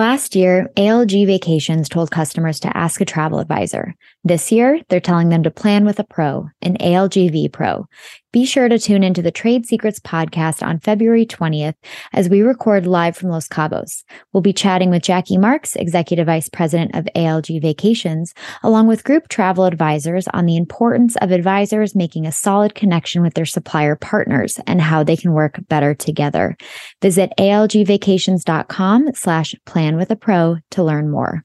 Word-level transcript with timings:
Last 0.00 0.34
year, 0.34 0.70
ALG 0.78 1.26
Vacations 1.26 1.86
told 1.86 2.10
customers 2.10 2.58
to 2.60 2.74
ask 2.74 3.02
a 3.02 3.04
travel 3.04 3.38
advisor. 3.38 3.94
This 4.24 4.50
year, 4.50 4.80
they're 4.88 4.98
telling 4.98 5.28
them 5.28 5.42
to 5.42 5.50
plan 5.50 5.84
with 5.84 5.98
a 5.98 6.04
pro, 6.04 6.48
an 6.62 6.78
ALGV 6.78 7.52
pro. 7.52 7.86
Be 8.32 8.46
sure 8.46 8.68
to 8.68 8.78
tune 8.78 9.02
into 9.02 9.22
the 9.22 9.32
Trade 9.32 9.66
Secrets 9.66 9.98
podcast 9.98 10.64
on 10.64 10.78
February 10.78 11.26
20th 11.26 11.74
as 12.12 12.28
we 12.28 12.42
record 12.42 12.86
live 12.86 13.16
from 13.16 13.30
Los 13.30 13.48
Cabos. 13.48 14.04
We'll 14.32 14.40
be 14.40 14.52
chatting 14.52 14.88
with 14.88 15.02
Jackie 15.02 15.36
Marks, 15.36 15.74
Executive 15.74 16.26
Vice 16.26 16.48
President 16.48 16.94
of 16.94 17.08
ALG 17.16 17.60
Vacations, 17.60 18.32
along 18.62 18.86
with 18.86 19.02
group 19.02 19.26
travel 19.28 19.64
advisors 19.64 20.28
on 20.28 20.46
the 20.46 20.56
importance 20.56 21.16
of 21.16 21.32
advisors 21.32 21.96
making 21.96 22.24
a 22.24 22.30
solid 22.30 22.76
connection 22.76 23.20
with 23.20 23.34
their 23.34 23.44
supplier 23.44 23.96
partners 23.96 24.60
and 24.64 24.80
how 24.80 25.02
they 25.02 25.16
can 25.16 25.32
work 25.32 25.58
better 25.68 25.92
together. 25.92 26.56
Visit 27.02 27.32
algvacations.com 27.36 29.08
slash 29.14 29.56
plan 29.66 29.89
with 29.96 30.10
a 30.10 30.16
pro 30.16 30.58
to 30.70 30.82
learn 30.82 31.10
more. 31.10 31.44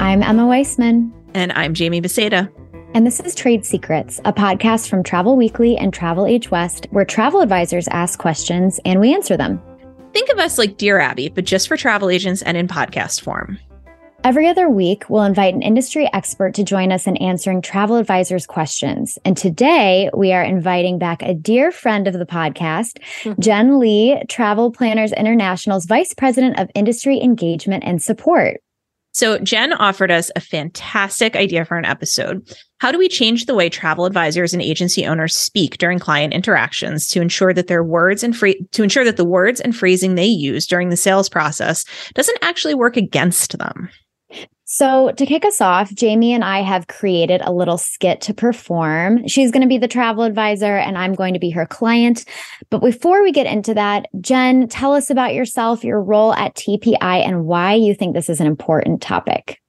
I'm 0.00 0.22
Emma 0.22 0.46
Weissmann. 0.46 1.12
And 1.34 1.52
I'm 1.52 1.74
Jamie 1.74 2.00
Biesiada. 2.00 2.50
And 2.94 3.06
this 3.06 3.20
is 3.20 3.34
Trade 3.34 3.66
Secrets, 3.66 4.18
a 4.24 4.32
podcast 4.32 4.88
from 4.88 5.02
Travel 5.02 5.36
Weekly 5.36 5.76
and 5.76 5.92
TravelAge 5.92 6.50
West, 6.50 6.86
where 6.90 7.04
travel 7.04 7.42
advisors 7.42 7.86
ask 7.88 8.18
questions 8.18 8.80
and 8.86 9.00
we 9.00 9.12
answer 9.12 9.36
them. 9.36 9.60
Think 10.14 10.30
of 10.30 10.38
us 10.38 10.56
like 10.56 10.78
Dear 10.78 10.98
Abby, 10.98 11.28
but 11.28 11.44
just 11.44 11.68
for 11.68 11.76
travel 11.76 12.08
agents 12.08 12.40
and 12.40 12.56
in 12.56 12.68
podcast 12.68 13.20
form. 13.20 13.58
Every 14.26 14.48
other 14.48 14.68
week, 14.68 15.08
we'll 15.08 15.22
invite 15.22 15.54
an 15.54 15.62
industry 15.62 16.10
expert 16.12 16.52
to 16.54 16.64
join 16.64 16.90
us 16.90 17.06
in 17.06 17.16
answering 17.18 17.62
travel 17.62 17.94
advisors' 17.94 18.44
questions. 18.44 19.20
And 19.24 19.36
today, 19.36 20.10
we 20.16 20.32
are 20.32 20.42
inviting 20.42 20.98
back 20.98 21.22
a 21.22 21.32
dear 21.32 21.70
friend 21.70 22.08
of 22.08 22.14
the 22.14 22.26
podcast, 22.26 22.98
mm-hmm. 23.22 23.40
Jen 23.40 23.78
Lee, 23.78 24.20
Travel 24.28 24.72
Planners 24.72 25.12
International's 25.12 25.86
Vice 25.86 26.12
President 26.12 26.58
of 26.58 26.68
Industry 26.74 27.20
Engagement 27.20 27.84
and 27.86 28.02
Support. 28.02 28.56
So, 29.12 29.38
Jen 29.38 29.72
offered 29.74 30.10
us 30.10 30.32
a 30.34 30.40
fantastic 30.40 31.36
idea 31.36 31.64
for 31.64 31.78
an 31.78 31.84
episode. 31.84 32.52
How 32.80 32.90
do 32.90 32.98
we 32.98 33.08
change 33.08 33.46
the 33.46 33.54
way 33.54 33.68
travel 33.68 34.06
advisors 34.06 34.52
and 34.52 34.60
agency 34.60 35.06
owners 35.06 35.36
speak 35.36 35.78
during 35.78 36.00
client 36.00 36.34
interactions 36.34 37.08
to 37.10 37.22
ensure 37.22 37.54
that 37.54 37.68
their 37.68 37.84
words 37.84 38.24
and 38.24 38.36
fra- 38.36 38.60
to 38.72 38.82
ensure 38.82 39.04
that 39.04 39.18
the 39.18 39.24
words 39.24 39.60
and 39.60 39.74
phrasing 39.74 40.16
they 40.16 40.26
use 40.26 40.66
during 40.66 40.88
the 40.88 40.96
sales 40.96 41.28
process 41.28 41.84
doesn't 42.14 42.38
actually 42.42 42.74
work 42.74 42.96
against 42.96 43.56
them? 43.56 43.88
So, 44.68 45.12
to 45.12 45.26
kick 45.26 45.44
us 45.44 45.60
off, 45.60 45.94
Jamie 45.94 46.34
and 46.34 46.42
I 46.42 46.60
have 46.62 46.88
created 46.88 47.40
a 47.40 47.52
little 47.52 47.78
skit 47.78 48.20
to 48.22 48.34
perform. 48.34 49.24
She's 49.28 49.52
going 49.52 49.62
to 49.62 49.68
be 49.68 49.78
the 49.78 49.86
travel 49.86 50.24
advisor, 50.24 50.76
and 50.76 50.98
I'm 50.98 51.14
going 51.14 51.34
to 51.34 51.40
be 51.40 51.50
her 51.50 51.66
client. 51.66 52.24
But 52.68 52.80
before 52.80 53.22
we 53.22 53.30
get 53.30 53.46
into 53.46 53.74
that, 53.74 54.08
Jen, 54.20 54.66
tell 54.66 54.92
us 54.92 55.08
about 55.08 55.34
yourself, 55.34 55.84
your 55.84 56.02
role 56.02 56.34
at 56.34 56.56
TPI, 56.56 56.98
and 57.00 57.44
why 57.44 57.74
you 57.74 57.94
think 57.94 58.14
this 58.14 58.28
is 58.28 58.40
an 58.40 58.48
important 58.48 59.00
topic. 59.00 59.60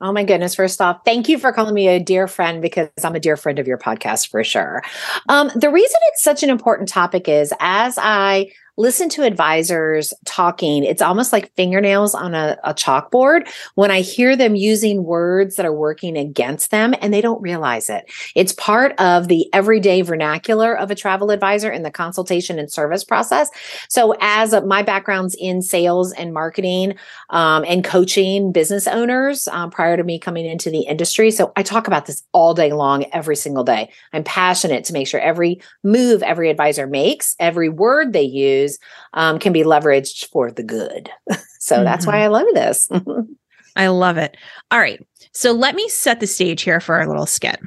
Oh 0.00 0.12
my 0.12 0.24
goodness. 0.24 0.54
First 0.54 0.80
off, 0.80 1.00
thank 1.04 1.28
you 1.28 1.38
for 1.38 1.52
calling 1.52 1.74
me 1.74 1.88
a 1.88 2.00
dear 2.00 2.26
friend 2.26 2.62
because 2.62 2.88
I'm 3.04 3.14
a 3.14 3.20
dear 3.20 3.36
friend 3.36 3.58
of 3.58 3.66
your 3.66 3.78
podcast 3.78 4.30
for 4.30 4.42
sure. 4.44 4.82
Um, 5.28 5.50
the 5.56 5.70
reason 5.70 5.98
it's 6.04 6.22
such 6.22 6.42
an 6.42 6.48
important 6.48 6.88
topic 6.88 7.28
is 7.28 7.52
as 7.60 7.98
I 8.00 8.50
listen 8.78 9.08
to 9.10 9.24
advisors 9.24 10.14
talking, 10.24 10.84
it's 10.84 11.02
almost 11.02 11.32
like 11.32 11.52
fingernails 11.56 12.14
on 12.14 12.34
a, 12.34 12.56
a, 12.62 12.72
chalkboard 12.72 13.48
when 13.74 13.90
I 13.90 14.02
hear 14.02 14.36
them 14.36 14.54
using 14.54 15.02
words 15.02 15.56
that 15.56 15.66
are 15.66 15.72
working 15.72 16.16
against 16.16 16.70
them 16.70 16.94
and 17.00 17.12
they 17.12 17.20
don't 17.20 17.42
realize 17.42 17.90
it. 17.90 18.08
It's 18.36 18.52
part 18.52 18.92
of 19.00 19.26
the 19.26 19.52
everyday 19.52 20.02
vernacular 20.02 20.78
of 20.78 20.92
a 20.92 20.94
travel 20.94 21.32
advisor 21.32 21.70
in 21.72 21.82
the 21.82 21.90
consultation 21.90 22.56
and 22.56 22.70
service 22.70 23.02
process. 23.02 23.50
So, 23.88 24.14
as 24.20 24.52
a, 24.52 24.64
my 24.64 24.82
background's 24.82 25.34
in 25.34 25.60
sales 25.60 26.12
and 26.12 26.32
marketing 26.32 26.94
um, 27.30 27.64
and 27.66 27.82
coaching 27.82 28.52
business 28.52 28.86
owners 28.86 29.48
um, 29.48 29.70
prior 29.70 29.96
to 29.96 30.04
me 30.04 30.20
coming 30.20 30.46
into 30.46 30.70
the 30.70 30.82
industry, 30.82 31.32
so 31.32 31.52
I 31.56 31.64
talk 31.64 31.88
about 31.88 32.06
this 32.06 32.22
all 32.32 32.54
day 32.54 32.72
long, 32.72 33.04
every 33.12 33.36
single 33.36 33.64
day. 33.64 33.90
I'm 34.12 34.22
passionate 34.22 34.84
to 34.84 34.92
make 34.92 35.08
sure 35.08 35.18
every 35.18 35.60
move 35.82 36.22
every 36.22 36.48
advisor 36.48 36.86
makes, 36.86 37.34
every 37.40 37.68
word 37.68 38.12
they 38.12 38.22
use, 38.22 38.67
um, 39.14 39.38
can 39.38 39.52
be 39.52 39.62
leveraged 39.62 40.28
for 40.30 40.50
the 40.50 40.62
good. 40.62 41.10
so 41.60 41.76
mm-hmm. 41.76 41.84
that's 41.84 42.06
why 42.06 42.14
mm-hmm. 42.14 42.22
I 42.22 42.26
love 42.26 42.46
this. 42.54 42.88
I 43.76 43.86
love 43.88 44.18
it. 44.18 44.36
All 44.70 44.80
right. 44.80 45.00
So 45.32 45.52
let 45.52 45.74
me 45.74 45.88
set 45.88 46.20
the 46.20 46.26
stage 46.26 46.62
here 46.62 46.80
for 46.80 46.96
our 46.96 47.06
little 47.06 47.26
skit. 47.26 47.60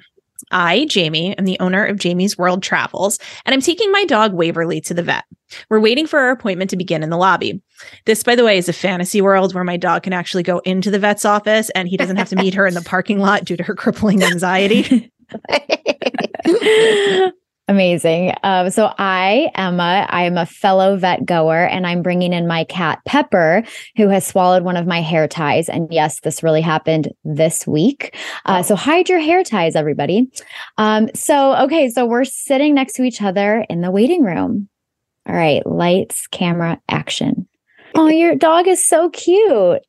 I, 0.52 0.86
Jamie, 0.86 1.38
am 1.38 1.46
the 1.46 1.60
owner 1.60 1.86
of 1.86 1.98
Jamie's 1.98 2.38
World 2.38 2.62
Travels, 2.62 3.20
and 3.46 3.54
I'm 3.54 3.62
taking 3.62 3.92
my 3.92 4.04
dog 4.06 4.34
Waverly 4.34 4.82
to 4.82 4.94
the 4.94 5.04
vet. 5.04 5.24
We're 5.70 5.80
waiting 5.80 6.08
for 6.08 6.20
our 6.20 6.32
appointment 6.32 6.70
to 6.72 6.78
begin 6.78 7.04
in 7.04 7.10
the 7.10 7.18
lobby. 7.18 7.62
This, 8.06 8.24
by 8.24 8.36
the 8.36 8.44
way, 8.44 8.58
is 8.58 8.70
a 8.70 8.74
fantasy 8.74 9.22
world 9.22 9.54
where 9.54 9.64
my 9.64 9.78
dog 9.78 10.04
can 10.04 10.14
actually 10.14 10.44
go 10.44 10.60
into 10.60 10.92
the 10.92 11.00
vet's 11.00 11.26
office 11.26 11.70
and 11.72 11.88
he 11.88 11.98
doesn't 11.98 12.18
have 12.18 12.30
to 12.30 12.36
meet 12.36 12.54
her 12.54 12.68
in 12.68 12.74
the 12.74 12.82
parking 12.86 13.20
lot 13.20 13.46
due 13.46 13.58
to 13.58 13.64
her 13.64 13.76
crippling 13.76 14.24
anxiety. 14.24 15.12
Amazing. 17.72 18.34
Um, 18.44 18.70
so 18.70 18.94
I, 18.98 19.50
Emma, 19.56 20.06
I 20.10 20.24
am 20.24 20.38
a 20.38 20.46
fellow 20.46 20.98
vet 20.98 21.26
goer, 21.26 21.64
and 21.64 21.88
I'm 21.88 22.02
bringing 22.02 22.34
in 22.34 22.46
my 22.46 22.66
cat 22.66 23.00
Pepper, 23.06 23.64
who 23.96 24.10
has 24.10 24.28
swallowed 24.28 24.64
one 24.64 24.76
of 24.76 24.86
my 24.86 25.00
hair 25.00 25.26
ties. 25.26 25.70
And 25.70 25.88
yes, 25.90 26.20
this 26.20 26.44
really 26.44 26.60
happened 26.60 27.14
this 27.24 27.66
week. 27.66 28.14
Uh, 28.46 28.62
so 28.62 28.76
hide 28.76 29.08
your 29.08 29.20
hair 29.20 29.42
ties, 29.42 29.78
everybody. 29.78 30.30
Um, 30.78 31.08
so 31.16 31.56
okay, 31.64 31.88
so 31.88 32.06
we're 32.06 32.26
sitting 32.26 32.76
next 32.76 32.92
to 32.96 33.04
each 33.04 33.22
other 33.22 33.66
in 33.70 33.80
the 33.80 33.90
waiting 33.90 34.24
room. 34.24 34.68
All 35.26 35.34
right, 35.34 35.66
lights, 35.66 36.28
camera, 36.28 36.78
action. 36.90 37.48
Oh, 37.96 38.10
your 38.10 38.36
dog 38.36 38.68
is 38.68 38.86
so 38.86 39.10
cute. 39.12 39.82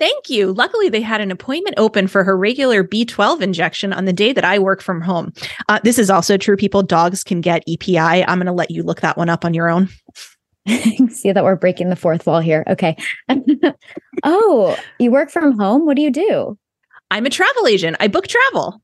Thank 0.00 0.30
you. 0.30 0.52
Luckily, 0.54 0.88
they 0.88 1.02
had 1.02 1.20
an 1.20 1.30
appointment 1.30 1.74
open 1.78 2.08
for 2.08 2.24
her 2.24 2.36
regular 2.36 2.82
B12 2.82 3.42
injection 3.42 3.92
on 3.92 4.06
the 4.06 4.14
day 4.14 4.32
that 4.32 4.46
I 4.46 4.58
work 4.58 4.80
from 4.80 5.02
home. 5.02 5.32
Uh, 5.68 5.78
this 5.84 5.98
is 5.98 6.08
also 6.08 6.38
true, 6.38 6.56
people. 6.56 6.82
Dogs 6.82 7.22
can 7.22 7.42
get 7.42 7.62
EPI. 7.68 7.98
I'm 7.98 8.38
going 8.38 8.46
to 8.46 8.52
let 8.52 8.70
you 8.70 8.82
look 8.82 9.02
that 9.02 9.18
one 9.18 9.28
up 9.28 9.44
on 9.44 9.52
your 9.52 9.68
own. 9.68 9.90
See 11.10 11.32
that 11.32 11.44
we're 11.44 11.54
breaking 11.54 11.90
the 11.90 11.96
fourth 11.96 12.26
wall 12.26 12.40
here. 12.40 12.64
Okay. 12.66 12.96
oh, 14.24 14.76
you 14.98 15.10
work 15.10 15.30
from 15.30 15.58
home? 15.58 15.84
What 15.84 15.96
do 15.96 16.02
you 16.02 16.10
do? 16.10 16.58
I'm 17.10 17.26
a 17.26 17.30
travel 17.30 17.66
agent. 17.66 17.98
I 18.00 18.08
book 18.08 18.26
travel 18.26 18.80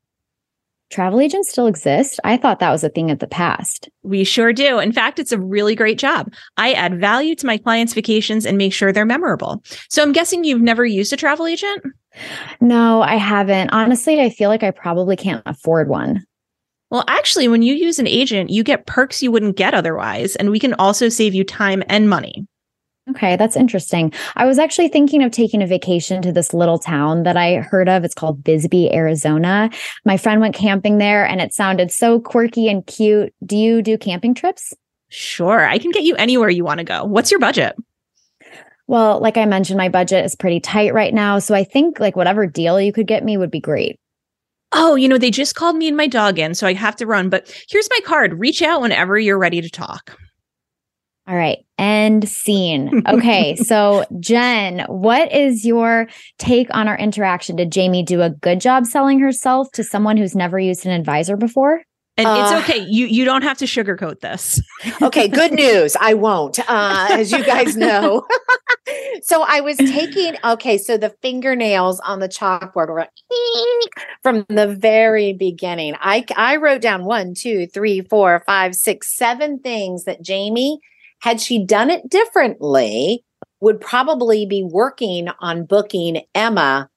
travel 0.90 1.20
agents 1.20 1.50
still 1.50 1.66
exist? 1.66 2.20
I 2.24 2.36
thought 2.36 2.60
that 2.60 2.70
was 2.70 2.84
a 2.84 2.88
thing 2.88 3.10
of 3.10 3.18
the 3.18 3.26
past. 3.26 3.88
We 4.02 4.24
sure 4.24 4.52
do. 4.52 4.78
In 4.78 4.92
fact, 4.92 5.18
it's 5.18 5.32
a 5.32 5.40
really 5.40 5.74
great 5.74 5.98
job. 5.98 6.32
I 6.56 6.72
add 6.72 7.00
value 7.00 7.34
to 7.36 7.46
my 7.46 7.58
clients' 7.58 7.94
vacations 7.94 8.46
and 8.46 8.58
make 8.58 8.72
sure 8.72 8.92
they're 8.92 9.04
memorable. 9.04 9.62
So 9.88 10.02
I'm 10.02 10.12
guessing 10.12 10.44
you've 10.44 10.60
never 10.60 10.84
used 10.84 11.12
a 11.12 11.16
travel 11.16 11.46
agent? 11.46 11.82
No, 12.60 13.02
I 13.02 13.16
haven't. 13.16 13.70
Honestly, 13.70 14.20
I 14.20 14.30
feel 14.30 14.48
like 14.48 14.62
I 14.62 14.70
probably 14.70 15.16
can't 15.16 15.42
afford 15.46 15.88
one. 15.88 16.24
Well, 16.90 17.04
actually, 17.08 17.48
when 17.48 17.62
you 17.62 17.74
use 17.74 17.98
an 17.98 18.06
agent, 18.06 18.50
you 18.50 18.62
get 18.62 18.86
perks 18.86 19.22
you 19.22 19.32
wouldn't 19.32 19.56
get 19.56 19.74
otherwise, 19.74 20.36
and 20.36 20.50
we 20.50 20.60
can 20.60 20.74
also 20.74 21.08
save 21.08 21.34
you 21.34 21.42
time 21.42 21.82
and 21.88 22.08
money. 22.08 22.46
Okay, 23.10 23.36
that's 23.36 23.54
interesting. 23.54 24.12
I 24.34 24.46
was 24.46 24.58
actually 24.58 24.88
thinking 24.88 25.22
of 25.22 25.30
taking 25.30 25.62
a 25.62 25.66
vacation 25.66 26.22
to 26.22 26.32
this 26.32 26.52
little 26.52 26.78
town 26.78 27.22
that 27.22 27.36
I 27.36 27.56
heard 27.56 27.88
of. 27.88 28.02
It's 28.02 28.14
called 28.14 28.42
Bisbee, 28.42 28.92
Arizona. 28.92 29.70
My 30.04 30.16
friend 30.16 30.40
went 30.40 30.56
camping 30.56 30.98
there 30.98 31.24
and 31.24 31.40
it 31.40 31.54
sounded 31.54 31.92
so 31.92 32.18
quirky 32.18 32.68
and 32.68 32.84
cute. 32.86 33.32
Do 33.44 33.56
you 33.56 33.80
do 33.80 33.96
camping 33.96 34.34
trips? 34.34 34.74
Sure, 35.08 35.64
I 35.64 35.78
can 35.78 35.92
get 35.92 36.02
you 36.02 36.16
anywhere 36.16 36.50
you 36.50 36.64
want 36.64 36.78
to 36.78 36.84
go. 36.84 37.04
What's 37.04 37.30
your 37.30 37.38
budget? 37.38 37.76
Well, 38.88 39.20
like 39.20 39.36
I 39.36 39.44
mentioned, 39.46 39.78
my 39.78 39.88
budget 39.88 40.24
is 40.24 40.34
pretty 40.34 40.58
tight 40.58 40.92
right 40.92 41.14
now. 41.14 41.38
So 41.38 41.54
I 41.54 41.62
think 41.62 42.00
like 42.00 42.16
whatever 42.16 42.44
deal 42.46 42.80
you 42.80 42.92
could 42.92 43.06
get 43.06 43.24
me 43.24 43.36
would 43.36 43.52
be 43.52 43.60
great. 43.60 44.00
Oh, 44.72 44.96
you 44.96 45.08
know, 45.08 45.16
they 45.16 45.30
just 45.30 45.54
called 45.54 45.76
me 45.76 45.86
and 45.86 45.96
my 45.96 46.08
dog 46.08 46.40
in, 46.40 46.54
so 46.54 46.66
I 46.66 46.74
have 46.74 46.96
to 46.96 47.06
run. 47.06 47.30
But 47.30 47.52
here's 47.70 47.88
my 47.88 48.00
card. 48.04 48.38
Reach 48.40 48.62
out 48.62 48.80
whenever 48.80 49.16
you're 49.16 49.38
ready 49.38 49.60
to 49.60 49.70
talk. 49.70 50.18
All 51.28 51.36
right. 51.36 51.58
End 51.76 52.28
scene. 52.28 53.02
Okay. 53.06 53.56
so, 53.56 54.04
Jen, 54.20 54.84
what 54.88 55.32
is 55.32 55.64
your 55.64 56.08
take 56.38 56.68
on 56.74 56.86
our 56.86 56.96
interaction? 56.96 57.56
Did 57.56 57.72
Jamie 57.72 58.04
do 58.04 58.22
a 58.22 58.30
good 58.30 58.60
job 58.60 58.86
selling 58.86 59.18
herself 59.18 59.70
to 59.72 59.82
someone 59.82 60.16
who's 60.16 60.36
never 60.36 60.58
used 60.58 60.86
an 60.86 60.92
advisor 60.92 61.36
before? 61.36 61.82
And 62.18 62.26
uh, 62.26 62.36
it's 62.38 62.70
okay. 62.70 62.78
You 62.78 63.06
you 63.06 63.26
don't 63.26 63.42
have 63.42 63.58
to 63.58 63.66
sugarcoat 63.66 64.20
this. 64.20 64.60
okay, 65.02 65.28
good 65.28 65.52
news. 65.64 65.96
I 66.00 66.14
won't, 66.14 66.58
uh, 66.60 67.08
as 67.10 67.30
you 67.30 67.44
guys 67.44 67.76
know. 67.76 68.26
so 69.22 69.44
I 69.46 69.60
was 69.60 69.76
taking 69.76 70.34
okay. 70.42 70.78
So 70.78 70.96
the 70.96 71.14
fingernails 71.20 72.00
on 72.00 72.20
the 72.20 72.28
chalkboard 72.28 72.88
were 72.88 73.06
from 74.22 74.46
the 74.48 74.66
very 74.66 75.34
beginning. 75.34 75.94
I 76.00 76.24
I 76.36 76.56
wrote 76.56 76.80
down 76.80 77.04
one, 77.04 77.34
two, 77.34 77.66
three, 77.66 78.00
four, 78.00 78.42
five, 78.46 78.74
six, 78.74 79.14
seven 79.14 79.58
things 79.58 80.04
that 80.04 80.22
Jamie 80.22 80.80
had 81.20 81.40
she 81.40 81.64
done 81.64 81.90
it 81.90 82.08
differently, 82.08 83.24
would 83.60 83.80
probably 83.80 84.46
be 84.46 84.62
working 84.62 85.28
on 85.40 85.64
booking 85.64 86.22
Emma 86.34 86.88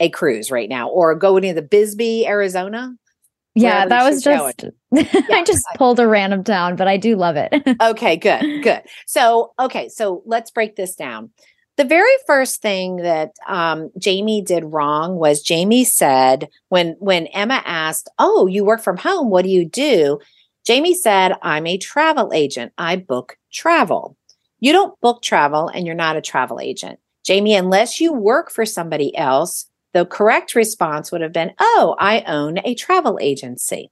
a 0.00 0.08
cruise 0.08 0.50
right 0.50 0.68
now 0.68 0.88
or 0.88 1.14
going 1.14 1.42
to 1.42 1.52
the 1.52 1.62
Bisbee, 1.62 2.26
Arizona. 2.26 2.94
Yeah, 3.54 3.86
that 3.86 4.04
was 4.04 4.22
just 4.22 4.64
I 4.94 5.44
just 5.44 5.66
pulled 5.76 6.00
a 6.00 6.06
random 6.06 6.44
town, 6.44 6.76
but 6.76 6.88
I 6.88 6.96
do 6.96 7.16
love 7.16 7.36
it. 7.36 7.52
okay, 7.82 8.16
good, 8.16 8.62
good. 8.62 8.82
So, 9.06 9.52
okay, 9.58 9.88
so 9.88 10.22
let's 10.24 10.50
break 10.50 10.76
this 10.76 10.94
down. 10.94 11.30
The 11.76 11.84
very 11.84 12.12
first 12.26 12.62
thing 12.62 12.96
that 12.96 13.30
um, 13.48 13.90
Jamie 13.98 14.42
did 14.42 14.64
wrong 14.64 15.16
was 15.16 15.42
Jamie 15.42 15.84
said 15.84 16.48
when 16.68 16.96
when 17.00 17.26
Emma 17.28 17.62
asked, 17.64 18.08
"Oh, 18.18 18.46
you 18.46 18.64
work 18.64 18.82
from 18.82 18.98
home? 18.98 19.30
What 19.30 19.42
do 19.42 19.50
you 19.50 19.64
do?" 19.64 20.20
Jamie 20.70 20.94
said, 20.94 21.32
"I'm 21.42 21.66
a 21.66 21.76
travel 21.78 22.32
agent. 22.32 22.72
I 22.78 22.94
book 22.94 23.36
travel." 23.52 24.16
You 24.60 24.70
don't 24.70 25.00
book 25.00 25.20
travel, 25.20 25.66
and 25.66 25.84
you're 25.84 25.96
not 25.96 26.14
a 26.14 26.20
travel 26.20 26.60
agent, 26.60 27.00
Jamie, 27.24 27.56
unless 27.56 28.00
you 28.00 28.12
work 28.12 28.52
for 28.52 28.64
somebody 28.64 29.16
else. 29.16 29.66
The 29.94 30.06
correct 30.06 30.54
response 30.54 31.10
would 31.10 31.22
have 31.22 31.32
been, 31.32 31.54
"Oh, 31.58 31.96
I 31.98 32.20
own 32.20 32.60
a 32.64 32.76
travel 32.76 33.18
agency." 33.20 33.90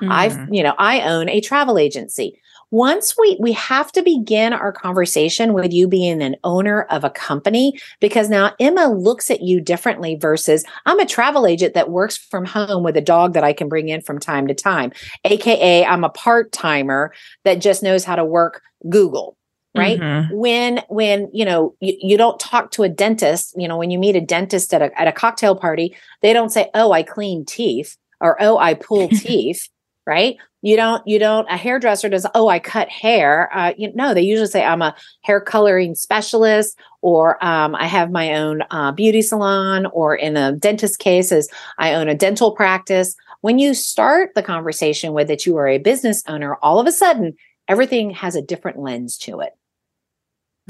Mm. 0.00 0.10
I've, 0.10 0.52
you 0.52 0.64
know, 0.64 0.74
I 0.78 1.02
own 1.02 1.28
a 1.28 1.40
travel 1.40 1.78
agency. 1.78 2.40
Once 2.70 3.16
we 3.18 3.36
we 3.40 3.52
have 3.52 3.90
to 3.92 4.02
begin 4.02 4.52
our 4.52 4.72
conversation 4.72 5.52
with 5.52 5.72
you 5.72 5.88
being 5.88 6.22
an 6.22 6.36
owner 6.44 6.82
of 6.82 7.02
a 7.02 7.10
company 7.10 7.78
because 8.00 8.28
now 8.28 8.52
Emma 8.60 8.88
looks 8.88 9.30
at 9.30 9.42
you 9.42 9.60
differently 9.60 10.16
versus 10.16 10.64
I'm 10.86 11.00
a 11.00 11.06
travel 11.06 11.46
agent 11.46 11.74
that 11.74 11.90
works 11.90 12.16
from 12.16 12.44
home 12.44 12.84
with 12.84 12.96
a 12.96 13.00
dog 13.00 13.34
that 13.34 13.44
I 13.44 13.52
can 13.52 13.68
bring 13.68 13.88
in 13.88 14.00
from 14.00 14.18
time 14.20 14.46
to 14.46 14.54
time. 14.54 14.92
AKA 15.24 15.84
I'm 15.84 16.04
a 16.04 16.10
part-timer 16.10 17.12
that 17.44 17.60
just 17.60 17.82
knows 17.82 18.04
how 18.04 18.16
to 18.16 18.24
work 18.24 18.62
Google 18.88 19.36
right 19.76 20.00
Mhm. 20.00 20.32
when 20.32 20.82
when 20.88 21.28
you 21.32 21.44
know 21.44 21.74
you, 21.80 21.94
you 22.00 22.16
don't 22.16 22.40
talk 22.40 22.72
to 22.72 22.82
a 22.82 22.88
dentist 22.88 23.54
you 23.56 23.68
know 23.68 23.76
when 23.76 23.90
you 23.92 23.98
meet 24.00 24.16
a 24.16 24.20
dentist 24.20 24.74
at 24.74 24.82
a, 24.82 25.00
at 25.00 25.06
a 25.06 25.12
cocktail 25.12 25.54
party 25.54 25.94
they 26.22 26.32
don't 26.32 26.50
say 26.50 26.68
oh 26.74 26.90
i 26.90 27.04
clean 27.04 27.44
teeth 27.44 27.96
or 28.20 28.36
oh 28.42 28.58
i 28.58 28.74
pull 28.74 29.08
teeth 29.10 29.68
right? 30.10 30.36
You 30.62 30.76
don't 30.76 31.06
you 31.06 31.18
don't 31.18 31.48
a 31.48 31.56
hairdresser 31.56 32.10
does 32.10 32.26
oh 32.34 32.48
i 32.48 32.58
cut 32.58 32.90
hair 32.90 33.48
uh, 33.56 33.72
you 33.78 33.94
know 33.94 34.12
they 34.12 34.20
usually 34.20 34.46
say 34.48 34.62
i'm 34.62 34.82
a 34.82 34.94
hair 35.22 35.40
coloring 35.40 35.94
specialist 35.94 36.78
or 37.00 37.42
um, 37.42 37.74
i 37.76 37.86
have 37.86 38.10
my 38.10 38.34
own 38.34 38.62
uh, 38.70 38.92
beauty 38.92 39.22
salon 39.22 39.86
or 39.86 40.14
in 40.14 40.36
a 40.36 40.52
dentist 40.52 40.98
case 40.98 41.32
is 41.32 41.48
i 41.78 41.94
own 41.94 42.08
a 42.08 42.14
dental 42.14 42.52
practice. 42.54 43.16
When 43.42 43.58
you 43.58 43.72
start 43.72 44.32
the 44.34 44.42
conversation 44.42 45.14
with 45.14 45.28
that 45.28 45.46
you 45.46 45.56
are 45.56 45.66
a 45.66 45.78
business 45.78 46.22
owner 46.28 46.56
all 46.56 46.78
of 46.78 46.86
a 46.86 46.92
sudden 46.92 47.36
everything 47.66 48.10
has 48.10 48.36
a 48.36 48.42
different 48.42 48.78
lens 48.78 49.16
to 49.18 49.40
it 49.40 49.52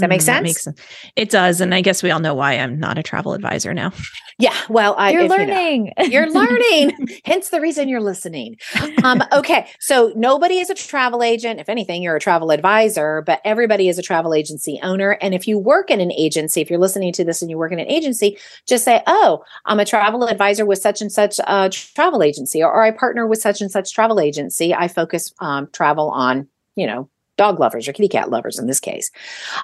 does 0.00 0.08
that 0.08 0.08
make 0.10 0.20
Mhm, 0.20 0.24
sense? 0.24 0.42
makes 0.42 0.64
sense. 0.64 0.80
It 1.16 1.30
does, 1.30 1.60
and 1.60 1.74
I 1.74 1.80
guess 1.82 2.02
we 2.02 2.10
all 2.10 2.20
know 2.20 2.34
why 2.34 2.54
I'm 2.54 2.78
not 2.78 2.98
a 2.98 3.02
travel 3.02 3.34
advisor 3.34 3.74
now. 3.74 3.92
Yeah. 4.38 4.54
Well, 4.70 4.94
I, 4.96 5.10
you're 5.10 5.22
if 5.24 5.30
you 5.30 5.36
know. 5.46 5.52
learning. 5.52 5.92
you're 6.08 6.30
learning. 6.32 6.92
Hence 7.26 7.50
the 7.50 7.60
reason 7.60 7.88
you're 7.90 8.00
listening. 8.00 8.56
Um, 9.04 9.22
okay. 9.32 9.66
So 9.80 10.12
nobody 10.16 10.58
is 10.60 10.70
a 10.70 10.74
travel 10.74 11.22
agent. 11.22 11.60
If 11.60 11.68
anything, 11.68 12.02
you're 12.02 12.16
a 12.16 12.20
travel 12.20 12.50
advisor, 12.50 13.22
but 13.26 13.40
everybody 13.44 13.88
is 13.88 13.98
a 13.98 14.02
travel 14.02 14.32
agency 14.32 14.80
owner. 14.82 15.18
And 15.20 15.34
if 15.34 15.46
you 15.46 15.58
work 15.58 15.90
in 15.90 16.00
an 16.00 16.10
agency, 16.12 16.62
if 16.62 16.70
you're 16.70 16.78
listening 16.78 17.12
to 17.14 17.24
this 17.24 17.42
and 17.42 17.50
you 17.50 17.58
work 17.58 17.72
in 17.72 17.78
an 17.78 17.88
agency, 17.90 18.38
just 18.66 18.84
say, 18.84 19.02
oh, 19.06 19.44
I'm 19.66 19.78
a 19.78 19.84
travel 19.84 20.24
advisor 20.26 20.64
with 20.64 20.78
such 20.78 21.02
and 21.02 21.12
such 21.12 21.38
uh, 21.46 21.68
travel 21.70 22.22
agency, 22.22 22.62
or, 22.62 22.72
or 22.72 22.82
I 22.82 22.92
partner 22.92 23.26
with 23.26 23.40
such 23.42 23.60
and 23.60 23.70
such 23.70 23.92
travel 23.92 24.18
agency. 24.20 24.74
I 24.74 24.88
focus 24.88 25.34
um, 25.40 25.68
travel 25.72 26.08
on, 26.10 26.48
you 26.76 26.86
know, 26.86 27.10
dog 27.40 27.58
lovers 27.58 27.88
or 27.88 27.92
kitty 27.94 28.06
cat 28.08 28.28
lovers 28.30 28.58
in 28.58 28.66
this 28.66 28.80
case. 28.80 29.10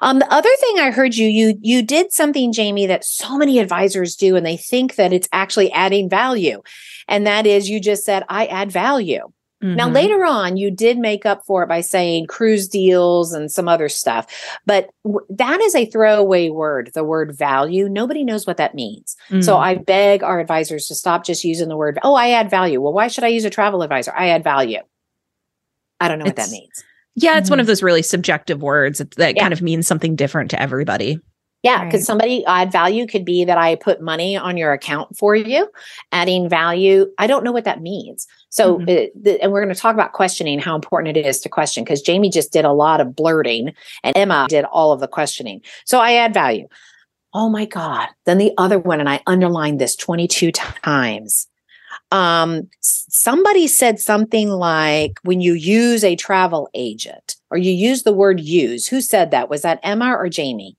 Um, 0.00 0.18
the 0.18 0.32
other 0.32 0.48
thing 0.60 0.78
I 0.78 0.90
heard 0.90 1.14
you 1.14 1.26
you 1.26 1.58
you 1.60 1.82
did 1.82 2.10
something, 2.10 2.50
Jamie, 2.50 2.86
that 2.86 3.04
so 3.04 3.36
many 3.36 3.58
advisors 3.58 4.16
do, 4.16 4.34
and 4.34 4.46
they 4.46 4.56
think 4.56 4.94
that 4.94 5.12
it's 5.12 5.28
actually 5.30 5.70
adding 5.72 6.08
value, 6.08 6.62
and 7.06 7.26
that 7.26 7.46
is 7.46 7.68
you 7.68 7.78
just 7.78 8.04
said 8.06 8.24
I 8.30 8.46
add 8.46 8.72
value. 8.72 9.30
Now 9.62 9.88
Mhm. 9.88 9.94
later 9.94 10.24
on, 10.24 10.56
you 10.56 10.70
did 10.70 10.96
make 10.98 11.24
up 11.26 11.42
for 11.46 11.62
it 11.62 11.68
by 11.68 11.80
saying 11.82 12.26
cruise 12.26 12.68
deals 12.68 13.32
and 13.32 13.50
some 13.50 13.68
other 13.68 13.88
stuff, 13.88 14.26
but 14.64 14.90
w- 15.04 15.26
that 15.30 15.60
is 15.60 15.74
a 15.74 15.86
throwaway 15.86 16.50
word. 16.50 16.90
The 16.94 17.04
word 17.04 17.36
value, 17.36 17.88
nobody 17.88 18.22
knows 18.22 18.46
what 18.46 18.58
that 18.58 18.74
means. 18.74 19.16
So 19.40 19.54
Mm. 19.56 19.60
I 19.68 19.74
beg 19.76 20.22
our 20.22 20.40
advisors 20.40 20.86
to 20.88 20.94
stop 20.94 21.24
just 21.24 21.42
using 21.44 21.68
the 21.68 21.76
word. 21.76 21.98
Oh, 22.02 22.14
I 22.14 22.30
add 22.30 22.48
value. 22.50 22.80
Well, 22.82 22.92
why 22.92 23.08
should 23.08 23.24
I 23.24 23.28
use 23.28 23.44
a 23.46 23.50
travel 23.50 23.82
advisor? 23.82 24.12
I 24.14 24.28
add 24.28 24.44
value. 24.44 24.80
I 26.00 26.08
don't 26.08 26.18
know 26.18 26.26
what 26.26 26.36
that 26.36 26.50
means. 26.50 26.84
Yeah, 27.16 27.38
it's 27.38 27.50
one 27.50 27.58
of 27.60 27.66
those 27.66 27.82
really 27.82 28.02
subjective 28.02 28.62
words 28.62 28.98
that- 28.98 29.16
that 29.16 29.34
Yeah. 29.36 29.42
kind 29.42 29.52
of 29.52 29.62
means 29.62 29.86
something 29.86 30.14
different 30.14 30.50
to 30.52 30.62
everybody. 30.62 31.18
Yeah, 31.62 31.84
because 31.84 32.02
Right. 32.02 32.06
somebody 32.06 32.44
add 32.46 32.70
value 32.70 33.06
could 33.06 33.24
be 33.24 33.44
that 33.44 33.58
I 33.58 33.74
put 33.74 34.00
money 34.00 34.36
on 34.36 34.56
your 34.56 34.72
account 34.72 35.16
for 35.16 35.34
you. 35.34 35.68
Adding 36.12 36.48
value, 36.48 37.06
I 37.18 37.26
don't 37.26 37.42
know 37.42 37.50
what 37.50 37.64
that 37.64 37.80
means. 37.80 38.28
So, 38.50 38.78
Mhm. 38.78 38.82
uh, 38.82 39.10
the, 39.20 39.42
and 39.42 39.50
we're 39.50 39.62
going 39.64 39.74
to 39.74 39.80
talk 39.80 39.94
about 39.94 40.12
questioning, 40.12 40.60
how 40.60 40.76
important 40.76 41.16
it 41.16 41.26
is 41.26 41.40
to 41.40 41.48
question, 41.48 41.82
because 41.82 42.02
Jamie 42.02 42.30
just 42.30 42.52
did 42.52 42.64
a 42.64 42.72
lot 42.72 43.00
of 43.00 43.16
blurting 43.16 43.72
and 44.04 44.16
Emma 44.16 44.46
did 44.48 44.64
all 44.66 44.92
of 44.92 45.00
the 45.00 45.08
questioning. 45.08 45.60
So, 45.86 45.98
I 45.98 46.12
add 46.12 46.32
value. 46.32 46.68
Oh 47.34 47.48
my 47.48 47.64
God. 47.64 48.08
Then 48.26 48.38
the 48.38 48.52
other 48.56 48.78
one, 48.78 49.00
and 49.00 49.08
I 49.08 49.20
underlined 49.26 49.80
this 49.80 49.96
22 49.96 50.52
times. 50.52 51.48
Um, 52.10 52.68
somebody 52.80 53.66
said 53.66 53.98
something 53.98 54.48
like 54.48 55.12
when 55.22 55.40
you 55.40 55.54
use 55.54 56.04
a 56.04 56.16
travel 56.16 56.68
agent 56.74 57.36
or 57.50 57.58
you 57.58 57.72
use 57.72 58.02
the 58.02 58.12
word 58.12 58.40
use, 58.40 58.86
who 58.88 59.00
said 59.00 59.30
that? 59.30 59.48
Was 59.48 59.62
that 59.62 59.80
Emma 59.82 60.14
or 60.14 60.28
Jamie? 60.28 60.76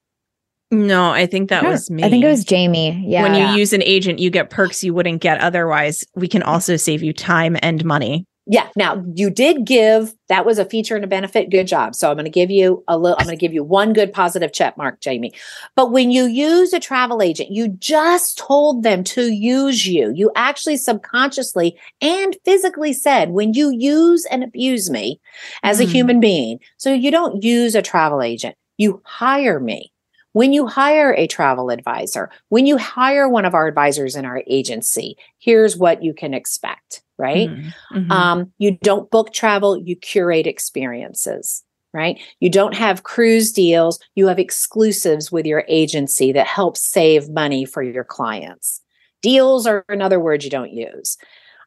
No, 0.69 1.11
I 1.11 1.25
think 1.25 1.49
that 1.49 1.63
I 1.63 1.69
was 1.69 1.89
me. 1.89 2.03
I 2.03 2.09
think 2.09 2.23
it 2.23 2.27
was 2.27 2.43
Jamie. 2.43 3.03
Yeah. 3.07 3.21
When 3.23 3.33
you 3.33 3.39
Yeah. 3.39 3.55
use 3.55 3.71
an 3.71 3.81
agent, 3.83 4.19
you 4.19 4.29
get 4.29 4.49
perks 4.49 4.83
you 4.83 4.93
wouldn't 4.93 5.21
get 5.21 5.39
otherwise. 5.39 6.03
We 6.15 6.27
can 6.27 6.43
also 6.43 6.75
save 6.75 7.01
you 7.01 7.13
time 7.13 7.55
and 7.61 7.85
money. 7.85 8.25
Yeah. 8.49 8.69
Now 8.77 9.03
you 9.13 9.29
did 9.29 9.65
give 9.65 10.13
that 10.29 10.45
was 10.45 10.57
a 10.57 10.63
feature 10.63 10.95
and 10.95 11.03
a 11.03 11.07
benefit. 11.07 11.49
Good 11.49 11.67
job. 11.67 11.93
So 11.95 12.09
I'm 12.09 12.15
going 12.15 12.23
to 12.25 12.31
give 12.31 12.49
you 12.49 12.83
a 12.87 12.97
little. 12.97 13.17
I'm 13.19 13.25
going 13.25 13.37
to 13.37 13.41
give 13.41 13.53
you 13.53 13.63
one 13.63 13.91
good 13.91 14.13
positive 14.13 14.53
check 14.53 14.77
mark, 14.77 15.01
Jamie. 15.01 15.33
But 15.75 15.91
when 15.91 16.11
you 16.11 16.25
use 16.25 16.71
a 16.71 16.79
travel 16.79 17.21
agent, 17.21 17.51
you 17.51 17.67
just 17.67 18.37
told 18.37 18.83
them 18.83 19.03
to 19.05 19.31
use 19.33 19.85
you. 19.85 20.13
You 20.15 20.31
actually 20.35 20.77
subconsciously 20.77 21.77
and 22.01 22.37
physically 22.45 22.93
said, 22.93 23.31
"When 23.31 23.53
you 23.53 23.69
use 23.69 24.25
and 24.31 24.43
abuse 24.43 24.89
me 24.89 25.19
as 25.63 25.79
a 25.81 25.85
Mhm. 25.85 25.91
human 25.91 26.19
being." 26.21 26.59
So 26.77 26.93
you 26.93 27.11
don't 27.11 27.43
use 27.43 27.75
a 27.75 27.81
travel 27.81 28.21
agent. 28.21 28.55
You 28.77 29.01
hire 29.03 29.59
me. 29.59 29.91
When 30.33 30.53
you 30.53 30.67
hire 30.67 31.13
a 31.13 31.25
travel 31.27 31.69
advisor, 31.69 32.29
when 32.49 32.65
you 32.65 32.77
hire 32.77 33.27
one 33.27 33.43
of 33.43 33.55
our 33.55 33.67
advisors 33.67 34.15
in 34.15 34.23
our 34.23 34.43
agency, 34.47 35.17
here's 35.39 35.75
what 35.75 36.03
you 36.03 36.13
can 36.13 36.33
expect, 36.35 37.01
right? 37.17 37.49
Mhm. 37.49 37.73
Mhm. 37.93 38.11
Um, 38.11 38.51
you 38.57 38.77
don't 38.81 39.09
book 39.09 39.33
travel, 39.33 39.77
you 39.77 39.95
curate 39.95 40.47
experiences, 40.47 41.63
right? 41.93 42.19
You 42.39 42.49
don't 42.49 42.75
have 42.75 43.03
cruise 43.03 43.51
deals, 43.51 43.99
you 44.15 44.27
have 44.27 44.39
exclusives 44.39 45.31
with 45.31 45.45
your 45.45 45.63
agency 45.67 46.31
that 46.31 46.47
help 46.47 46.77
save 46.77 47.29
money 47.29 47.65
for 47.65 47.81
your 47.81 48.03
clients. 48.03 48.81
Deals 49.21 49.65
are 49.65 49.83
another 49.89 50.19
word 50.19 50.43
you 50.43 50.49
don't 50.49 50.71
use. 50.71 51.17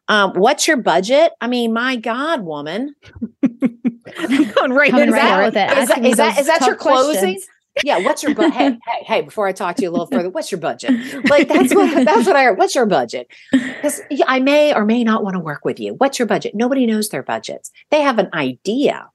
Um, 0.07 0.33
what's 0.33 0.67
your 0.67 0.77
budget? 0.77 1.31
I 1.41 1.47
mean, 1.47 1.73
my 1.73 1.95
God, 1.95 2.41
woman. 2.41 2.95
I'm 3.43 4.51
going 4.55 4.71
right 4.73 4.91
Coming 4.91 5.11
right 5.11 5.21
out 5.21 5.43
with 5.45 5.57
it. 5.57 5.77
is 5.77 5.87
that- 5.89 6.05
is 6.05 6.17
that- 6.17 6.39
is 6.39 6.47
that 6.47 6.65
your 6.65 6.75
closing? 6.75 7.39
Yeah, 7.83 7.99
what's 7.99 8.23
your 8.23 8.35
budget? 8.35 8.53
hey, 8.53 8.69
hey, 8.87 9.03
hey, 9.03 9.21
before 9.21 9.47
I 9.47 9.51
talk 9.53 9.77
to 9.77 9.81
you 9.83 9.89
a 9.89 9.91
little 9.91 10.07
further, 10.07 10.29
what's 10.29 10.51
your 10.51 10.59
budget? 10.59 10.91
Like 11.29 11.47
that's 11.47 11.73
what 11.73 12.05
that's 12.05 12.27
what 12.27 12.35
I 12.35 12.43
heard. 12.43 12.57
What's 12.57 12.75
your 12.75 12.85
budget? 12.85 13.27
Because 13.81 14.01
I 14.27 14.39
may 14.39 14.75
or 14.75 14.85
may 14.85 15.03
not 15.03 15.23
want 15.23 15.33
to 15.33 15.39
work 15.39 15.65
with 15.65 15.79
you. 15.79 15.95
What's 15.95 16.19
your 16.19 16.27
budget? 16.27 16.53
Nobody 16.53 16.85
knows 16.85 17.09
their 17.09 17.23
budgets. 17.23 17.71
They 17.89 18.01
have 18.01 18.19
an 18.19 18.29
idea. 18.31 19.09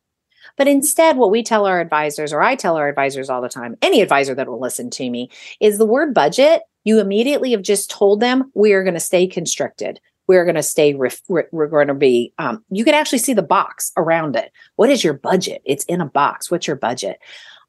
But 0.56 0.66
instead, 0.66 1.16
what 1.16 1.30
we 1.30 1.44
tell 1.44 1.66
our 1.66 1.80
advisors, 1.80 2.32
or 2.32 2.42
I 2.42 2.56
tell 2.56 2.76
our 2.76 2.88
advisors 2.88 3.30
all 3.30 3.42
the 3.42 3.48
time, 3.48 3.76
any 3.80 4.00
advisor 4.00 4.34
that 4.34 4.48
will 4.48 4.60
listen 4.60 4.90
to 4.90 5.08
me, 5.08 5.30
is 5.60 5.78
the 5.78 5.86
word 5.86 6.14
budget. 6.14 6.62
You 6.82 6.98
immediately 6.98 7.52
have 7.52 7.62
just 7.62 7.90
told 7.90 8.18
them 8.18 8.50
we 8.54 8.72
are 8.72 8.82
going 8.82 8.94
to 8.94 9.00
stay 9.00 9.28
constricted. 9.28 10.00
We're 10.26 10.44
going 10.44 10.56
to 10.56 10.62
stay, 10.62 10.94
ref- 10.94 11.22
we're 11.28 11.68
going 11.68 11.88
to 11.88 11.94
be, 11.94 12.32
um, 12.38 12.64
you 12.70 12.84
can 12.84 12.94
actually 12.94 13.18
see 13.18 13.34
the 13.34 13.42
box 13.42 13.92
around 13.96 14.34
it. 14.34 14.50
What 14.74 14.90
is 14.90 15.04
your 15.04 15.14
budget? 15.14 15.62
It's 15.64 15.84
in 15.84 16.00
a 16.00 16.06
box. 16.06 16.50
What's 16.50 16.66
your 16.66 16.76
budget? 16.76 17.20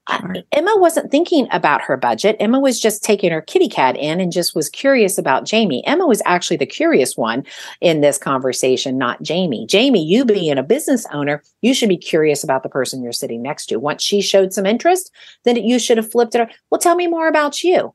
I- 0.08 0.44
Emma 0.52 0.76
wasn't 0.78 1.12
thinking 1.12 1.48
about 1.52 1.82
her 1.82 1.98
budget. 1.98 2.38
Emma 2.40 2.60
was 2.60 2.80
just 2.80 3.04
taking 3.04 3.32
her 3.32 3.42
kitty 3.42 3.68
cat 3.68 3.98
in 3.98 4.20
and 4.20 4.32
just 4.32 4.56
was 4.56 4.70
curious 4.70 5.18
about 5.18 5.46
Jamie. 5.46 5.86
Emma 5.86 6.08
was 6.08 6.22
actually 6.26 6.58
the 6.58 6.66
curious 6.66 7.18
one 7.18 7.46
in 7.82 8.02
this 8.02 8.18
conversation, 8.18 8.98
not 8.98 9.22
Jamie. 9.22 9.66
Jamie, 9.68 10.04
you 10.04 10.24
being 10.26 10.58
a 10.58 10.64
business 10.64 11.06
owner, 11.12 11.44
you 11.62 11.74
should 11.74 11.90
be 11.90 11.98
curious 11.98 12.44
about 12.44 12.64
the 12.64 12.70
person 12.70 13.04
you're 13.04 13.12
sitting 13.12 13.42
next 13.42 13.66
to. 13.68 13.78
Once 13.80 14.02
she 14.04 14.22
showed 14.22 14.54
some 14.54 14.66
interest, 14.66 15.12
then 15.44 15.58
you 15.58 15.78
should 15.80 15.98
have 15.98 16.10
flipped 16.12 16.36
it. 16.36 16.50
Well, 16.70 16.80
tell 16.80 16.96
me 16.96 17.08
more 17.08 17.28
about 17.28 17.64
you. 17.64 17.94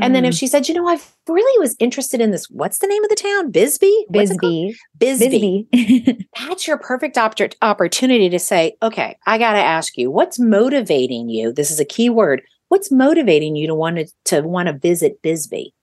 And 0.00 0.14
then 0.14 0.24
if 0.24 0.34
Mhm. 0.34 0.38
she 0.38 0.46
said, 0.46 0.68
you 0.68 0.74
know, 0.74 0.88
I 0.88 0.98
really 1.28 1.58
was 1.60 1.76
interested 1.78 2.20
in 2.20 2.30
this, 2.30 2.48
what's 2.50 2.78
the 2.78 2.86
name 2.86 3.02
of 3.04 3.10
the 3.10 3.16
town? 3.16 3.50
Bisbee? 3.50 4.06
What's 4.08 4.30
it 4.30 4.38
called? 4.40 4.74
Bisbee. 4.98 5.66
Bisbee. 5.68 5.68
Bisbee. 5.70 6.28
That's 6.38 6.66
your 6.66 6.78
perfect 6.78 7.16
oppor- 7.16 7.54
opportunity 7.62 8.28
to 8.28 8.38
say, 8.38 8.76
okay, 8.82 9.16
I 9.26 9.38
got 9.38 9.52
to 9.52 9.58
ask 9.58 9.96
you, 9.98 10.10
what's 10.10 10.38
motivating 10.38 11.28
you? 11.28 11.52
This 11.52 11.70
is 11.70 11.80
a 11.80 11.84
key 11.84 12.10
word. 12.10 12.42
What's 12.68 12.90
motivating 12.90 13.56
you 13.56 13.66
to 13.66 13.74
want 13.74 13.96
to, 13.96 14.06
to 14.26 14.40
want 14.42 14.68
to 14.68 14.72
visit 14.74 15.22
Bisbee? 15.22 15.74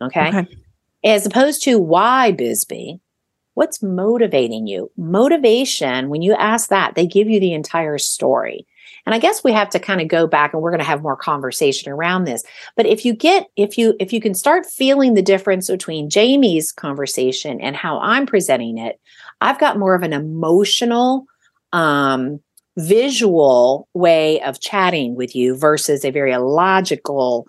Okay. 0.00 0.28
okay. 0.28 0.46
As 1.04 1.26
opposed 1.26 1.62
to 1.64 1.78
why 1.78 2.32
Bisbee, 2.32 3.00
what's 3.54 3.82
motivating 3.82 4.66
you? 4.66 4.90
Motivation, 4.96 6.08
when 6.08 6.22
you 6.22 6.34
ask 6.34 6.68
that, 6.70 6.94
they 6.94 7.06
give 7.06 7.28
you 7.28 7.40
the 7.40 7.52
entire 7.52 7.98
story. 7.98 8.66
And 9.06 9.14
I 9.14 9.18
guess 9.18 9.44
we 9.44 9.52
have 9.52 9.70
to 9.70 9.78
kind 9.78 10.00
of 10.00 10.08
go 10.08 10.26
back 10.26 10.52
and 10.52 10.62
we're 10.62 10.70
going 10.70 10.80
to 10.80 10.86
have 10.86 11.02
more 11.02 11.16
conversation 11.16 11.92
around 11.92 12.24
this. 12.24 12.42
But 12.76 12.86
if 12.86 13.04
you 13.04 13.14
get, 13.14 13.48
if 13.56 13.76
you, 13.76 13.94
if 14.00 14.12
you 14.12 14.20
can 14.20 14.34
start 14.34 14.66
feeling 14.66 15.14
the 15.14 15.22
difference 15.22 15.68
between 15.68 16.10
Jamie's 16.10 16.72
conversation 16.72 17.60
and 17.60 17.76
how 17.76 18.00
I'm 18.00 18.26
presenting 18.26 18.78
it, 18.78 19.00
I've 19.40 19.58
got 19.58 19.78
more 19.78 19.94
of 19.94 20.02
an 20.02 20.12
emotional, 20.12 21.26
um, 21.72 22.40
visual 22.76 23.88
way 23.94 24.40
of 24.42 24.60
chatting 24.60 25.14
with 25.14 25.36
you 25.36 25.56
versus 25.56 26.04
a 26.04 26.10
very 26.10 26.36
logical, 26.36 27.46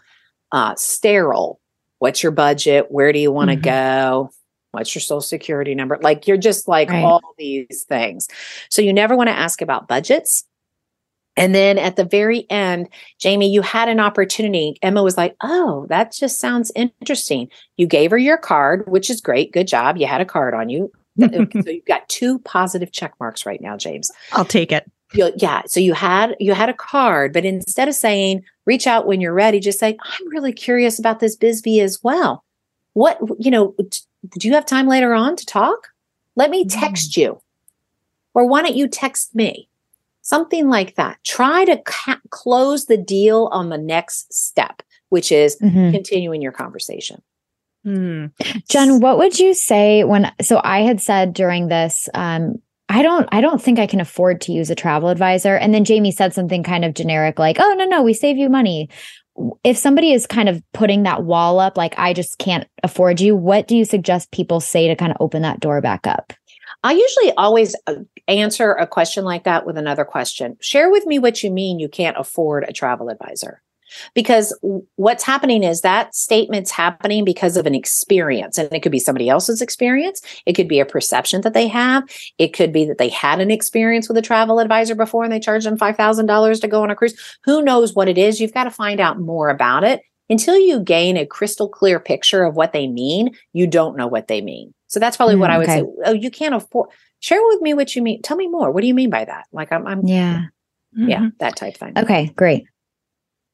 uh, 0.52 0.76
sterile. 0.76 1.60
What's 2.00 2.22
your 2.22 2.32
budget? 2.32 2.88
Where 2.90 3.12
do 3.12 3.20
you 3.20 3.32
want 3.32 3.50
to 3.50 3.56
mm-hmm. 3.56 3.64
go? 3.64 4.30
What's 4.72 4.94
your 4.94 5.02
social 5.02 5.22
security 5.22 5.74
number? 5.74 5.98
Like 6.02 6.28
you're 6.28 6.38
just 6.38 6.68
like 6.68 6.90
right. 6.90 7.04
all 7.04 7.22
these 7.38 7.86
things. 7.88 8.28
So 8.70 8.82
you 8.82 8.92
never 8.92 9.16
want 9.16 9.30
to 9.30 9.38
ask 9.38 9.62
about 9.62 9.88
budgets. 9.88 10.44
And 11.38 11.54
then 11.54 11.78
at 11.78 11.96
the 11.96 12.06
very 12.06 12.50
end, 12.50 12.88
Jamie, 13.20 13.52
you 13.52 13.62
had 13.62 13.90
an 13.90 14.00
opportunity. 14.00 14.78
Emma 14.82 15.04
was 15.04 15.18
like, 15.18 15.36
Oh, 15.42 15.86
that 15.90 16.14
just 16.14 16.40
sounds 16.40 16.72
interesting. 16.76 17.50
You 17.78 17.88
gave 17.88 18.12
her 18.12 18.18
your 18.18 18.38
card, 18.38 18.86
which 18.88 19.10
is 19.10 19.22
great. 19.22 19.52
Good 19.52 19.68
job. 19.68 19.98
You 19.98 20.08
had 20.08 20.22
a 20.22 20.26
card 20.26 20.54
on 20.54 20.70
you. 20.70 20.92
so 21.20 21.70
you've 21.70 21.86
got 21.86 22.08
two 22.10 22.40
positive 22.40 22.92
check 22.92 23.14
marks 23.20 23.46
right 23.46 23.62
now, 23.62 23.78
James. 23.78 24.12
I'll 24.34 24.46
take 24.46 24.72
it. 24.72 24.90
You, 25.14 25.32
yeah. 25.38 25.62
So 25.68 25.80
you 25.80 25.94
had 25.94 26.36
you 26.40 26.54
had 26.54 26.70
a 26.70 26.74
card, 26.74 27.32
but 27.32 27.46
instead 27.46 27.88
of 27.88 27.96
saying 27.96 28.44
reach 28.66 28.88
out 28.88 29.08
when 29.08 29.22
you're 29.22 29.34
ready, 29.34 29.60
just 29.60 29.80
say, 29.80 29.98
I'm 30.02 30.30
really 30.30 30.52
curious 30.52 31.00
about 31.00 31.20
this 31.20 31.36
Bisbee 31.36 31.80
as 31.80 32.04
well. 32.04 32.44
What, 32.94 33.20
you 33.40 33.52
know, 33.52 33.76
do 33.78 34.48
you 34.48 34.54
have 34.54 34.66
time 34.66 34.88
later 34.88 35.14
on 35.14 35.36
to 35.36 35.46
talk? 35.46 35.90
Let 36.36 36.50
me 36.50 36.66
text 36.66 37.12
mm. 37.12 37.18
you. 37.18 37.42
Or 38.34 38.48
why 38.48 38.62
don't 38.62 38.76
you 38.76 38.88
text 38.88 39.34
me? 39.36 39.70
Something 40.26 40.68
like 40.70 40.96
that. 40.96 41.18
Try 41.24 41.66
to 41.66 41.78
ca- 41.86 42.20
close 42.32 42.86
the 42.86 42.98
deal 42.98 43.48
on 43.52 43.70
the 43.70 43.78
next 43.78 44.34
step, 44.34 44.82
which 45.10 45.32
is 45.32 45.58
mm-hmm. 45.62 45.92
continuing 45.92 46.42
your 46.42 46.52
conversation. 46.52 47.22
Mm. 47.86 48.32
Jen, 48.68 49.00
what 49.00 49.20
would 49.20 49.38
you 49.40 49.54
say 49.54 50.04
when? 50.04 50.32
So 50.42 50.60
I 50.64 50.80
had 50.80 51.00
said 51.00 51.34
during 51.34 51.68
this, 51.68 52.10
um, 52.16 52.56
I 52.90 53.04
don't, 53.04 53.30
I 53.32 53.42
don't 53.42 53.62
think 53.62 53.78
I 53.78 53.86
can 53.86 54.02
afford 54.02 54.42
to 54.42 54.52
use 54.52 54.72
a 54.72 54.76
travel 54.76 55.10
advisor. 55.10 55.56
And 55.56 55.74
then 55.74 55.86
Jamie 55.86 56.12
said 56.12 56.34
something 56.34 56.64
kind 56.64 56.84
of 56.84 56.96
generic, 56.96 57.38
like, 57.38 57.58
"Oh 57.60 57.76
no, 57.78 57.86
no, 57.86 58.02
we 58.02 58.14
save 58.14 58.38
you 58.38 58.50
money." 58.50 58.90
If 59.64 59.78
somebody 59.78 60.14
is 60.14 60.26
kind 60.26 60.50
of 60.50 60.64
putting 60.74 61.04
that 61.04 61.24
wall 61.24 61.60
up, 61.60 61.78
like 61.78 61.94
I 62.00 62.14
just 62.14 62.40
can't 62.40 62.68
afford 62.82 63.22
you, 63.22 63.36
what 63.36 63.68
do 63.68 63.78
you 63.78 63.86
suggest 63.86 64.32
people 64.32 64.60
say 64.60 64.88
to 64.88 64.96
kind 64.96 65.12
of 65.12 65.18
open 65.20 65.44
that 65.44 65.60
door 65.60 65.82
back 65.82 66.08
up? 66.08 66.34
I 66.86 66.92
usually 66.92 67.32
always 67.36 67.76
uh, 67.88 67.96
answer 68.28 68.74
a 68.74 68.86
question 68.86 69.26
like 69.26 69.44
that 69.46 69.66
with 69.66 69.76
another 69.76 70.06
question. 70.06 70.56
Share 70.62 70.92
with 70.92 71.08
me 71.08 71.18
what 71.18 71.42
you 71.42 71.50
mean 71.50 71.80
you 71.80 71.90
can't 71.90 72.16
afford 72.16 72.64
a 72.64 72.74
travel 72.74 73.10
advisor. 73.10 73.64
Because 74.14 74.56
what's 74.96 75.24
happening 75.24 75.64
is 75.64 75.82
that 75.82 76.14
statement's 76.14 76.70
happening 76.70 77.26
because 77.26 77.58
of 77.58 77.66
an 77.66 77.74
experience. 77.74 78.60
And 78.60 78.72
it 78.72 78.82
could 78.82 78.92
be 78.92 79.00
somebody 79.00 79.30
else's 79.30 79.64
experience. 79.64 80.22
It 80.46 80.54
could 80.54 80.68
be 80.68 80.80
a 80.80 80.86
perception 80.86 81.42
that 81.42 81.56
they 81.56 81.68
have. 81.68 82.04
It 82.38 82.50
could 82.50 82.72
be 82.72 82.86
that 82.86 83.00
they 83.00 83.10
had 83.10 83.42
an 83.42 83.50
experience 83.50 84.08
with 84.08 84.18
a 84.18 84.22
travel 84.22 84.60
advisor 84.60 84.94
before 84.94 85.24
and 85.24 85.34
they 85.34 85.40
charged 85.40 85.66
them 85.66 85.80
$5,000 85.80 86.62
to 86.62 86.68
go 86.68 86.84
on 86.84 86.92
a 86.92 86.96
cruise. 86.96 87.20
Who 87.46 87.64
knows 87.64 87.96
what 87.96 88.10
it 88.10 88.20
is? 88.20 88.40
You've 88.40 88.54
got 88.54 88.66
to 88.66 88.72
find 88.72 89.00
out 89.00 89.20
more 89.20 89.50
about 89.50 89.84
it. 89.84 90.02
Until 90.30 90.58
you 90.58 90.82
gain 90.82 91.18
a 91.18 91.26
crystal 91.26 91.68
clear 91.68 92.00
picture 92.00 92.44
of 92.44 92.56
what 92.56 92.74
they 92.74 92.88
mean, 92.88 93.36
you 93.54 93.66
don't 93.66 93.98
know 93.98 94.08
what 94.08 94.28
they 94.28 94.42
mean. 94.42 94.75
So 94.88 95.00
that's 95.00 95.18
probably 95.18 95.36
mm, 95.36 95.40
what 95.40 95.50
I 95.50 95.58
would 95.58 95.68
okay. 95.68 95.82
say. 95.82 95.86
Oh, 96.06 96.14
you 96.14 96.32
can't 96.32 96.56
afford. 96.56 96.90
Share 97.20 97.42
with 97.48 97.62
me 97.62 97.74
what 97.74 97.96
you 97.96 98.02
mean. 98.02 98.22
Tell 98.22 98.38
me 98.38 98.48
more. 98.48 98.72
What 98.72 98.82
do 98.82 98.88
you 98.88 98.94
mean 98.94 99.10
by 99.10 99.26
that? 99.26 99.46
Like 99.52 99.72
I'm, 99.72 99.88
I'm 99.88 100.06
yeah, 100.06 100.46
yeah, 100.94 101.18
mm-hmm. 101.18 101.28
that 101.40 101.56
type 101.56 101.78
thing. 101.78 101.98
Okay, 101.98 102.32
great. 102.36 102.66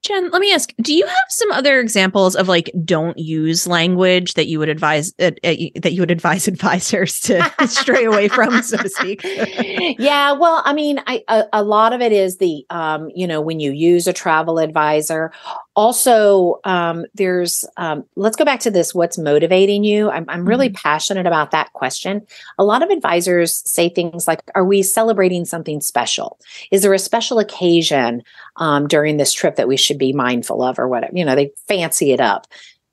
Jen, 0.03 0.31
let 0.31 0.41
me 0.41 0.51
ask, 0.51 0.73
do 0.81 0.95
you 0.95 1.05
have 1.05 1.25
some 1.29 1.51
other 1.51 1.79
examples 1.79 2.35
of 2.35 2.47
like 2.47 2.71
don't 2.83 3.19
use 3.19 3.67
language 3.67 4.33
that 4.33 4.47
you 4.47 4.57
would 4.57 4.69
advise 4.69 5.13
uh, 5.19 5.29
uh, 5.43 5.53
that 5.75 5.91
you 5.93 6.01
would 6.01 6.09
advise 6.09 6.47
advisors 6.47 7.19
to 7.21 7.53
stray 7.67 8.05
away 8.05 8.27
from, 8.27 8.63
so 8.63 8.77
to 8.77 8.89
speak? 8.89 9.21
yeah, 9.99 10.31
well, 10.31 10.63
I 10.65 10.73
mean, 10.73 10.99
I, 11.05 11.23
a, 11.27 11.45
a, 11.53 11.63
lot 11.63 11.93
of 11.93 12.01
it 12.01 12.11
is 12.11 12.37
the 12.37 12.65
um, 12.71 13.09
you 13.13 13.27
know, 13.27 13.41
when 13.41 13.59
you 13.59 13.71
use 13.71 14.07
a 14.07 14.13
travel 14.13 14.57
advisor. 14.57 15.31
Also, 15.75 16.59
um, 16.65 17.05
there's 17.13 17.65
um, 17.77 18.03
let's 18.17 18.35
go 18.35 18.43
back 18.43 18.59
to 18.61 18.71
this 18.71 18.93
what's 18.93 19.17
motivating 19.17 19.85
you? 19.85 20.09
I'm 20.09 20.25
I'm 20.27 20.45
really 20.45 20.67
mm-hmm. 20.67 20.75
passionate 20.75 21.25
about 21.25 21.51
that 21.51 21.71
question. 21.73 22.25
A 22.57 22.63
lot 22.63 22.83
of 22.83 22.89
advisors 22.89 23.63
say 23.69 23.87
things 23.87 24.27
like, 24.27 24.41
Are 24.53 24.65
we 24.65 24.83
celebrating 24.83 25.45
something 25.45 25.79
special? 25.79 26.39
Is 26.71 26.81
there 26.81 26.93
a 26.93 26.99
special 26.99 27.39
occasion 27.39 28.23
um, 28.57 28.87
during 28.87 29.15
this 29.15 29.31
trip 29.31 29.55
that 29.55 29.69
we 29.69 29.77
should 29.77 29.97
be 29.97 30.11
mindful 30.11 30.61
of 30.61 30.77
or 30.77 30.89
whatever? 30.89 31.13
You 31.15 31.23
know, 31.23 31.35
they 31.35 31.51
fancy 31.67 32.11
it 32.11 32.19
up. 32.19 32.47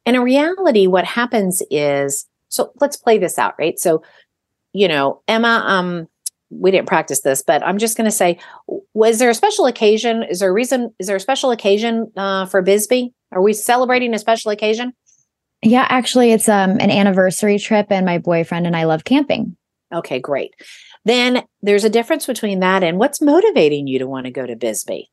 And 0.07 0.15
in 0.15 0.23
reality, 0.23 0.87
what 0.87 1.05
happens 1.05 1.63
is 1.71 2.27
so 2.49 2.73
let's 2.81 2.97
play 2.97 3.19
this 3.19 3.39
out, 3.39 3.55
right? 3.59 3.79
So, 3.79 4.03
you 4.73 4.89
know, 4.89 5.23
Emma, 5.29 5.65
um, 5.67 6.09
we 6.50 6.71
didn't 6.71 6.88
practice 6.88 7.21
this, 7.21 7.43
but 7.43 7.62
I'm 7.67 7.78
just 7.78 7.97
going 7.97 8.07
to 8.07 8.11
say, 8.11 8.38
was 8.95 9.19
there 9.19 9.31
a 9.31 9.35
special 9.35 9.67
occasion? 9.67 10.23
Is 10.23 10.40
there 10.40 10.50
a 10.50 10.52
reason? 10.52 10.95
Is 10.99 11.07
there 11.07 11.17
a 11.17 11.21
special 11.21 11.50
occasion 11.50 12.11
uh, 12.17 12.47
for 12.47 12.62
Bisbee? 12.62 13.12
Are 13.33 13.43
we 13.43 13.52
celebrating 13.52 14.14
a 14.14 14.19
special 14.19 14.50
occasion? 14.50 14.93
Yeah, 15.62 15.87
actually, 15.88 16.33
it's 16.33 16.49
um, 16.49 16.73
an 16.81 16.90
anniversary 16.90 17.59
trip, 17.59 17.88
and 17.90 18.07
my 18.07 18.19
boyfriend 18.19 18.67
and 18.67 18.76
I 18.76 18.85
love 18.85 19.05
camping. 19.05 19.57
Okay, 19.93 20.21
great. 20.21 20.55
Then 21.05 21.43
there's 21.62 21.85
a 21.85 21.90
difference 21.90 22.26
between 22.26 22.61
that 22.61 22.83
and 22.83 22.99
what's 22.99 23.21
motivating 23.21 23.87
you 23.87 23.99
to 23.99 24.07
want 24.07 24.26
to 24.26 24.31
go 24.31 24.47
to 24.47 24.57
Bisbee. 24.57 25.11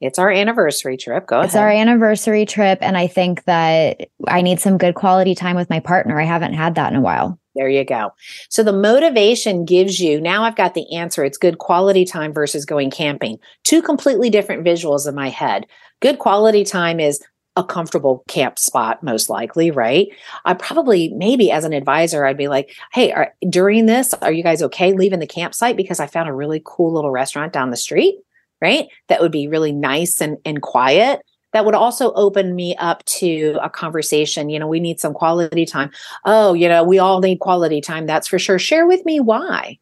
It's 0.00 0.18
our 0.18 0.30
anniversary 0.30 0.96
trip. 0.96 1.26
Go 1.26 1.40
it's 1.40 1.54
ahead. 1.54 1.62
our 1.62 1.70
anniversary 1.70 2.46
trip. 2.46 2.78
And 2.80 2.96
I 2.96 3.06
think 3.06 3.44
that 3.44 4.08
I 4.26 4.40
need 4.40 4.60
some 4.60 4.78
good 4.78 4.94
quality 4.94 5.34
time 5.34 5.56
with 5.56 5.68
my 5.68 5.80
partner. 5.80 6.18
I 6.18 6.24
haven't 6.24 6.54
had 6.54 6.76
that 6.76 6.92
in 6.92 6.98
a 6.98 7.02
while. 7.02 7.39
There 7.56 7.68
you 7.68 7.84
go. 7.84 8.12
So 8.48 8.62
the 8.62 8.72
motivation 8.72 9.64
gives 9.64 9.98
you 9.98 10.20
now 10.20 10.44
I've 10.44 10.56
got 10.56 10.74
the 10.74 10.94
answer. 10.94 11.24
It's 11.24 11.38
good 11.38 11.58
quality 11.58 12.04
time 12.04 12.32
versus 12.32 12.64
going 12.64 12.90
camping. 12.90 13.38
Two 13.64 13.82
completely 13.82 14.30
different 14.30 14.64
visuals 14.64 15.08
in 15.08 15.14
my 15.14 15.28
head. 15.28 15.66
Good 16.00 16.18
quality 16.18 16.64
time 16.64 17.00
is 17.00 17.20
a 17.56 17.64
comfortable 17.64 18.24
camp 18.28 18.58
spot, 18.58 19.02
most 19.02 19.28
likely, 19.28 19.72
right? 19.72 20.08
I 20.44 20.54
probably, 20.54 21.12
maybe 21.14 21.50
as 21.50 21.64
an 21.64 21.72
advisor, 21.72 22.24
I'd 22.24 22.36
be 22.36 22.46
like, 22.46 22.72
hey, 22.92 23.10
are, 23.10 23.34
during 23.48 23.86
this, 23.86 24.14
are 24.14 24.32
you 24.32 24.44
guys 24.44 24.62
okay 24.62 24.92
leaving 24.92 25.18
the 25.18 25.26
campsite? 25.26 25.76
Because 25.76 25.98
I 25.98 26.06
found 26.06 26.28
a 26.28 26.32
really 26.32 26.62
cool 26.64 26.94
little 26.94 27.10
restaurant 27.10 27.52
down 27.52 27.70
the 27.70 27.76
street, 27.76 28.14
right? 28.62 28.86
That 29.08 29.20
would 29.20 29.32
be 29.32 29.48
really 29.48 29.72
nice 29.72 30.20
and, 30.20 30.38
and 30.44 30.62
quiet 30.62 31.22
that 31.52 31.64
would 31.64 31.74
also 31.74 32.12
open 32.14 32.54
me 32.54 32.76
up 32.76 33.04
to 33.04 33.58
a 33.62 33.70
conversation. 33.70 34.50
You 34.50 34.58
know, 34.58 34.68
we 34.68 34.80
need 34.80 35.00
some 35.00 35.14
quality 35.14 35.66
time. 35.66 35.90
Oh, 36.24 36.54
you 36.54 36.68
know, 36.68 36.84
we 36.84 36.98
all 36.98 37.20
need 37.20 37.40
quality 37.40 37.80
time. 37.80 38.06
That's 38.06 38.28
for 38.28 38.38
sure. 38.38 38.58
Share 38.58 38.86
with 38.86 39.04
me 39.04 39.20
why. 39.20 39.78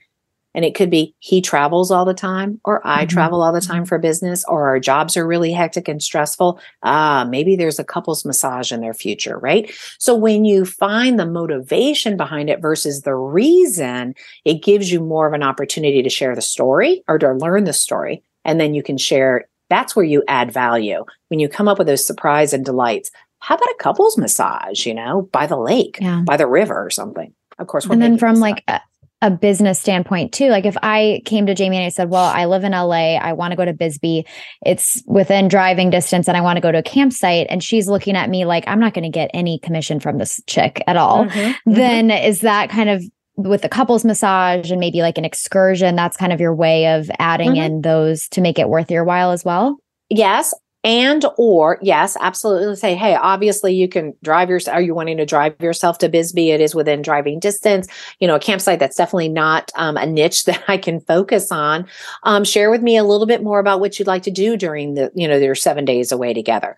And 0.54 0.64
it 0.64 0.74
could 0.74 0.90
be 0.90 1.14
he 1.20 1.40
travels 1.40 1.90
all 1.90 2.04
the 2.04 2.14
time, 2.14 2.60
or 2.64 2.84
I 2.84 3.04
mm-hmm. 3.04 3.14
travel 3.14 3.42
all 3.42 3.52
the 3.52 3.60
time 3.60 3.84
for 3.84 3.98
business, 3.98 4.44
or 4.48 4.66
our 4.66 4.80
jobs 4.80 5.16
are 5.16 5.26
really 5.26 5.52
hectic 5.52 5.88
and 5.88 6.02
stressful. 6.02 6.58
Ah, 6.82 7.26
maybe 7.28 7.54
there's 7.54 7.78
a 7.78 7.84
couples 7.84 8.24
massage 8.24 8.72
in 8.72 8.80
their 8.80 8.94
future, 8.94 9.38
right? 9.38 9.70
So 9.98 10.16
when 10.16 10.44
you 10.44 10.64
find 10.64 11.16
the 11.16 11.26
motivation 11.26 12.16
behind 12.16 12.48
it 12.48 12.62
versus 12.62 13.02
the 13.02 13.14
reason, 13.14 14.14
it 14.44 14.62
gives 14.62 14.90
you 14.90 15.00
more 15.00 15.28
of 15.28 15.34
an 15.34 15.42
opportunity 15.42 16.02
to 16.02 16.10
share 16.10 16.34
the 16.34 16.42
story 16.42 17.04
or 17.06 17.18
to 17.18 17.34
learn 17.34 17.64
the 17.64 17.72
story. 17.72 18.22
And 18.44 18.58
then 18.58 18.74
you 18.74 18.82
can 18.82 18.96
share 18.96 19.48
that's 19.68 19.94
where 19.94 20.04
you 20.04 20.22
add 20.28 20.52
value 20.52 21.04
when 21.28 21.40
you 21.40 21.48
come 21.48 21.68
up 21.68 21.78
with 21.78 21.86
those 21.86 22.06
surprise 22.06 22.52
and 22.52 22.64
delights. 22.64 23.10
How 23.40 23.54
about 23.54 23.68
a 23.68 23.76
couples 23.78 24.18
massage, 24.18 24.86
you 24.86 24.94
know, 24.94 25.28
by 25.32 25.46
the 25.46 25.56
lake, 25.56 25.98
yeah. 26.00 26.22
by 26.26 26.36
the 26.36 26.46
river 26.46 26.74
or 26.74 26.90
something? 26.90 27.32
Of 27.58 27.66
course. 27.66 27.86
And 27.86 28.00
then 28.00 28.18
from 28.18 28.36
like 28.36 28.62
a, 28.68 28.80
a, 29.20 29.30
business 29.30 29.80
standpoint 29.80 30.32
too, 30.32 30.48
like 30.48 30.64
if 30.64 30.76
I 30.82 31.22
came 31.24 31.46
to 31.46 31.54
Jamie 31.54 31.76
and 31.76 31.86
I 31.86 31.88
said, 31.88 32.08
well, 32.08 32.24
I 32.24 32.44
live 32.46 32.64
in 32.64 32.72
LA, 32.72 33.16
I 33.16 33.32
want 33.32 33.52
to 33.52 33.56
go 33.56 33.64
to 33.64 33.72
Bisbee, 33.72 34.26
it's 34.64 35.02
within 35.06 35.48
driving 35.48 35.90
distance 35.90 36.28
and 36.28 36.36
I 36.36 36.40
want 36.40 36.56
to 36.56 36.60
go 36.60 36.70
to 36.70 36.78
a 36.78 36.82
campsite. 36.82 37.48
And 37.50 37.62
she's 37.62 37.88
looking 37.88 38.16
at 38.16 38.30
me 38.30 38.44
like, 38.44 38.64
I'm 38.66 38.80
not 38.80 38.94
going 38.94 39.04
to 39.04 39.10
get 39.10 39.30
any 39.34 39.58
commission 39.58 39.98
from 39.98 40.18
this 40.18 40.40
chick 40.46 40.82
at 40.86 40.96
all. 40.96 41.26
Mm-hmm, 41.26 41.38
mm-hmm. 41.38 41.72
Then 41.72 42.10
is 42.10 42.40
that 42.40 42.70
kind 42.70 42.90
of 42.90 43.04
with 43.38 43.62
the 43.62 43.68
couples 43.68 44.04
massage 44.04 44.70
and 44.70 44.80
maybe 44.80 45.00
like 45.00 45.16
an 45.16 45.24
excursion, 45.24 45.94
that's 45.94 46.16
kind 46.16 46.32
of 46.32 46.40
your 46.40 46.54
way 46.54 46.88
of 46.88 47.10
adding 47.18 47.52
mm-hmm. 47.52 47.62
in 47.62 47.80
those 47.82 48.28
to 48.30 48.40
make 48.40 48.58
it 48.58 48.68
worth 48.68 48.90
your 48.90 49.04
while 49.04 49.30
as 49.30 49.44
well. 49.44 49.78
Yes. 50.10 50.52
And 50.84 51.24
or 51.36 51.78
yes, 51.82 52.16
absolutely 52.20 52.76
say, 52.76 52.94
hey, 52.94 53.14
obviously 53.14 53.74
you 53.74 53.88
can 53.88 54.14
drive 54.22 54.48
yourself. 54.48 54.76
Are 54.76 54.80
you 54.80 54.94
wanting 54.94 55.16
to 55.16 55.26
drive 55.26 55.60
yourself 55.60 55.98
to 55.98 56.08
Bisbee? 56.08 56.50
It 56.50 56.60
is 56.60 56.74
within 56.74 57.02
driving 57.02 57.40
distance. 57.40 57.88
You 58.20 58.28
know, 58.28 58.36
a 58.36 58.40
campsite 58.40 58.78
that's 58.78 58.96
definitely 58.96 59.28
not 59.28 59.70
um, 59.74 59.96
a 59.96 60.06
niche 60.06 60.44
that 60.46 60.62
I 60.68 60.76
can 60.76 61.00
focus 61.00 61.50
on. 61.52 61.86
Um, 62.22 62.44
share 62.44 62.70
with 62.70 62.82
me 62.82 62.96
a 62.96 63.04
little 63.04 63.26
bit 63.26 63.42
more 63.42 63.58
about 63.58 63.80
what 63.80 63.98
you'd 63.98 64.08
like 64.08 64.22
to 64.24 64.30
do 64.30 64.56
during 64.56 64.94
the, 64.94 65.10
you 65.14 65.28
know, 65.28 65.36
your 65.36 65.54
seven 65.54 65.84
days 65.84 66.12
away 66.12 66.32
together 66.32 66.76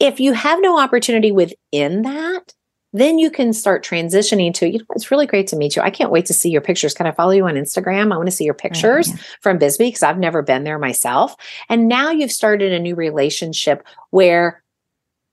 If 0.00 0.20
you 0.20 0.32
have 0.32 0.60
no 0.60 0.78
opportunity 0.78 1.30
within 1.30 2.02
that, 2.02 2.54
then 2.92 3.18
you 3.18 3.30
can 3.30 3.52
start 3.52 3.84
transitioning 3.84 4.54
to, 4.54 4.68
you 4.68 4.78
know, 4.78 4.84
it's 4.94 5.10
really 5.10 5.26
great 5.26 5.46
to 5.48 5.56
meet 5.56 5.76
you. 5.76 5.82
I 5.82 5.90
can't 5.90 6.10
wait 6.10 6.26
to 6.26 6.34
see 6.34 6.50
your 6.50 6.60
pictures. 6.60 6.94
Can 6.94 7.06
I 7.06 7.10
follow 7.10 7.32
you 7.32 7.46
on 7.46 7.54
Instagram? 7.54 8.12
I 8.12 8.16
want 8.16 8.28
to 8.28 8.34
see 8.34 8.44
your 8.44 8.54
pictures 8.54 9.08
right, 9.08 9.18
yeah. 9.18 9.24
from 9.40 9.58
Bisbee 9.58 9.88
because 9.88 10.02
I've 10.02 10.18
never 10.18 10.42
been 10.42 10.64
there 10.64 10.78
myself. 10.78 11.34
And 11.68 11.86
now 11.88 12.10
you've 12.10 12.32
started 12.32 12.72
a 12.72 12.78
new 12.78 12.94
relationship 12.94 13.86
where 14.10 14.62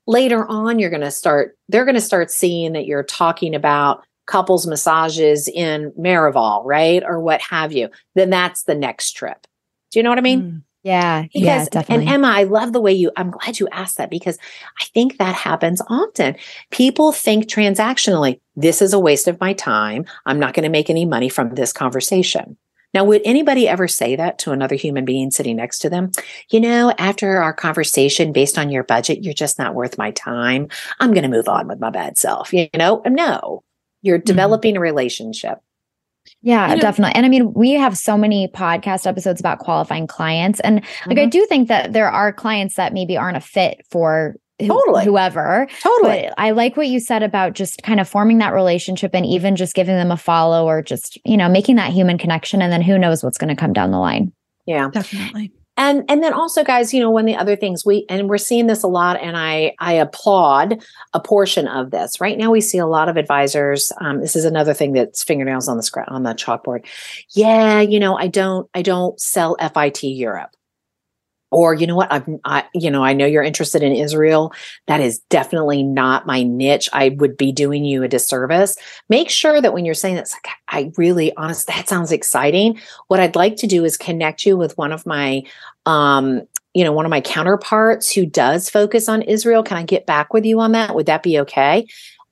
later 0.06 0.46
on 0.46 0.78
you're 0.78 0.90
going 0.90 1.00
to 1.00 1.10
start, 1.10 1.56
they're 1.68 1.86
going 1.86 1.94
to 1.94 2.00
start 2.00 2.30
seeing 2.30 2.74
that 2.74 2.86
you're 2.86 3.02
talking 3.02 3.54
about 3.54 4.04
couples 4.26 4.66
massages 4.66 5.48
in 5.48 5.92
Miraval, 5.98 6.62
right? 6.64 7.02
Or 7.04 7.20
what 7.20 7.40
have 7.40 7.72
you. 7.72 7.88
Then 8.14 8.30
that's 8.30 8.64
the 8.64 8.74
next 8.74 9.12
trip. 9.12 9.46
Do 9.92 9.98
you 9.98 10.02
know 10.02 10.10
what 10.10 10.18
I 10.18 10.22
mean? 10.22 10.40
Hmm. 10.40 10.58
Yeah, 10.86 11.22
because, 11.22 11.42
yeah, 11.42 11.64
definitely. 11.64 12.06
And 12.06 12.14
Emma, 12.14 12.28
I 12.28 12.44
love 12.44 12.72
the 12.72 12.80
way 12.80 12.92
you, 12.92 13.10
I'm 13.16 13.32
glad 13.32 13.58
you 13.58 13.66
asked 13.72 13.96
that 13.96 14.08
because 14.08 14.38
I 14.80 14.84
think 14.94 15.18
that 15.18 15.34
happens 15.34 15.82
often. 15.88 16.36
People 16.70 17.10
think 17.10 17.46
transactionally, 17.46 18.38
this 18.54 18.80
is 18.80 18.92
a 18.92 18.98
waste 19.00 19.26
of 19.26 19.40
my 19.40 19.52
time. 19.52 20.04
I'm 20.26 20.38
not 20.38 20.54
going 20.54 20.62
to 20.62 20.68
make 20.68 20.88
any 20.88 21.04
money 21.04 21.28
from 21.28 21.56
this 21.56 21.72
conversation. 21.72 22.56
Now, 22.94 23.02
would 23.02 23.20
anybody 23.24 23.66
ever 23.66 23.88
say 23.88 24.14
that 24.14 24.38
to 24.38 24.52
another 24.52 24.76
human 24.76 25.04
being 25.04 25.32
sitting 25.32 25.56
next 25.56 25.80
to 25.80 25.90
them? 25.90 26.12
You 26.50 26.60
know, 26.60 26.94
after 26.98 27.38
our 27.38 27.52
conversation, 27.52 28.32
based 28.32 28.56
on 28.56 28.70
your 28.70 28.84
budget, 28.84 29.24
you're 29.24 29.34
just 29.34 29.58
not 29.58 29.74
worth 29.74 29.98
my 29.98 30.12
time. 30.12 30.68
I'm 31.00 31.12
going 31.12 31.24
to 31.24 31.28
move 31.28 31.48
on 31.48 31.66
with 31.66 31.80
my 31.80 31.90
bad 31.90 32.16
self. 32.16 32.52
You 32.52 32.68
know, 32.76 33.02
no, 33.06 33.64
you're 34.02 34.18
mm-hmm. 34.18 34.24
developing 34.24 34.74
mm-hmm. 34.74 34.82
a 34.82 34.82
relationship. 34.82 35.58
Yeah, 36.42 36.68
you 36.68 36.76
know, 36.76 36.80
definitely. 36.80 37.14
And 37.14 37.26
I 37.26 37.28
mean, 37.28 37.52
we 37.52 37.72
have 37.72 37.96
so 37.96 38.16
many 38.16 38.48
podcast 38.48 39.06
episodes 39.06 39.40
about 39.40 39.58
qualifying 39.58 40.06
clients. 40.06 40.60
And 40.60 40.76
like, 40.76 40.84
mm-hmm. 40.84 41.18
I 41.18 41.26
do 41.26 41.46
think 41.46 41.68
that 41.68 41.92
there 41.92 42.10
are 42.10 42.32
clients 42.32 42.76
that 42.76 42.92
maybe 42.92 43.16
aren't 43.16 43.36
a 43.36 43.40
fit 43.40 43.84
for 43.90 44.36
totally. 44.60 45.04
whoever. 45.04 45.66
Totally. 45.80 46.26
But 46.28 46.34
I 46.38 46.52
like 46.52 46.76
what 46.76 46.88
you 46.88 47.00
said 47.00 47.22
about 47.22 47.52
just 47.52 47.82
kind 47.82 48.00
of 48.00 48.08
forming 48.08 48.38
that 48.38 48.54
relationship 48.54 49.12
and 49.14 49.26
even 49.26 49.56
just 49.56 49.74
giving 49.74 49.96
them 49.96 50.10
a 50.10 50.16
follow 50.16 50.66
or 50.66 50.82
just, 50.82 51.18
you 51.24 51.36
know, 51.36 51.48
making 51.48 51.76
that 51.76 51.92
human 51.92 52.18
connection. 52.18 52.62
And 52.62 52.72
then 52.72 52.82
who 52.82 52.98
knows 52.98 53.22
what's 53.22 53.38
going 53.38 53.54
to 53.54 53.60
come 53.60 53.72
down 53.72 53.90
the 53.90 53.98
line. 53.98 54.32
Yeah. 54.66 54.88
Definitely 54.90 55.52
and 55.76 56.04
and 56.08 56.22
then 56.22 56.32
also 56.32 56.64
guys 56.64 56.92
you 56.92 57.00
know 57.00 57.10
one 57.10 57.24
of 57.24 57.26
the 57.26 57.40
other 57.40 57.56
things 57.56 57.84
we 57.84 58.04
and 58.08 58.28
we're 58.28 58.38
seeing 58.38 58.66
this 58.66 58.82
a 58.82 58.88
lot 58.88 59.20
and 59.20 59.36
i 59.36 59.72
i 59.78 59.92
applaud 59.92 60.82
a 61.12 61.20
portion 61.20 61.68
of 61.68 61.90
this. 61.90 62.20
Right 62.20 62.38
now 62.38 62.50
we 62.50 62.60
see 62.60 62.78
a 62.78 62.86
lot 62.86 63.08
of 63.08 63.16
advisors 63.16 63.92
um, 64.00 64.20
this 64.20 64.36
is 64.36 64.44
another 64.44 64.74
thing 64.74 64.92
that's 64.92 65.22
fingernails 65.22 65.68
on 65.68 65.76
the 65.76 65.82
scrap 65.82 66.10
on 66.10 66.22
the 66.22 66.34
chalkboard. 66.34 66.86
Yeah 67.30 67.80
you 67.80 68.00
know 68.00 68.16
i 68.16 68.26
don't 68.26 68.68
i 68.74 68.82
don't 68.82 69.20
sell 69.20 69.56
fit 69.74 70.02
europe 70.02 70.55
or 71.50 71.74
you 71.74 71.86
know 71.86 71.96
what 71.96 72.12
i'm 72.12 72.38
I, 72.44 72.64
you 72.74 72.90
know 72.90 73.04
i 73.04 73.12
know 73.12 73.26
you're 73.26 73.42
interested 73.42 73.82
in 73.82 73.92
israel. 73.92 74.52
That 74.86 75.00
is 75.00 75.20
definitely 75.30 75.82
not 75.82 76.26
my 76.26 76.42
niche. 76.42 76.88
I 76.92 77.10
would 77.10 77.36
be 77.36 77.52
doing 77.52 77.84
you 77.84 78.02
a 78.02 78.08
disservice. 78.08 78.76
Make 79.08 79.30
sure 79.30 79.60
that 79.60 79.72
when 79.72 79.84
you're 79.84 79.94
saying 79.94 80.16
that's 80.16 80.32
like 80.32 80.48
i 80.68 80.92
really 80.96 81.34
honest 81.36 81.66
that 81.68 81.88
sounds 81.88 82.12
exciting. 82.12 82.80
What 83.08 83.20
i'd 83.20 83.36
like 83.36 83.56
to 83.56 83.66
do 83.66 83.84
is 83.84 83.96
connect 83.96 84.46
you 84.46 84.56
with 84.56 84.76
one 84.76 84.92
of 84.92 85.06
my 85.06 85.42
um 85.86 86.42
you 86.74 86.84
know 86.84 86.92
one 86.92 87.06
of 87.06 87.10
my 87.10 87.20
counterparts 87.20 88.12
who 88.12 88.26
does 88.26 88.68
focus 88.68 89.08
on 89.08 89.22
israel. 89.22 89.62
Can 89.62 89.76
i 89.76 89.82
get 89.82 90.06
back 90.06 90.32
with 90.32 90.44
you 90.44 90.60
on 90.60 90.72
that? 90.72 90.94
Would 90.94 91.06
that 91.06 91.22
be 91.22 91.38
okay 91.40 91.86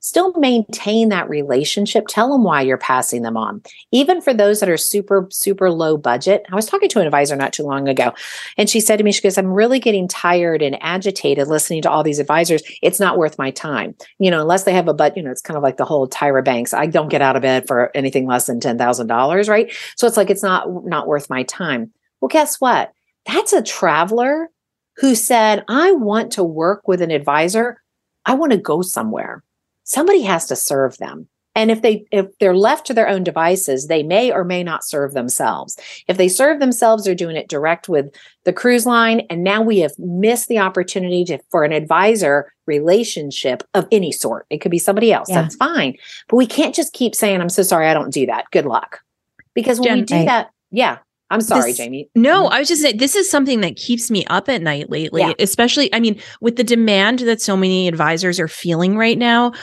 still 0.05 0.31
maintain 0.33 1.09
that 1.09 1.27
relationship. 1.27 2.05
Tell 2.07 2.31
them 2.31 2.43
why 2.43 2.61
you're 2.61 2.77
passing 2.77 3.23
them 3.23 3.35
on. 3.35 3.63
Even 3.91 4.21
for 4.21 4.35
those 4.35 4.59
that 4.59 4.69
are 4.69 4.77
super, 4.77 5.27
super 5.31 5.71
low 5.71 5.97
budget. 5.97 6.45
I 6.51 6.55
was 6.55 6.67
talking 6.67 6.89
to 6.89 6.99
an 6.99 7.07
advisor 7.07 7.35
not 7.35 7.53
too 7.53 7.63
long 7.63 7.87
ago, 7.87 8.13
and 8.55 8.69
she 8.69 8.79
said 8.79 8.97
to 8.97 9.03
me, 9.03 9.11
She 9.11 9.23
goes, 9.23 9.35
I'm 9.35 9.47
really 9.47 9.79
getting 9.79 10.07
tired 10.07 10.61
and 10.61 10.77
agitated 10.79 11.47
listening 11.47 11.81
to 11.81 11.89
all 11.89 12.03
these 12.03 12.19
advisors. 12.19 12.61
It's 12.83 12.99
not 12.99 13.17
worth 13.17 13.39
my 13.39 13.49
time. 13.49 13.95
You 14.19 14.29
know, 14.29 14.41
unless 14.41 14.63
they 14.63 14.73
have 14.73 14.87
a 14.87 14.93
but, 14.93 15.17
you 15.17 15.23
know, 15.23 15.31
it's 15.31 15.41
kind 15.41 15.57
of 15.57 15.63
like 15.63 15.77
the 15.77 15.85
whole 15.85 16.07
Tyra 16.07 16.45
Banks. 16.45 16.71
I 16.73 16.85
don't 16.85 17.09
get 17.09 17.23
out 17.23 17.35
of 17.35 17.41
bed 17.41 17.67
for 17.67 17.89
anything 17.95 18.27
less 18.27 18.45
than 18.45 18.59
$10,000, 18.59 19.49
right? 19.49 19.73
So 19.95 20.05
it's 20.05 20.17
like, 20.17 20.29
it's 20.29 20.43
not, 20.43 20.85
not 20.85 21.07
worth 21.07 21.31
my 21.31 21.43
time. 21.43 21.91
Well, 22.21 22.29
guess 22.29 22.61
what? 22.61 22.91
That's 23.25 23.53
a 23.53 23.63
traveler 23.63 24.51
who 24.97 25.15
said, 25.15 25.65
I 25.67 25.93
want 25.93 26.31
to 26.33 26.43
work 26.43 26.87
with 26.87 27.01
an 27.01 27.11
advisor. 27.11 27.81
I 28.25 28.35
want 28.35 28.51
to 28.51 28.57
go 28.57 28.83
somewhere 28.83 29.43
somebody 29.85 30.21
has 30.23 30.45
to 30.47 30.55
serve 30.55 30.97
them. 30.97 31.27
And 31.57 31.71
if 31.71 31.81
they 31.81 32.05
if 32.11 32.27
they're 32.39 32.55
left 32.55 32.85
to 32.87 32.93
their 32.93 33.07
own 33.07 33.23
devices 33.23 33.87
they 33.87 34.03
may 34.03 34.29
or 34.29 34.43
may 34.43 34.61
not 34.61 34.83
serve 34.83 35.13
themselves. 35.13 35.79
If 36.09 36.17
they 36.17 36.27
serve 36.27 36.59
themselves 36.59 37.05
they're 37.05 37.15
doing 37.15 37.37
it 37.37 37.47
direct 37.47 37.87
with 37.87 38.13
the 38.43 38.51
cruise 38.51 38.85
line. 38.85 39.21
And 39.29 39.41
now 39.41 39.61
we 39.61 39.79
have 39.79 39.97
missed 39.97 40.49
the 40.49 40.59
opportunity 40.59 41.23
to, 41.25 41.39
for 41.49 41.63
an 41.63 41.71
advisor 41.71 42.51
relationship 42.65 43.63
of 43.73 43.87
any 43.89 44.11
sort. 44.11 44.45
It 44.49 44.57
could 44.57 44.71
be 44.71 44.79
somebody 44.79 45.13
else. 45.13 45.29
Yeah. 45.29 45.43
that's 45.43 45.55
fine. 45.55 45.95
But 46.27 46.35
we 46.35 46.45
can't 46.45 46.75
just 46.75 46.91
keep 46.91 47.15
saying 47.15 47.39
i'm 47.39 47.49
so 47.49 47.63
sorry 47.63 47.87
i 47.87 47.93
don't 47.93 48.13
do 48.13 48.25
that. 48.25 48.45
Good 48.51 48.65
luck. 48.65 48.99
Because 49.53 49.79
when 49.79 49.99
we 49.99 50.01
do 50.01 50.25
that 50.25 50.49
yeah 50.71 50.97
I'm 51.29 51.41
sorry, 51.41 51.71
this, 51.71 51.77
Jamie. 51.77 52.09
No, 52.15 52.43
mm-hmm. 52.43 52.53
I 52.53 52.59
was 52.59 52.67
just 52.67 52.81
saying 52.81 52.97
this 52.97 53.15
is 53.15 53.29
something 53.29 53.61
that 53.61 53.75
keeps 53.75 54.11
me 54.11 54.25
up 54.25 54.47
at 54.47 54.61
night 54.61 54.89
lately, 54.89 55.21
yeah. 55.21 55.33
especially, 55.39 55.93
I 55.93 55.99
mean, 55.99 56.19
with 56.41 56.55
the 56.55 56.63
demand 56.63 57.19
that 57.19 57.41
so 57.41 57.57
many 57.57 57.87
advisors 57.87 58.39
are 58.39 58.47
feeling 58.47 58.97
right 58.97 59.17
now. 59.17 59.53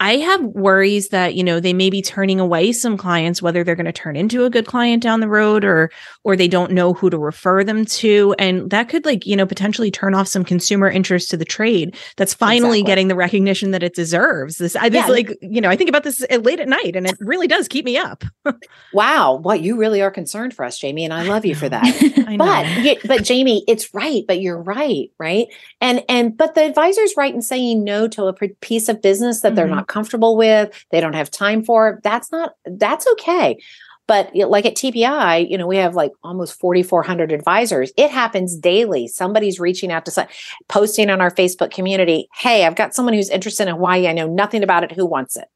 I 0.00 0.16
have 0.16 0.42
worries 0.42 1.10
that, 1.10 1.34
you 1.34 1.44
know, 1.44 1.60
they 1.60 1.74
may 1.74 1.90
be 1.90 2.00
turning 2.00 2.40
away 2.40 2.72
some 2.72 2.96
clients, 2.96 3.42
whether 3.42 3.62
they're 3.62 3.76
going 3.76 3.84
to 3.84 3.92
turn 3.92 4.16
into 4.16 4.46
a 4.46 4.50
good 4.50 4.66
client 4.66 5.02
down 5.02 5.20
the 5.20 5.28
road 5.28 5.62
or, 5.62 5.90
or 6.24 6.36
they 6.36 6.48
don't 6.48 6.72
know 6.72 6.94
who 6.94 7.10
to 7.10 7.18
refer 7.18 7.62
them 7.62 7.84
to. 7.84 8.34
And 8.38 8.70
that 8.70 8.88
could 8.88 9.04
like, 9.04 9.26
you 9.26 9.36
know, 9.36 9.44
potentially 9.44 9.90
turn 9.90 10.14
off 10.14 10.26
some 10.26 10.42
consumer 10.42 10.88
interest 10.88 11.28
to 11.30 11.36
the 11.36 11.44
trade 11.44 11.94
that's 12.16 12.32
finally 12.32 12.78
exactly. 12.78 12.82
getting 12.82 13.08
the 13.08 13.14
recognition 13.14 13.72
that 13.72 13.82
it 13.82 13.94
deserves. 13.94 14.56
This, 14.56 14.74
I, 14.74 14.88
this 14.88 15.06
yeah. 15.06 15.12
like, 15.12 15.38
you 15.42 15.60
know, 15.60 15.68
I 15.68 15.76
think 15.76 15.90
about 15.90 16.04
this 16.04 16.24
late 16.30 16.60
at 16.60 16.68
night 16.68 16.96
and 16.96 17.06
it 17.06 17.16
really 17.20 17.46
does 17.46 17.68
keep 17.68 17.84
me 17.84 17.98
up. 17.98 18.24
wow. 18.94 19.34
Well, 19.34 19.56
you 19.56 19.76
really 19.76 20.00
are 20.00 20.10
concerned 20.10 20.54
for 20.54 20.64
us, 20.64 20.78
Jamie. 20.78 21.04
And 21.04 21.12
I 21.12 21.24
love 21.24 21.44
you 21.44 21.54
for 21.54 21.68
that. 21.68 22.36
but, 22.38 22.98
but 23.06 23.22
Jamie, 23.22 23.64
it's 23.68 23.92
right, 23.92 24.22
but 24.26 24.40
you're 24.40 24.60
right. 24.60 25.10
Right. 25.18 25.48
And, 25.82 26.02
and, 26.08 26.34
but 26.38 26.54
the 26.54 26.64
advisor's 26.64 27.12
right 27.18 27.34
in 27.34 27.42
saying 27.42 27.84
no 27.84 28.08
to 28.08 28.24
a 28.24 28.32
piece 28.32 28.88
of 28.88 29.02
business 29.02 29.42
that 29.42 29.48
mm-hmm. 29.48 29.56
they're 29.56 29.68
not 29.68 29.89
comfortable 29.90 30.36
with, 30.36 30.72
they 30.90 31.00
don't 31.00 31.12
have 31.14 31.30
time 31.30 31.62
for. 31.62 32.00
That's 32.02 32.32
not, 32.32 32.54
that's 32.64 33.06
okay. 33.12 33.58
But 34.06 34.34
like 34.34 34.66
at 34.66 34.74
TPI, 34.74 35.48
you 35.48 35.56
know, 35.56 35.68
we 35.68 35.76
have 35.76 35.94
like 35.94 36.10
almost 36.24 36.58
4,400 36.58 37.30
advisors. 37.30 37.92
It 37.96 38.10
happens 38.10 38.56
daily. 38.56 39.06
Somebody's 39.06 39.60
reaching 39.60 39.92
out 39.92 40.04
to 40.06 40.10
some, 40.10 40.26
posting 40.68 41.10
on 41.10 41.20
our 41.20 41.30
Facebook 41.30 41.70
community, 41.70 42.28
Hey, 42.34 42.64
I've 42.64 42.74
got 42.74 42.94
someone 42.94 43.14
who's 43.14 43.30
interested 43.30 43.68
in 43.68 43.74
Hawaii. 43.74 44.08
I 44.08 44.12
know 44.12 44.26
nothing 44.26 44.64
about 44.64 44.82
it. 44.82 44.92
Who 44.92 45.06
wants 45.06 45.36
it? 45.36 45.46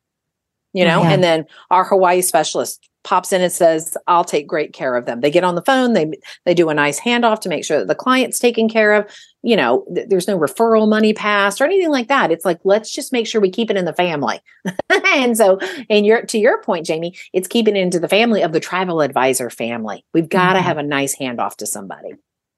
You 0.73 0.85
oh, 0.85 0.89
know, 0.89 1.03
yeah. 1.03 1.11
and 1.11 1.25
then 1.25 1.47
our 1.71 1.85
Hawaii 1.85 2.21
specialist 2.21 2.89
pops 3.05 3.33
in 3.33 3.41
and 3.41 3.53
says, 3.53 3.97
I'll 4.07 4.25
take 4.25 4.49
great 4.49 4.73
care 4.73 4.97
of 4.97 5.07
them. 5.07 5.21
They 5.21 5.31
get 5.31 5.45
on 5.45 5.55
the 5.55 5.63
phone, 5.63 5.93
they 5.93 6.11
they 6.45 6.55
do 6.55 6.69
a 6.71 6.75
nice 6.75 6.99
handoff 7.01 7.41
to 7.43 7.49
make 7.49 7.65
sure 7.65 7.79
that 7.79 7.89
the 7.89 7.95
client's 7.95 8.39
taken 8.39 8.69
care 8.69 8.95
of. 8.95 9.07
You 9.43 9.57
know, 9.57 9.85
th- 9.95 10.09
there's 10.09 10.27
no 10.27 10.39
referral 10.39 10.89
money 10.89 11.13
passed 11.13 11.61
or 11.61 11.65
anything 11.65 11.91
like 11.91 12.09
that. 12.09 12.33
It's 12.33 12.45
like, 12.45 12.59
let's 12.65 12.91
just 12.91 13.13
make 13.13 13.27
sure 13.27 13.41
we 13.41 13.51
keep 13.51 13.71
it 13.71 13.77
in 13.77 13.85
the 13.85 13.93
family. 13.93 14.41
and 14.89 15.37
so, 15.37 15.59
and 15.89 16.05
your 16.05 16.23
to 16.23 16.39
your 16.39 16.63
point, 16.63 16.87
Jamie, 16.87 17.17
it's 17.33 17.49
keeping 17.49 17.77
it 17.77 17.81
into 17.81 18.01
the 18.01 18.09
family 18.09 18.43
of 18.43 18.53
the 18.53 18.61
travel 18.61 19.01
advisor 19.01 19.51
family. 19.51 20.05
We've 20.13 20.29
got 20.29 20.55
to 20.55 20.59
mm-hmm. 20.59 20.69
have 20.69 20.79
a 20.79 20.83
nice 20.83 21.17
handoff 21.17 21.57
to 21.57 21.67
somebody. 21.67 22.15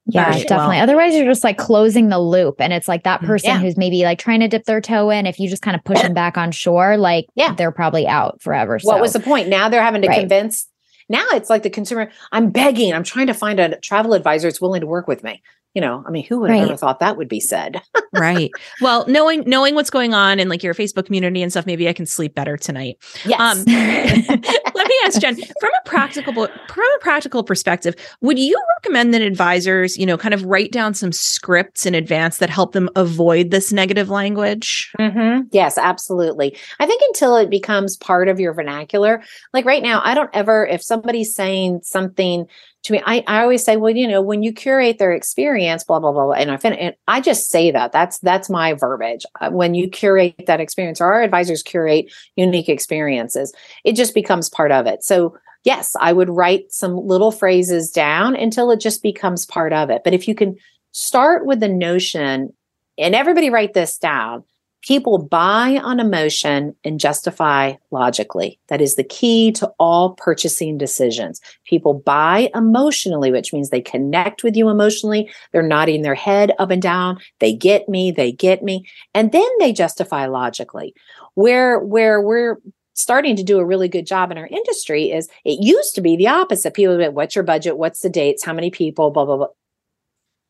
Yeah, 0.07 0.31
right. 0.31 0.47
definitely. 0.47 0.77
Well, 0.77 0.83
Otherwise, 0.85 1.15
you're 1.15 1.25
just 1.25 1.43
like 1.43 1.59
closing 1.59 2.09
the 2.09 2.19
loop. 2.19 2.61
And 2.61 2.73
it's 2.73 2.87
like 2.87 3.03
that 3.05 3.21
mm, 3.21 3.27
person 3.27 3.51
yeah. 3.51 3.59
who's 3.59 3.77
maybe 3.77 4.05
like 4.05 4.19
trying 4.19 4.41
to 4.41 4.49
dip 4.49 4.65
their 4.65 4.81
toe 4.81 5.11
in. 5.11 5.27
If 5.27 5.41
you 5.41 5.49
just 5.49 5.63
kind 5.63 5.75
of 5.75 5.83
push 5.85 6.01
them 6.01 6.15
back 6.15 6.39
on 6.39 6.53
shore, 6.53 6.97
like 6.97 7.27
yeah. 7.35 7.55
they're 7.55 7.73
probably 7.73 8.07
out 8.07 8.41
forever. 8.41 8.79
What 8.83 9.01
was 9.01 9.13
the 9.13 9.21
point? 9.21 9.49
Now 9.49 9.69
they're 9.69 9.83
having 9.83 10.03
to 10.03 10.09
right. 10.09 10.21
convince. 10.21 10.69
Now 11.09 11.25
it's 11.33 11.51
like 11.51 11.63
the 11.63 11.71
consumer, 11.71 12.11
I'm 12.33 12.51
begging, 12.51 12.93
I'm 12.93 13.05
trying 13.05 13.29
to 13.29 13.35
find 13.35 13.61
a 13.61 13.79
travel 13.79 14.15
advisor 14.15 14.49
that's 14.49 14.61
willing 14.61 14.81
to 14.81 14.89
work 14.89 15.07
with 15.07 15.23
me 15.23 15.41
you 15.77 15.83
know, 15.83 16.03
I 16.07 16.11
mean, 16.11 16.25
who 16.25 16.41
would 16.41 16.49
have 16.49 16.59
right. 16.59 16.69
ever 16.71 16.77
thought 16.79 17.01
that 17.01 17.19
would 17.19 17.29
be 17.29 17.39
said? 17.39 17.83
right. 18.15 18.51
Well, 18.81 19.07
knowing 19.09 19.43
knowing 19.47 19.75
what's 19.75 19.91
going 19.91 20.15
on 20.15 20.41
in 20.41 20.49
like 20.49 20.63
your 20.63 20.73
Facebook 20.73 21.05
community 21.05 21.43
and 21.43 21.53
stuff, 21.53 21.67
maybe 21.67 21.87
I 21.87 21.93
can 21.93 22.07
sleep 22.07 22.35
better 22.35 22.57
tonight. 22.57 22.97
Yes. 23.27 23.39
Um, 23.39 23.65
let 23.67 24.75
me 25.03 25.07
ask 25.07 25.21
Jen, 25.21 25.37
from 25.37 25.71
a 25.71 25.89
practical 25.89 26.33
from 26.35 26.85
a 26.97 26.99
practical 27.01 27.45
perspective, 27.45 27.95
would 28.21 28.39
you 28.39 28.61
recommend 28.79 29.15
that 29.15 29.23
advisors, 29.23 29.97
you 29.97 30.07
know, 30.07 30.17
kind 30.17 30.35
of 30.35 30.45
write 30.45 30.73
down 30.73 30.95
some 30.95 31.13
scripts 31.13 31.87
in 31.87 31.95
advance 31.95 32.39
that 32.39 32.51
help 32.51 32.73
them 32.73 32.89
avoid 32.97 33.51
this 33.51 33.73
negative 33.73 34.09
language? 34.09 34.93
Mm-hmm. 34.99 35.49
Yes, 35.53 35.79
absolutely. 35.79 36.57
I 36.81 36.87
think 36.87 37.03
until 37.09 37.37
it 37.37 37.51
becomes 37.51 37.97
part 37.97 38.29
of 38.29 38.41
your 38.41 38.53
vernacular, 38.53 39.23
like 39.53 39.65
right 39.65 39.83
now, 39.83 40.01
I 40.05 40.15
don't 40.15 40.31
ever 40.33 40.67
if 40.67 40.83
somebody's 40.83 41.35
saying 41.35 41.81
something 41.83 42.47
to 42.87 42.93
me, 42.93 43.03
I, 43.05 43.25
I 43.27 43.43
always 43.43 43.65
say, 43.65 43.77
well, 43.77 43.95
you 43.95 44.07
know, 44.07 44.23
when 44.23 44.43
you 44.43 44.53
curate 44.53 44.99
their 44.99 45.13
experience, 45.13 45.83
blah, 45.83 45.99
blah, 45.99 46.13
blah, 46.13 46.27
blah. 46.27 46.35
And 46.35 46.51
I, 46.51 46.57
fin- 46.57 46.73
and 46.75 46.95
I 47.09 47.21
just 47.21 47.51
say 47.51 47.73
that 47.73 47.91
that's, 47.91 48.19
that's 48.21 48.49
my 48.49 48.75
verbiage. 48.75 49.27
Uh, 49.41 49.51
when 49.51 49.75
you 49.75 49.89
curate 49.89 50.47
that 50.47 50.61
experience 50.61 51.01
or 51.01 51.13
our 51.13 51.23
advisors 51.23 51.63
curate 51.63 52.13
unique 52.37 52.69
experiences, 52.69 53.53
it 53.85 53.97
just 53.97 54.15
becomes 54.15 54.49
part 54.49 54.71
of 54.71 54.87
it. 54.87 55.03
So 55.03 55.37
yes, 55.65 55.97
I 56.01 56.13
would 56.13 56.31
write 56.31 56.73
some 56.73 56.97
little 56.97 57.33
phrases 57.33 57.91
down 57.91 58.37
until 58.37 58.71
it 58.71 58.81
just 58.81 59.03
becomes 59.03 59.45
part 59.45 59.73
of 59.73 59.91
it. 59.91 60.03
But 60.05 60.15
if 60.15 60.29
you 60.29 60.35
can 60.37 60.57
start 60.93 61.45
with 61.45 61.61
the 61.61 61.69
notion 61.69 62.53
and 62.99 63.15
everybody 63.15 63.51
write 63.51 63.75
this 63.75 63.99
down. 63.99 64.45
People 64.87 65.19
buy 65.19 65.81
on 65.83 65.99
emotion 65.99 66.75
and 66.85 67.01
justify 67.01 67.75
logically. 67.91 68.61
That 68.69 68.81
is 68.81 68.95
the 68.95 69.03
key 69.03 69.51
to 69.53 69.67
all 69.81 70.11
purchasing 70.15 70.79
decisions. 70.79 71.41
People 71.65 71.95
buy 71.95 72.51
emotionally, 72.55 73.33
which 73.33 73.53
means 73.53 73.71
they 73.71 73.81
connect 73.81 74.45
with 74.45 74.55
you 74.55 74.69
emotionally. 74.69 75.29
They're 75.51 75.63
nodding 75.63 76.03
their 76.03 76.15
head 76.15 76.53
up 76.61 76.71
and 76.71 76.81
down. 76.81 77.19
They 77.41 77.53
get 77.53 77.89
me, 77.89 78.13
they 78.13 78.31
get 78.31 78.63
me. 78.63 78.87
And 79.13 79.33
then 79.33 79.49
they 79.59 79.73
justify 79.73 80.27
logically. 80.27 80.95
Where 81.35 81.81
where 81.81 82.21
we're 82.21 82.59
starting 82.95 83.37
to 83.37 83.43
do 83.43 83.59
a 83.59 83.65
really 83.65 83.89
good 83.89 84.07
job 84.07 84.31
in 84.31 84.39
our 84.39 84.47
industry 84.47 85.11
is 85.11 85.29
it 85.45 85.63
used 85.63 85.95
to 85.97 86.01
be 86.01 86.17
the 86.17 86.29
opposite. 86.29 86.75
People 86.75 86.97
would, 86.97 87.15
what's 87.15 87.35
your 87.35 87.45
budget? 87.45 87.77
What's 87.77 88.01
the 88.01 88.09
dates? 88.09 88.45
How 88.45 88.55
many 88.55 88.71
people? 88.71 89.11
Blah, 89.11 89.25
blah, 89.25 89.37
blah. 89.37 89.49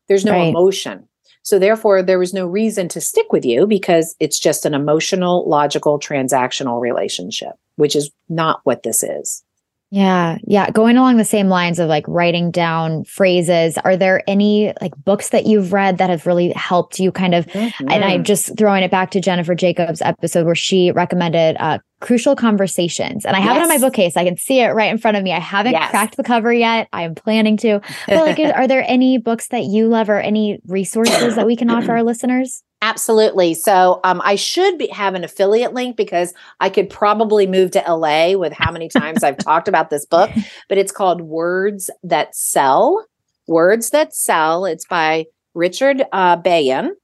There's 0.07 0.23
no 0.23 0.31
right. 0.31 0.47
emotion. 0.49 1.09
So 1.47 1.59
therefore, 1.59 2.03
there 2.03 2.19
was 2.19 2.33
no 2.33 2.45
reason 2.45 2.89
to 2.89 2.99
stick 2.99 3.31
with 3.31 3.45
you 3.45 3.65
because 3.65 4.17
it's 4.19 4.37
just 4.37 4.65
an 4.65 4.73
emotional, 4.73 5.47
logical, 5.47 5.97
transactional 5.97 6.81
relationship, 6.81 7.53
which 7.77 7.95
is 7.95 8.11
not 8.27 8.59
what 8.65 8.83
this 8.83 9.01
is. 9.01 9.45
Yeah. 9.89 10.37
Yeah. 10.43 10.69
Going 10.69 10.97
along 10.97 11.17
the 11.17 11.25
same 11.25 11.47
lines 11.47 11.79
of 11.79 11.87
like 11.87 12.05
writing 12.07 12.51
down 12.51 13.05
phrases, 13.05 13.77
are 13.77 13.95
there 13.95 14.21
any 14.27 14.73
like 14.81 14.93
books 15.05 15.29
that 15.29 15.45
you've 15.45 15.71
read 15.71 15.97
that 15.99 16.09
have 16.09 16.25
really 16.25 16.51
helped 16.53 16.99
you 16.99 17.11
kind 17.11 17.33
of? 17.33 17.45
Mm-hmm. 17.47 17.89
And 17.89 18.03
I'm 18.03 18.23
just 18.23 18.57
throwing 18.57 18.83
it 18.83 18.91
back 18.91 19.11
to 19.11 19.21
Jennifer 19.21 19.55
Jacobs' 19.55 20.01
episode 20.01 20.45
where 20.45 20.55
she 20.55 20.91
recommended 20.91 21.55
uh, 21.59 21.79
Crucial 22.01 22.35
Conversations. 22.35 23.25
And 23.25 23.35
I 23.35 23.39
have 23.39 23.55
yes. 23.55 23.61
it 23.61 23.63
on 23.63 23.69
my 23.69 23.87
bookcase. 23.87 24.17
I 24.17 24.25
can 24.25 24.37
see 24.37 24.59
it 24.59 24.67
right 24.67 24.91
in 24.91 24.97
front 24.97 25.15
of 25.15 25.23
me. 25.23 25.31
I 25.31 25.39
haven't 25.39 25.71
yes. 25.71 25.89
cracked 25.89 26.17
the 26.17 26.23
cover 26.23 26.51
yet. 26.51 26.89
I 26.91 27.03
am 27.03 27.15
planning 27.15 27.55
to. 27.57 27.79
But 28.07 28.37
like, 28.37 28.39
are 28.55 28.67
there 28.67 28.83
any 28.85 29.17
books 29.17 29.47
that 29.49 29.63
you 29.63 29.87
love 29.87 30.09
or 30.09 30.19
any 30.19 30.59
resources 30.67 31.35
that 31.35 31.45
we 31.45 31.55
can 31.55 31.69
offer 31.69 31.93
our 31.93 32.03
listeners? 32.03 32.61
Absolutely. 32.81 33.55
So 33.55 33.99
um, 34.03 34.21
I 34.23 34.35
should 34.35 34.77
be, 34.77 34.87
have 34.89 35.15
an 35.15 35.23
affiliate 35.23 35.73
link 35.73 35.97
because 35.97 36.33
I 36.59 36.69
could 36.69 36.89
probably 36.89 37.47
move 37.47 37.71
to 37.71 37.83
LA 37.87 38.37
with 38.37 38.53
how 38.53 38.71
many 38.71 38.87
times 38.87 39.23
I've 39.23 39.37
talked 39.37 39.67
about 39.67 39.89
this 39.89 40.05
book, 40.05 40.29
but 40.69 40.77
it's 40.77 40.91
called 40.91 41.21
Words 41.21 41.89
That 42.03 42.35
Sell. 42.35 43.03
Words 43.47 43.89
That 43.89 44.13
Sell. 44.13 44.65
It's 44.65 44.85
by 44.85 45.25
Richard 45.55 46.03
uh, 46.11 46.35
Bayan. 46.35 46.95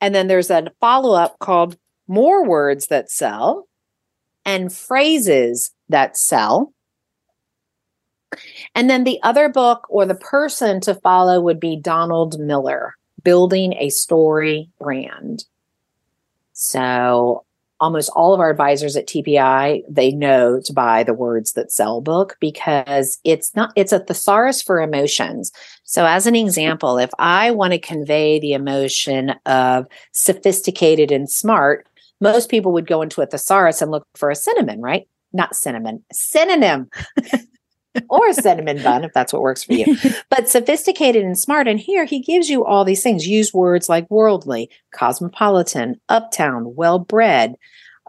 And 0.00 0.14
then 0.14 0.26
there's 0.26 0.50
a 0.50 0.70
follow 0.78 1.14
up 1.18 1.38
called 1.38 1.78
More 2.06 2.44
Words 2.44 2.88
That 2.88 3.10
Sell 3.10 3.66
and 4.44 4.72
Phrases 4.72 5.70
That 5.88 6.18
Sell. 6.18 6.74
And 8.74 8.90
then 8.90 9.04
the 9.04 9.18
other 9.22 9.48
book 9.48 9.86
or 9.88 10.04
the 10.04 10.14
person 10.14 10.82
to 10.82 10.94
follow 10.96 11.40
would 11.40 11.58
be 11.58 11.76
Donald 11.76 12.38
Miller 12.38 12.94
building 13.22 13.74
a 13.74 13.90
story 13.90 14.68
brand. 14.78 15.44
So 16.52 17.44
almost 17.80 18.10
all 18.14 18.34
of 18.34 18.40
our 18.40 18.50
advisors 18.50 18.96
at 18.96 19.06
TPI, 19.06 19.82
they 19.88 20.10
know 20.10 20.60
to 20.60 20.72
buy 20.72 21.04
the 21.04 21.14
words 21.14 21.52
that 21.52 21.70
sell 21.70 22.00
book 22.00 22.36
because 22.40 23.18
it's 23.24 23.54
not, 23.54 23.72
it's 23.76 23.92
a 23.92 24.00
thesaurus 24.00 24.62
for 24.62 24.80
emotions. 24.80 25.52
So 25.84 26.04
as 26.04 26.26
an 26.26 26.34
example, 26.34 26.98
if 26.98 27.10
I 27.18 27.50
want 27.52 27.72
to 27.72 27.78
convey 27.78 28.40
the 28.40 28.52
emotion 28.52 29.30
of 29.46 29.86
sophisticated 30.12 31.12
and 31.12 31.30
smart, 31.30 31.86
most 32.20 32.50
people 32.50 32.72
would 32.72 32.86
go 32.86 33.02
into 33.02 33.22
a 33.22 33.26
thesaurus 33.26 33.80
and 33.80 33.90
look 33.90 34.06
for 34.14 34.30
a 34.30 34.36
cinnamon, 34.36 34.80
right? 34.80 35.06
Not 35.32 35.54
cinnamon, 35.54 36.04
synonym. 36.12 36.90
or 38.08 38.28
a 38.28 38.34
cinnamon 38.34 38.82
bun 38.82 39.04
if 39.04 39.12
that's 39.12 39.32
what 39.32 39.42
works 39.42 39.64
for 39.64 39.74
you. 39.74 39.96
But 40.30 40.48
sophisticated 40.48 41.24
and 41.24 41.38
smart. 41.38 41.66
And 41.68 41.80
here 41.80 42.04
he 42.04 42.20
gives 42.20 42.48
you 42.48 42.64
all 42.64 42.84
these 42.84 43.02
things. 43.02 43.26
Use 43.26 43.52
words 43.52 43.88
like 43.88 44.10
worldly, 44.10 44.70
cosmopolitan, 44.92 46.00
uptown, 46.08 46.74
well 46.74 46.98
bred, 46.98 47.56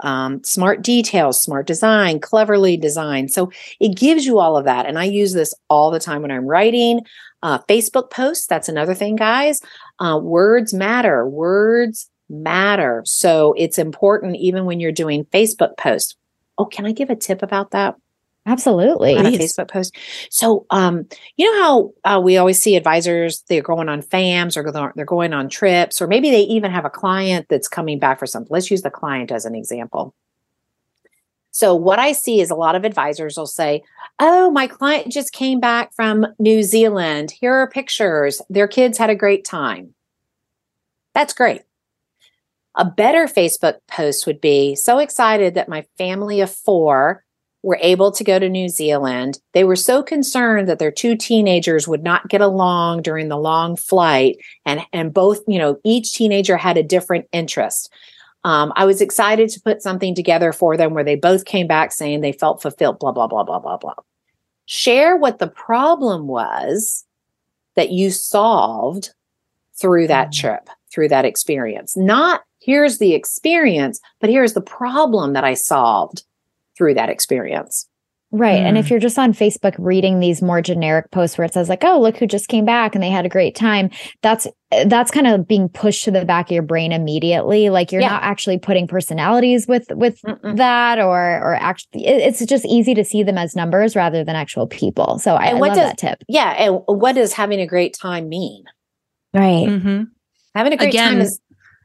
um, 0.04 0.44
smart 0.44 0.82
details, 0.82 1.42
smart 1.42 1.68
design, 1.68 2.20
cleverly 2.20 2.78
designed. 2.78 3.32
So 3.32 3.52
it 3.80 3.98
gives 3.98 4.26
you 4.26 4.40
all 4.40 4.58
of 4.58 4.66
that. 4.66 4.86
And 4.86 4.98
I 4.98 5.06
use 5.06 5.34
this 5.34 5.54
all 5.70 5.92
the 5.92 6.00
time 6.00 6.22
when 6.22 6.32
I'm 6.32 6.46
writing. 6.46 7.02
Uh, 7.42 7.60
Facebook 7.70 8.12
posts, 8.12 8.48
that's 8.48 8.70
another 8.70 8.94
thing, 8.94 9.16
guys. 9.16 9.62
Uh, 10.00 10.20
words 10.22 10.74
matter. 10.74 11.28
Words 11.28 12.10
matter. 12.30 13.02
So 13.06 13.54
it's 13.58 13.78
important 13.78 14.36
even 14.38 14.66
when 14.66 14.80
you're 14.80 14.92
doing 14.92 15.26
Facebook 15.26 15.78
posts. 15.78 16.16
Oh, 16.58 16.66
can 16.66 16.86
I 16.86 16.92
give 16.92 17.10
a 17.10 17.16
tip 17.16 17.42
about 17.42 17.72
that? 17.72 17.96
Absolutely. 18.50 19.16
On 19.16 19.28
a 19.28 19.32
Facebook 19.32 19.70
post. 19.70 19.96
So, 20.32 20.66
um, 20.72 21.08
you 21.38 21.46
know 21.46 21.62
how 22.04 22.16
uh, 22.16 22.20
we 22.20 22.38
always 22.38 22.60
see 22.60 22.76
advisors, 22.76 23.44
they're 23.48 23.62
going 23.62 23.90
on 23.90 24.02
FAMs 24.02 24.58
or 24.58 24.92
they're 24.96 25.06
going 25.06 25.34
on 25.34 25.50
trips, 25.50 26.02
or 26.02 26.08
maybe 26.08 26.32
they 26.32 26.42
even 26.42 26.72
have 26.72 26.84
a 26.84 26.90
client 26.90 27.46
that's 27.48 27.68
coming 27.68 28.00
back 28.00 28.18
for 28.18 28.26
something. 28.26 28.52
Let's 28.52 28.72
use 28.72 28.82
the 28.82 28.90
client 28.90 29.32
as 29.32 29.46
an 29.46 29.54
example. 29.54 30.16
So, 31.52 31.76
what 31.76 32.00
I 32.00 32.12
see 32.12 32.42
is 32.42 32.50
a 32.50 32.56
lot 32.56 32.74
of 32.74 32.86
advisors 32.86 33.38
will 33.38 33.46
say, 33.46 33.84
Oh, 34.20 34.50
my 34.50 34.66
client 34.66 35.12
just 35.12 35.32
came 35.32 35.60
back 35.60 35.94
from 35.94 36.26
New 36.40 36.64
Zealand. 36.64 37.32
Here 37.32 37.54
are 37.54 37.70
pictures. 37.70 38.42
Their 38.50 38.68
kids 38.68 38.98
had 38.98 39.12
a 39.12 39.16
great 39.16 39.46
time. 39.46 39.94
That's 41.14 41.34
great. 41.34 41.62
A 42.76 42.86
better 42.86 43.28
Facebook 43.28 43.76
post 43.88 44.26
would 44.26 44.42
be 44.42 44.76
so 44.76 44.98
excited 44.98 45.54
that 45.54 45.70
my 45.70 45.86
family 45.98 46.42
of 46.42 46.52
four 46.52 47.24
were 47.62 47.78
able 47.82 48.12
to 48.12 48.24
go 48.24 48.40
to 48.40 48.48
New 48.48 48.70
Zealand. 48.70 49.40
They 49.54 49.64
were 49.64 49.76
so 49.76 50.02
concerned 50.02 50.70
that 50.70 50.80
their 50.80 50.92
two 50.92 51.16
teenagers 51.16 51.88
would 51.88 52.04
not 52.04 52.30
get 52.30 52.42
along 52.42 53.02
during 53.02 53.28
the 53.28 53.38
long 53.38 53.76
flight, 53.76 54.38
and 54.66 54.82
and 54.94 55.14
both, 55.14 55.42
you 55.48 55.60
know, 55.60 55.80
each 55.84 56.14
teenager 56.14 56.58
had 56.58 56.78
a 56.78 56.84
different 56.84 57.28
interest. 57.32 57.92
Um, 58.46 58.72
I 58.78 58.86
was 58.86 59.02
excited 59.02 59.50
to 59.50 59.62
put 59.62 59.82
something 59.82 60.16
together 60.16 60.54
for 60.54 60.78
them 60.78 60.94
where 60.94 61.04
they 61.04 61.16
both 61.16 61.44
came 61.44 61.68
back 61.68 61.92
saying 61.92 62.22
they 62.22 62.32
felt 62.32 62.62
fulfilled. 62.62 63.00
Blah 63.00 63.12
blah 63.12 63.28
blah 63.28 63.44
blah 63.44 63.60
blah 63.60 63.78
blah. 63.78 63.96
Share 64.66 65.18
what 65.18 65.40
the 65.40 65.48
problem 65.48 66.28
was 66.28 67.06
that 67.76 67.92
you 67.92 68.12
solved 68.12 69.12
through 69.80 70.08
that 70.08 70.30
mm-hmm. 70.32 70.48
trip, 70.48 70.70
through 70.92 71.10
that 71.10 71.26
experience. 71.26 71.98
Not 71.98 72.44
here's 72.62 73.00
the 73.00 73.14
experience, 73.14 74.00
but 74.22 74.30
here's 74.30 74.54
the 74.54 74.62
problem 74.62 75.34
that 75.34 75.44
I 75.44 75.54
solved 75.54 76.24
through 76.80 76.96
that 76.96 77.10
experience. 77.10 77.88
Right. 78.32 78.62
Mm. 78.62 78.66
And 78.66 78.78
if 78.78 78.86
mm. 78.86 78.90
you're 78.92 79.00
just 79.00 79.18
on 79.18 79.34
Facebook 79.34 79.76
reading 79.80 80.20
these 80.20 80.40
more 80.40 80.62
generic 80.62 81.10
posts 81.10 81.38
where 81.38 81.46
it 81.46 81.54
says 81.54 81.68
like, 81.68 81.84
"Oh, 81.84 82.00
look 82.00 82.18
who 82.18 82.28
just 82.28 82.48
came 82.48 82.64
back 82.64 82.94
and 82.94 83.04
they 83.04 83.10
had 83.10 83.26
a 83.26 83.30
great 83.30 83.56
time." 83.56 83.90
That's 84.22 84.48
that's 84.86 85.10
kind 85.10 85.26
of 85.26 85.48
being 85.48 85.68
pushed 85.68 86.04
to 86.04 86.12
the 86.12 86.26
back 86.26 86.48
of 86.48 86.52
your 86.52 86.62
brain 86.62 86.92
immediately. 86.92 87.72
Like 87.72 87.92
you're 87.92 88.02
yeah. 88.02 88.10
not 88.10 88.24
actually 88.24 88.60
putting 88.60 88.88
personalities 88.88 89.68
with 89.68 89.88
with 89.90 90.22
Mm-mm. 90.22 90.58
that 90.58 91.00
or 91.00 91.18
or 91.18 91.56
actually 91.56 92.06
it's 92.06 92.46
just 92.46 92.66
easy 92.66 92.94
to 92.94 93.04
see 93.04 93.24
them 93.24 93.40
as 93.40 93.56
numbers 93.56 93.96
rather 93.96 94.24
than 94.24 94.36
actual 94.36 94.68
people. 94.68 95.18
So 95.18 95.34
I, 95.34 95.48
I 95.48 95.52
love 95.54 95.70
does, 95.70 95.78
that 95.78 95.98
tip. 95.98 96.24
Yeah, 96.28 96.52
and 96.52 96.82
what 96.86 97.14
does 97.14 97.34
having 97.34 97.60
a 97.60 97.68
great 97.68 97.98
time 98.00 98.30
mean? 98.30 98.64
Right. 99.34 99.68
Mm-hmm. 99.68 100.04
Having 100.54 100.74
a 100.74 100.78
great 100.78 100.90
Again, 100.90 101.14
time 101.14 101.22
is 101.22 101.42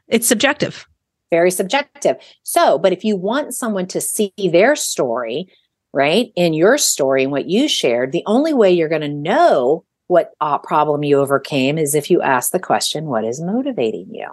it's 0.09 0.29
subjective 0.29 0.87
very 1.35 1.51
subjective. 1.51 2.17
So, 2.45 2.79
but 2.79 2.93
if 2.93 3.05
you 3.05 3.17
want 3.17 3.55
someone 3.55 3.89
to 3.89 4.01
see 4.01 4.33
their 4.39 4.77
story, 4.77 5.49
right, 5.93 6.33
in 6.37 6.55
your 6.55 6.79
story 6.79 7.25
and 7.25 7.33
what 7.33 7.49
you 7.49 7.67
shared, 7.67 8.13
the 8.13 8.23
only 8.27 8.55
way 8.55 8.71
you're 8.71 8.89
going 8.89 9.01
to 9.01 9.09
know 9.09 9.85
what 10.07 10.31
uh, 10.41 10.59
problem 10.59 11.03
you 11.03 11.19
overcame 11.19 11.77
is 11.77 11.97
if 11.97 12.09
you 12.09 12.23
ask 12.23 12.53
the 12.53 12.61
question, 12.61 13.07
What 13.07 13.25
is 13.25 13.41
motivating 13.41 14.15
you? 14.15 14.29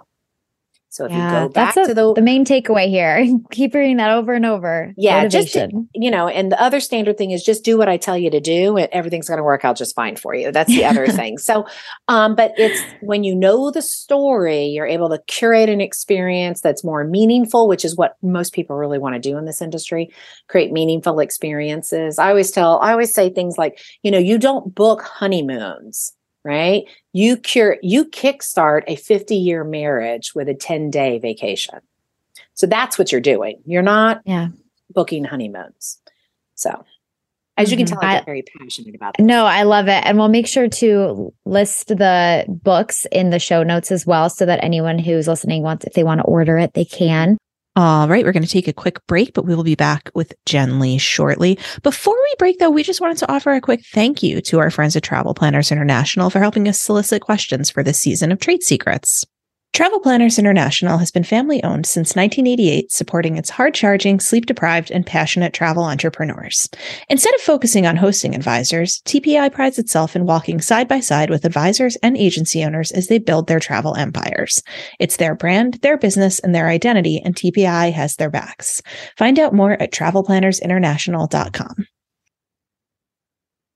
So 0.92 1.06
if 1.06 1.10
yeah, 1.10 1.42
you 1.42 1.48
go 1.48 1.52
back 1.52 1.74
a, 1.78 1.86
to 1.86 1.94
the 1.94 2.12
the 2.12 2.20
main 2.20 2.44
takeaway 2.44 2.86
here, 2.86 3.26
keep 3.50 3.74
reading 3.74 3.96
that 3.96 4.10
over 4.10 4.34
and 4.34 4.44
over. 4.44 4.92
Yeah, 4.98 5.22
Motivation. 5.22 5.70
just 5.70 5.88
you 5.94 6.10
know, 6.10 6.28
and 6.28 6.52
the 6.52 6.60
other 6.60 6.80
standard 6.80 7.16
thing 7.16 7.30
is 7.30 7.42
just 7.42 7.64
do 7.64 7.78
what 7.78 7.88
I 7.88 7.96
tell 7.96 8.18
you 8.18 8.28
to 8.30 8.40
do, 8.40 8.76
and 8.76 8.90
everything's 8.92 9.26
going 9.26 9.38
to 9.38 9.42
work 9.42 9.64
out 9.64 9.78
just 9.78 9.94
fine 9.94 10.16
for 10.16 10.34
you. 10.34 10.52
That's 10.52 10.68
the 10.68 10.84
other 10.84 11.06
thing. 11.08 11.38
So, 11.38 11.66
um, 12.08 12.34
but 12.34 12.52
it's 12.58 12.82
when 13.00 13.24
you 13.24 13.34
know 13.34 13.70
the 13.70 13.80
story, 13.80 14.66
you're 14.66 14.86
able 14.86 15.08
to 15.08 15.18
curate 15.28 15.70
an 15.70 15.80
experience 15.80 16.60
that's 16.60 16.84
more 16.84 17.04
meaningful, 17.04 17.68
which 17.68 17.86
is 17.86 17.96
what 17.96 18.16
most 18.20 18.52
people 18.52 18.76
really 18.76 18.98
want 18.98 19.14
to 19.14 19.18
do 19.18 19.38
in 19.38 19.46
this 19.46 19.62
industry. 19.62 20.12
Create 20.48 20.72
meaningful 20.72 21.20
experiences. 21.20 22.18
I 22.18 22.28
always 22.28 22.50
tell, 22.50 22.78
I 22.80 22.92
always 22.92 23.14
say 23.14 23.30
things 23.30 23.56
like, 23.56 23.80
you 24.02 24.10
know, 24.10 24.18
you 24.18 24.36
don't 24.36 24.74
book 24.74 25.00
honeymoons 25.00 26.12
right? 26.44 26.84
You 27.12 27.36
cure, 27.36 27.78
you 27.82 28.04
kickstart 28.04 28.82
a 28.86 28.96
50 28.96 29.36
year 29.36 29.64
marriage 29.64 30.34
with 30.34 30.48
a 30.48 30.54
10 30.54 30.90
day 30.90 31.18
vacation. 31.18 31.80
So 32.54 32.66
that's 32.66 32.98
what 32.98 33.12
you're 33.12 33.20
doing. 33.20 33.60
You're 33.64 33.82
not 33.82 34.22
yeah. 34.24 34.48
booking 34.92 35.24
honeymoons. 35.24 36.00
So 36.54 36.84
as 37.56 37.70
you 37.70 37.76
can 37.76 37.86
mm-hmm. 37.86 38.00
tell, 38.00 38.08
I 38.08 38.14
get 38.16 38.24
very 38.24 38.42
passionate 38.58 38.94
about 38.94 39.16
this. 39.16 39.24
No, 39.24 39.44
I 39.44 39.62
love 39.64 39.88
it. 39.88 40.02
And 40.04 40.18
we'll 40.18 40.28
make 40.28 40.46
sure 40.46 40.68
to 40.68 41.32
list 41.44 41.88
the 41.88 42.44
books 42.48 43.06
in 43.12 43.30
the 43.30 43.38
show 43.38 43.62
notes 43.62 43.92
as 43.92 44.06
well 44.06 44.30
so 44.30 44.46
that 44.46 44.62
anyone 44.62 44.98
who's 44.98 45.28
listening 45.28 45.62
wants, 45.62 45.84
if 45.84 45.92
they 45.92 46.04
want 46.04 46.20
to 46.20 46.24
order 46.24 46.58
it, 46.58 46.74
they 46.74 46.84
can. 46.84 47.36
All 47.74 48.06
right, 48.06 48.22
we're 48.22 48.32
going 48.32 48.42
to 48.42 48.48
take 48.48 48.68
a 48.68 48.72
quick 48.74 48.98
break, 49.06 49.32
but 49.32 49.46
we 49.46 49.54
will 49.54 49.64
be 49.64 49.74
back 49.74 50.10
with 50.14 50.34
Jen 50.44 50.78
Lee 50.78 50.98
shortly. 50.98 51.58
Before 51.82 52.14
we 52.14 52.34
break, 52.38 52.58
though, 52.58 52.68
we 52.68 52.82
just 52.82 53.00
wanted 53.00 53.16
to 53.18 53.32
offer 53.32 53.50
a 53.50 53.62
quick 53.62 53.82
thank 53.94 54.22
you 54.22 54.42
to 54.42 54.58
our 54.58 54.70
friends 54.70 54.94
at 54.94 55.02
Travel 55.02 55.32
Planners 55.32 55.72
International 55.72 56.28
for 56.28 56.38
helping 56.38 56.68
us 56.68 56.78
solicit 56.78 57.22
questions 57.22 57.70
for 57.70 57.82
this 57.82 57.98
season 57.98 58.30
of 58.30 58.40
Trade 58.40 58.62
Secrets. 58.62 59.24
Travel 59.72 60.00
Planners 60.00 60.38
International 60.38 60.98
has 60.98 61.10
been 61.10 61.24
family 61.24 61.64
owned 61.64 61.86
since 61.86 62.14
1988, 62.14 62.92
supporting 62.92 63.38
its 63.38 63.48
hard 63.48 63.72
charging, 63.72 64.20
sleep 64.20 64.44
deprived, 64.44 64.90
and 64.90 65.06
passionate 65.06 65.54
travel 65.54 65.84
entrepreneurs. 65.84 66.68
Instead 67.08 67.34
of 67.34 67.40
focusing 67.40 67.86
on 67.86 67.96
hosting 67.96 68.34
advisors, 68.34 69.00
TPI 69.06 69.50
prides 69.50 69.78
itself 69.78 70.14
in 70.14 70.26
walking 70.26 70.60
side 70.60 70.88
by 70.88 71.00
side 71.00 71.30
with 71.30 71.46
advisors 71.46 71.96
and 72.02 72.18
agency 72.18 72.62
owners 72.62 72.92
as 72.92 73.06
they 73.06 73.16
build 73.16 73.46
their 73.46 73.60
travel 73.60 73.96
empires. 73.96 74.62
It's 74.98 75.16
their 75.16 75.34
brand, 75.34 75.78
their 75.80 75.96
business, 75.96 76.38
and 76.38 76.54
their 76.54 76.68
identity, 76.68 77.22
and 77.24 77.34
TPI 77.34 77.92
has 77.92 78.16
their 78.16 78.28
backs. 78.28 78.82
Find 79.16 79.38
out 79.38 79.54
more 79.54 79.72
at 79.72 79.90
travelplannersinternational.com. 79.90 81.86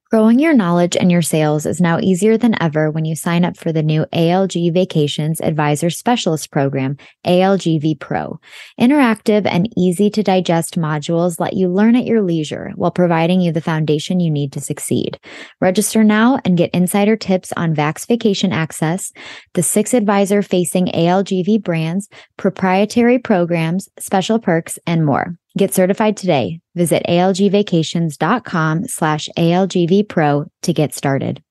Growing 0.08 0.38
your 0.38 0.54
knowledge 0.54 0.96
and 0.96 1.10
your 1.10 1.20
sales 1.20 1.66
is 1.66 1.80
now 1.80 1.98
easier 1.98 2.38
than 2.38 2.54
ever 2.62 2.92
when 2.92 3.04
you 3.04 3.16
sign 3.16 3.44
up 3.44 3.56
for 3.56 3.72
the 3.72 3.82
new 3.82 4.06
ALG 4.14 4.72
Vacations 4.72 5.40
Advisor 5.40 5.90
Specialist 5.90 6.52
Program, 6.52 6.96
ALGV 7.26 7.98
Pro. 7.98 8.38
Interactive 8.80 9.44
and 9.46 9.68
easy 9.76 10.08
to 10.10 10.22
digest 10.22 10.78
modules 10.78 11.40
let 11.40 11.54
you 11.54 11.68
learn 11.68 11.96
at 11.96 12.04
your 12.04 12.22
leisure 12.22 12.70
while 12.76 12.92
providing 12.92 13.40
you 13.40 13.50
the 13.50 13.60
foundation 13.60 14.20
you 14.20 14.30
need 14.30 14.52
to 14.52 14.60
succeed. 14.60 15.18
Register 15.60 16.04
now 16.04 16.38
and 16.44 16.56
get 16.56 16.70
insider 16.70 17.16
tips 17.16 17.52
on 17.56 17.74
Vax 17.74 18.06
Vacation 18.06 18.52
Access, 18.52 19.12
the 19.54 19.62
six 19.62 19.92
advisor 19.92 20.40
facing 20.40 20.86
ALGV 20.86 21.64
brands, 21.64 22.08
proprietary 22.36 23.18
programs, 23.18 23.88
special 23.98 24.38
perks, 24.38 24.78
and 24.86 25.04
more. 25.04 25.36
Get 25.56 25.72
certified 25.72 26.18
today. 26.18 26.60
Visit 26.74 27.02
algvacations.com 27.08 28.88
slash 28.88 29.28
algvpro 29.38 30.46
to 30.62 30.72
get 30.72 30.94
started. 30.94 31.42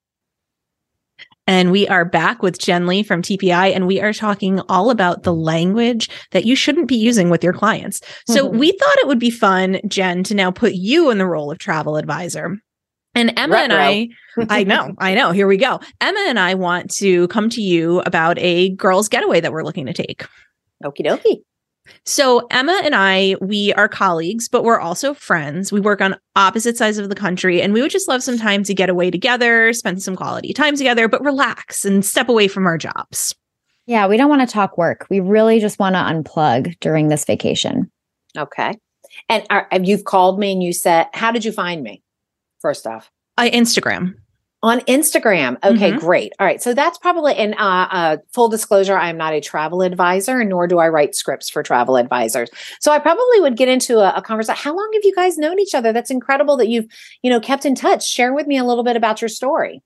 And 1.47 1.71
we 1.71 1.87
are 1.87 2.05
back 2.05 2.43
with 2.43 2.59
Jen 2.59 2.87
Lee 2.87 3.03
from 3.03 3.21
TPI, 3.21 3.75
and 3.75 3.85
we 3.85 4.01
are 4.01 4.13
talking 4.13 4.59
all 4.61 4.89
about 4.89 5.23
the 5.23 5.33
language 5.33 6.09
that 6.31 6.45
you 6.45 6.55
shouldn't 6.55 6.87
be 6.87 6.95
using 6.95 7.29
with 7.29 7.43
your 7.43 7.53
clients. 7.53 8.01
So 8.27 8.47
mm-hmm. 8.47 8.57
we 8.57 8.71
thought 8.71 8.97
it 8.97 9.07
would 9.07 9.19
be 9.19 9.29
fun, 9.29 9.79
Jen, 9.87 10.23
to 10.23 10.35
now 10.35 10.49
put 10.51 10.73
you 10.73 11.09
in 11.11 11.17
the 11.17 11.27
role 11.27 11.51
of 11.51 11.57
travel 11.57 11.97
advisor. 11.97 12.57
And 13.13 13.33
Emma 13.37 13.57
and 13.57 13.73
I, 13.73 14.09
I 14.49 14.63
know, 14.63 14.93
I 14.97 15.15
know, 15.15 15.31
here 15.31 15.47
we 15.47 15.57
go. 15.57 15.79
Emma 16.01 16.25
and 16.27 16.39
I 16.39 16.53
want 16.55 16.91
to 16.95 17.27
come 17.29 17.49
to 17.51 17.61
you 17.61 18.01
about 18.01 18.37
a 18.39 18.69
girls' 18.71 19.07
getaway 19.07 19.39
that 19.39 19.51
we're 19.51 19.63
looking 19.63 19.85
to 19.85 19.93
take. 19.93 20.25
Okie 20.83 21.05
dokie. 21.05 21.41
So 22.05 22.47
Emma 22.51 22.79
and 22.83 22.95
I, 22.95 23.35
we 23.41 23.73
are 23.73 23.87
colleagues, 23.87 24.47
but 24.47 24.63
we're 24.63 24.79
also 24.79 25.13
friends. 25.13 25.71
We 25.71 25.79
work 25.79 26.01
on 26.01 26.17
opposite 26.35 26.77
sides 26.77 26.97
of 26.97 27.09
the 27.09 27.15
country 27.15 27.61
and 27.61 27.73
we 27.73 27.81
would 27.81 27.91
just 27.91 28.07
love 28.07 28.23
some 28.23 28.37
time 28.37 28.63
to 28.63 28.73
get 28.73 28.89
away 28.89 29.11
together, 29.11 29.73
spend 29.73 30.01
some 30.01 30.15
quality 30.15 30.53
time 30.53 30.75
together, 30.75 31.07
but 31.07 31.23
relax 31.23 31.85
and 31.85 32.05
step 32.05 32.29
away 32.29 32.47
from 32.47 32.65
our 32.65 32.77
jobs. 32.77 33.35
Yeah, 33.87 34.07
we 34.07 34.17
don't 34.17 34.29
want 34.29 34.47
to 34.47 34.51
talk 34.51 34.77
work. 34.77 35.05
We 35.09 35.19
really 35.19 35.59
just 35.59 35.77
want 35.77 35.95
to 35.95 35.99
unplug 35.99 36.79
during 36.79 37.09
this 37.09 37.25
vacation. 37.25 37.91
Okay. 38.37 38.73
And 39.29 39.45
are, 39.49 39.67
you've 39.81 40.05
called 40.05 40.39
me 40.39 40.51
and 40.51 40.63
you 40.63 40.73
said, 40.73 41.07
How 41.13 41.31
did 41.31 41.45
you 41.45 41.51
find 41.51 41.83
me? 41.83 42.01
First 42.59 42.87
off, 42.87 43.11
I 43.37 43.49
Instagram 43.51 44.15
on 44.65 44.79
Instagram. 44.81 45.63
Okay, 45.63 45.91
mm-hmm. 45.91 45.99
great. 45.99 46.33
All 46.39 46.45
right. 46.45 46.59
So 46.59 46.73
that's 46.73 46.97
probably, 46.97 47.35
and 47.35 47.53
uh, 47.53 47.87
uh, 47.91 48.17
full 48.33 48.49
disclosure, 48.49 48.97
I 48.97 49.09
am 49.09 49.17
not 49.17 49.31
a 49.31 49.39
travel 49.39 49.83
advisor, 49.83 50.43
nor 50.43 50.65
do 50.65 50.79
I 50.79 50.89
write 50.89 51.13
scripts 51.13 51.51
for 51.51 51.61
travel 51.61 51.97
advisors. 51.97 52.49
So 52.79 52.91
I 52.91 52.97
probably 52.97 53.41
would 53.41 53.57
get 53.57 53.69
into 53.69 53.99
a, 53.99 54.13
a 54.17 54.23
conversation. 54.23 54.57
How 54.57 54.75
long 54.75 54.89
have 54.95 55.03
you 55.03 55.13
guys 55.13 55.37
known 55.37 55.59
each 55.59 55.75
other? 55.75 55.93
That's 55.93 56.09
incredible 56.09 56.57
that 56.57 56.67
you've, 56.67 56.87
you 57.21 57.29
know, 57.29 57.39
kept 57.39 57.63
in 57.63 57.75
touch. 57.75 58.07
Share 58.07 58.33
with 58.33 58.47
me 58.47 58.57
a 58.57 58.63
little 58.63 58.83
bit 58.83 58.95
about 58.95 59.21
your 59.21 59.29
story. 59.29 59.83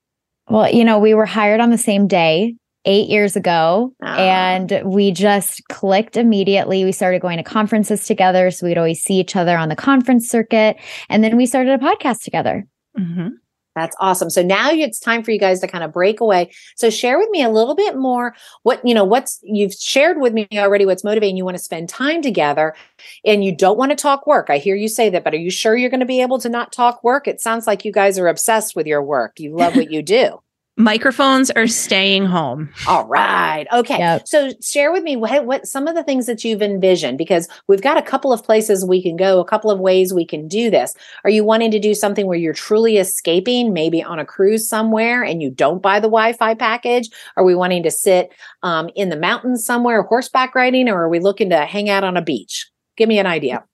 Well, 0.48 0.72
you 0.72 0.86
know, 0.86 0.98
we 0.98 1.14
were 1.14 1.26
hired 1.26 1.60
on 1.60 1.72
the 1.72 1.78
same 1.78 2.08
day 2.08 2.56
eight 2.86 3.10
years 3.10 3.36
ago 3.36 3.94
ah. 4.02 4.16
and 4.16 4.82
we 4.86 5.12
just 5.12 5.62
clicked 5.68 6.16
immediately. 6.16 6.86
We 6.86 6.94
started 6.94 7.22
going 7.22 7.38
to 7.38 7.44
conferences 7.44 8.06
together. 8.06 8.50
So 8.50 8.66
we'd 8.66 8.78
always 8.78 9.02
see 9.02 9.16
each 9.16 9.36
other 9.36 9.58
on 9.58 9.68
the 9.68 9.76
conference 9.76 10.30
circuit. 10.30 10.78
And 11.10 11.22
then 11.22 11.36
we 11.36 11.46
started 11.46 11.74
a 11.74 11.84
podcast 11.84 12.24
together. 12.24 12.66
Mm-hmm. 12.98 13.28
That's 13.76 13.96
awesome. 14.00 14.30
So 14.30 14.42
now 14.42 14.72
it's 14.72 15.00
time 15.00 15.24
for 15.24 15.32
you 15.32 15.40
guys 15.40 15.60
to 15.62 15.68
kind 15.68 15.84
of 15.84 15.94
break 15.94 16.20
away. 16.20 16.52
So 16.76 16.90
share 16.90 17.18
with 17.18 17.30
me 17.30 17.44
a 17.44 17.50
little 17.50 17.76
bit 17.76 17.96
more 17.96 18.36
what, 18.64 18.86
you 18.86 18.94
know, 18.94 19.04
what's 19.04 19.40
you've 19.44 19.74
shared 19.74 20.20
with 20.20 20.34
me 20.34 20.48
already 20.54 20.86
what's 20.86 21.04
motivating 21.04 21.38
you 21.38 21.46
want 21.46 21.58
to 21.58 21.64
spend 21.64 21.88
time 21.88 22.22
together 22.22 22.76
and 23.24 23.44
you 23.44 23.56
don't 23.56 23.78
want 23.78 23.92
to 23.92 23.96
talk 23.96 24.28
work. 24.28 24.50
I 24.50 24.58
hear 24.58 24.76
you 24.76 24.88
say 24.88 25.10
that, 25.12 25.24
but 25.24 25.34
are 25.34 25.38
you 25.38 25.52
sure 25.52 25.78
you're 25.78 25.90
going 25.90 26.00
to 26.00 26.06
be 26.06 26.22
able 26.22 26.40
to 26.40 26.50
not 26.50 26.72
talk 26.72 27.04
work? 27.04 27.28
It 27.28 27.42
sounds 27.42 27.68
like 27.68 27.86
you 27.86 27.92
guys 27.92 28.18
are 28.18 28.28
obsessed 28.28 28.76
with 28.76 28.88
your 28.88 29.04
work. 29.04 29.40
You 29.40 29.56
love 29.56 29.76
what 29.76 29.92
you 29.92 30.02
do. 30.02 30.42
Microphones 30.80 31.52
are 31.52 31.68
staying 31.68 32.26
home. 32.26 32.70
All 32.88 33.06
right. 33.06 33.68
Okay. 33.74 33.98
Yep. 33.98 34.26
So 34.30 34.54
share 34.62 34.94
with 34.94 35.04
me 35.04 35.18
what, 35.18 35.46
what 35.46 35.68
some 35.68 35.90
of 35.90 35.96
the 35.96 36.06
things 36.06 36.26
that 36.26 36.46
you've 36.46 36.62
envisioned 36.62 37.18
because 37.18 37.50
we've 37.68 37.82
got 37.82 37.98
a 37.98 38.02
couple 38.02 38.32
of 38.32 38.46
places 38.46 38.86
we 38.86 39.04
can 39.04 39.18
go, 39.18 39.42
a 39.42 39.46
couple 39.46 39.72
of 39.72 39.82
ways 39.82 40.14
we 40.14 40.26
can 40.26 40.48
do 40.48 40.70
this. 40.70 40.96
Are 41.26 41.30
you 41.30 41.44
wanting 41.44 41.72
to 41.72 41.80
do 41.80 41.94
something 41.94 42.28
where 42.28 42.38
you're 42.38 42.54
truly 42.54 42.96
escaping, 42.96 43.74
maybe 43.74 44.02
on 44.02 44.20
a 44.20 44.26
cruise 44.26 44.70
somewhere 44.70 45.22
and 45.22 45.42
you 45.42 45.52
don't 45.52 45.82
buy 45.82 46.00
the 46.00 46.08
Wi-Fi 46.08 46.54
package? 46.56 47.10
Are 47.36 47.44
we 47.44 47.56
wanting 47.56 47.84
to 47.84 47.92
sit 47.92 48.32
um, 48.64 48.90
in 48.96 49.10
the 49.10 49.20
mountains 49.20 49.66
somewhere, 49.66 50.04
horseback 50.04 50.56
riding, 50.56 50.88
or 50.88 51.04
are 51.04 51.10
we 51.10 51.20
looking 51.20 51.50
to 51.50 51.66
hang 51.66 51.90
out 51.90 52.06
on 52.06 52.16
a 52.16 52.22
beach? 52.22 52.72
Give 52.96 53.10
me 53.10 53.20
an 53.20 53.28
idea. 53.28 53.66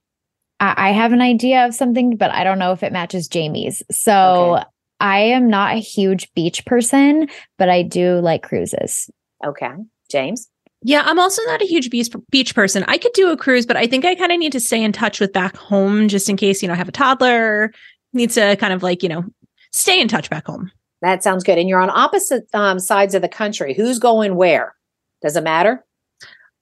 I 0.59 0.91
have 0.91 1.11
an 1.11 1.21
idea 1.21 1.67
of 1.67 1.75
something, 1.75 2.15
but 2.15 2.31
I 2.31 2.43
don't 2.43 2.57
know 2.57 2.71
if 2.71 2.81
it 2.81 2.93
matches 2.93 3.27
Jamie's. 3.27 3.83
So 3.91 4.55
okay. 4.55 4.65
I 4.99 5.19
am 5.19 5.49
not 5.49 5.75
a 5.75 5.79
huge 5.79 6.33
beach 6.33 6.65
person, 6.65 7.27
but 7.57 7.69
I 7.69 7.81
do 7.81 8.19
like 8.19 8.43
cruises. 8.43 9.09
Okay. 9.45 9.71
James? 10.09 10.47
Yeah, 10.81 11.01
I'm 11.05 11.19
also 11.19 11.41
not 11.45 11.61
a 11.61 11.65
huge 11.65 11.89
beach 11.89 12.09
beach 12.29 12.53
person. 12.53 12.85
I 12.87 12.97
could 12.97 13.13
do 13.13 13.31
a 13.31 13.37
cruise, 13.37 13.65
but 13.65 13.75
I 13.75 13.87
think 13.87 14.05
I 14.05 14.13
kind 14.13 14.31
of 14.31 14.37
need 14.37 14.51
to 14.51 14.59
stay 14.59 14.83
in 14.83 14.91
touch 14.91 15.19
with 15.19 15.33
back 15.33 15.57
home 15.57 16.07
just 16.07 16.29
in 16.29 16.37
case, 16.37 16.61
you 16.61 16.67
know, 16.67 16.75
I 16.75 16.77
have 16.77 16.87
a 16.87 16.93
toddler, 16.93 17.73
needs 18.13 18.35
to 18.35 18.55
kind 18.57 18.71
of 18.71 18.83
like, 18.83 19.01
you 19.01 19.09
know, 19.09 19.25
stay 19.71 19.99
in 19.99 20.07
touch 20.07 20.29
back 20.29 20.45
home. 20.45 20.71
That 21.01 21.23
sounds 21.23 21.43
good. 21.43 21.57
And 21.57 21.67
you're 21.67 21.81
on 21.81 21.89
opposite 21.89 22.47
um, 22.53 22.79
sides 22.79 23.15
of 23.15 23.21
the 23.21 23.29
country. 23.29 23.73
Who's 23.73 23.99
going 23.99 24.35
where? 24.35 24.75
Does 25.21 25.35
it 25.35 25.43
matter? 25.43 25.83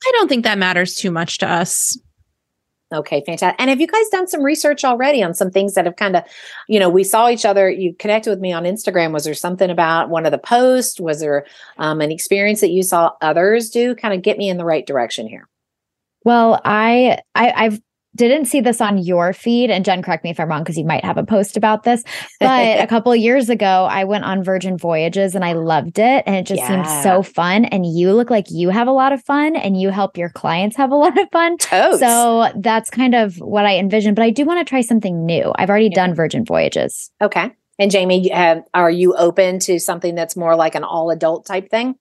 I 0.06 0.12
don't 0.13 0.28
think 0.28 0.43
that 0.43 0.58
matters 0.58 0.96
too 0.96 1.12
much 1.12 1.38
to 1.39 1.48
us. 1.48 1.98
Okay, 2.94 3.24
fantastic. 3.26 3.56
And 3.60 3.70
have 3.70 3.82
you 3.82 3.88
guys 3.88 4.08
done 4.12 4.28
some 4.28 4.44
research 4.44 4.84
already 4.84 5.24
on 5.24 5.34
some 5.34 5.50
things 5.50 5.74
that 5.74 5.86
have 5.86 5.96
kind 5.96 6.16
of, 6.16 6.24
you 6.68 6.80
know, 6.80 6.90
we 6.90 7.04
saw 7.04 7.28
each 7.30 7.44
other, 7.44 7.70
you 7.70 7.96
connected 7.96 8.30
with 8.30 8.40
me 8.40 8.54
on 8.54 8.64
Instagram. 8.64 9.12
Was 9.12 9.24
there 9.24 9.34
something 9.34 9.70
about 9.70 10.10
one 10.10 10.26
of 10.26 10.32
the 10.32 10.38
posts? 10.38 11.00
Was 11.00 11.20
there 11.20 11.46
um, 11.78 12.02
an 12.02 12.12
experience 12.12 12.62
that 12.62 12.70
you 12.70 12.84
saw 12.84 13.12
others 13.22 13.70
do? 13.72 13.96
Kind 13.96 14.14
of 14.14 14.22
get 14.22 14.38
me 14.38 14.48
in 14.48 14.58
the 14.58 14.66
right 14.66 14.86
direction 14.86 15.28
here. 15.28 15.50
Well, 16.24 16.62
I, 16.64 17.20
I 17.34 17.52
I've 17.52 17.82
didn't 18.15 18.45
see 18.45 18.62
this 18.62 18.82
on 18.82 18.97
your 18.97 19.34
feed 19.34 19.69
and 19.69 19.86
jen 19.86 20.02
correct 20.02 20.23
me 20.23 20.30
if 20.30 20.39
i'm 20.39 20.49
wrong 20.49 20.62
because 20.62 20.78
you 20.78 20.86
might 20.86 21.04
have 21.04 21.17
a 21.17 21.23
post 21.23 21.58
about 21.58 21.84
this 21.84 22.04
but 22.39 22.80
a 22.80 22.88
couple 22.89 23.15
years 23.15 23.49
ago 23.49 23.88
i 23.89 24.04
went 24.04 24.23
on 24.23 24.43
virgin 24.43 24.78
voyages 24.78 25.36
and 25.36 25.43
i 25.43 25.54
loved 25.54 25.99
it 25.99 26.23
and 26.26 26.36
it 26.36 26.45
just 26.45 26.60
yeah. 26.60 26.67
seemed 26.67 27.04
so 27.04 27.23
fun 27.23 27.65
and 27.65 27.86
you 27.86 28.13
look 28.13 28.30
like 28.30 28.45
you 28.49 28.69
have 28.69 28.88
a 28.88 28.91
lot 28.91 29.13
of 29.13 29.23
fun 29.23 29.56
and 29.56 29.80
you 29.80 29.89
help 29.89 30.17
your 30.17 30.30
clients 30.30 30.76
have 30.76 30.91
a 30.91 30.95
lot 31.04 31.17
of 31.17 31.28
fun 31.32 31.58
Totes. 31.58 31.99
so 31.99 32.52
that's 32.58 32.89
kind 32.89 33.15
of 33.15 33.36
what 33.38 33.65
i 33.65 33.78
envisioned 33.78 34.15
but 34.15 34.23
i 34.23 34.30
do 34.30 34.45
want 34.45 34.60
to 34.60 34.69
try 34.69 34.82
something 34.82 35.26
new 35.26 35.52
i've 35.56 35.69
already 35.69 35.89
yeah. 35.91 36.06
done 36.06 36.15
virgin 36.15 36.45
voyages 36.45 37.12
okay 37.21 37.52
and 37.80 37.91
jamie 37.91 38.32
are 38.73 38.91
you 38.91 39.15
open 39.15 39.60
to 39.60 39.80
something 39.80 40.15
that's 40.15 40.36
more 40.36 40.56
like 40.56 40.76
an 40.76 40.84
all 40.84 41.10
adult 41.10 41.45
type 41.45 41.69
thing 41.69 41.95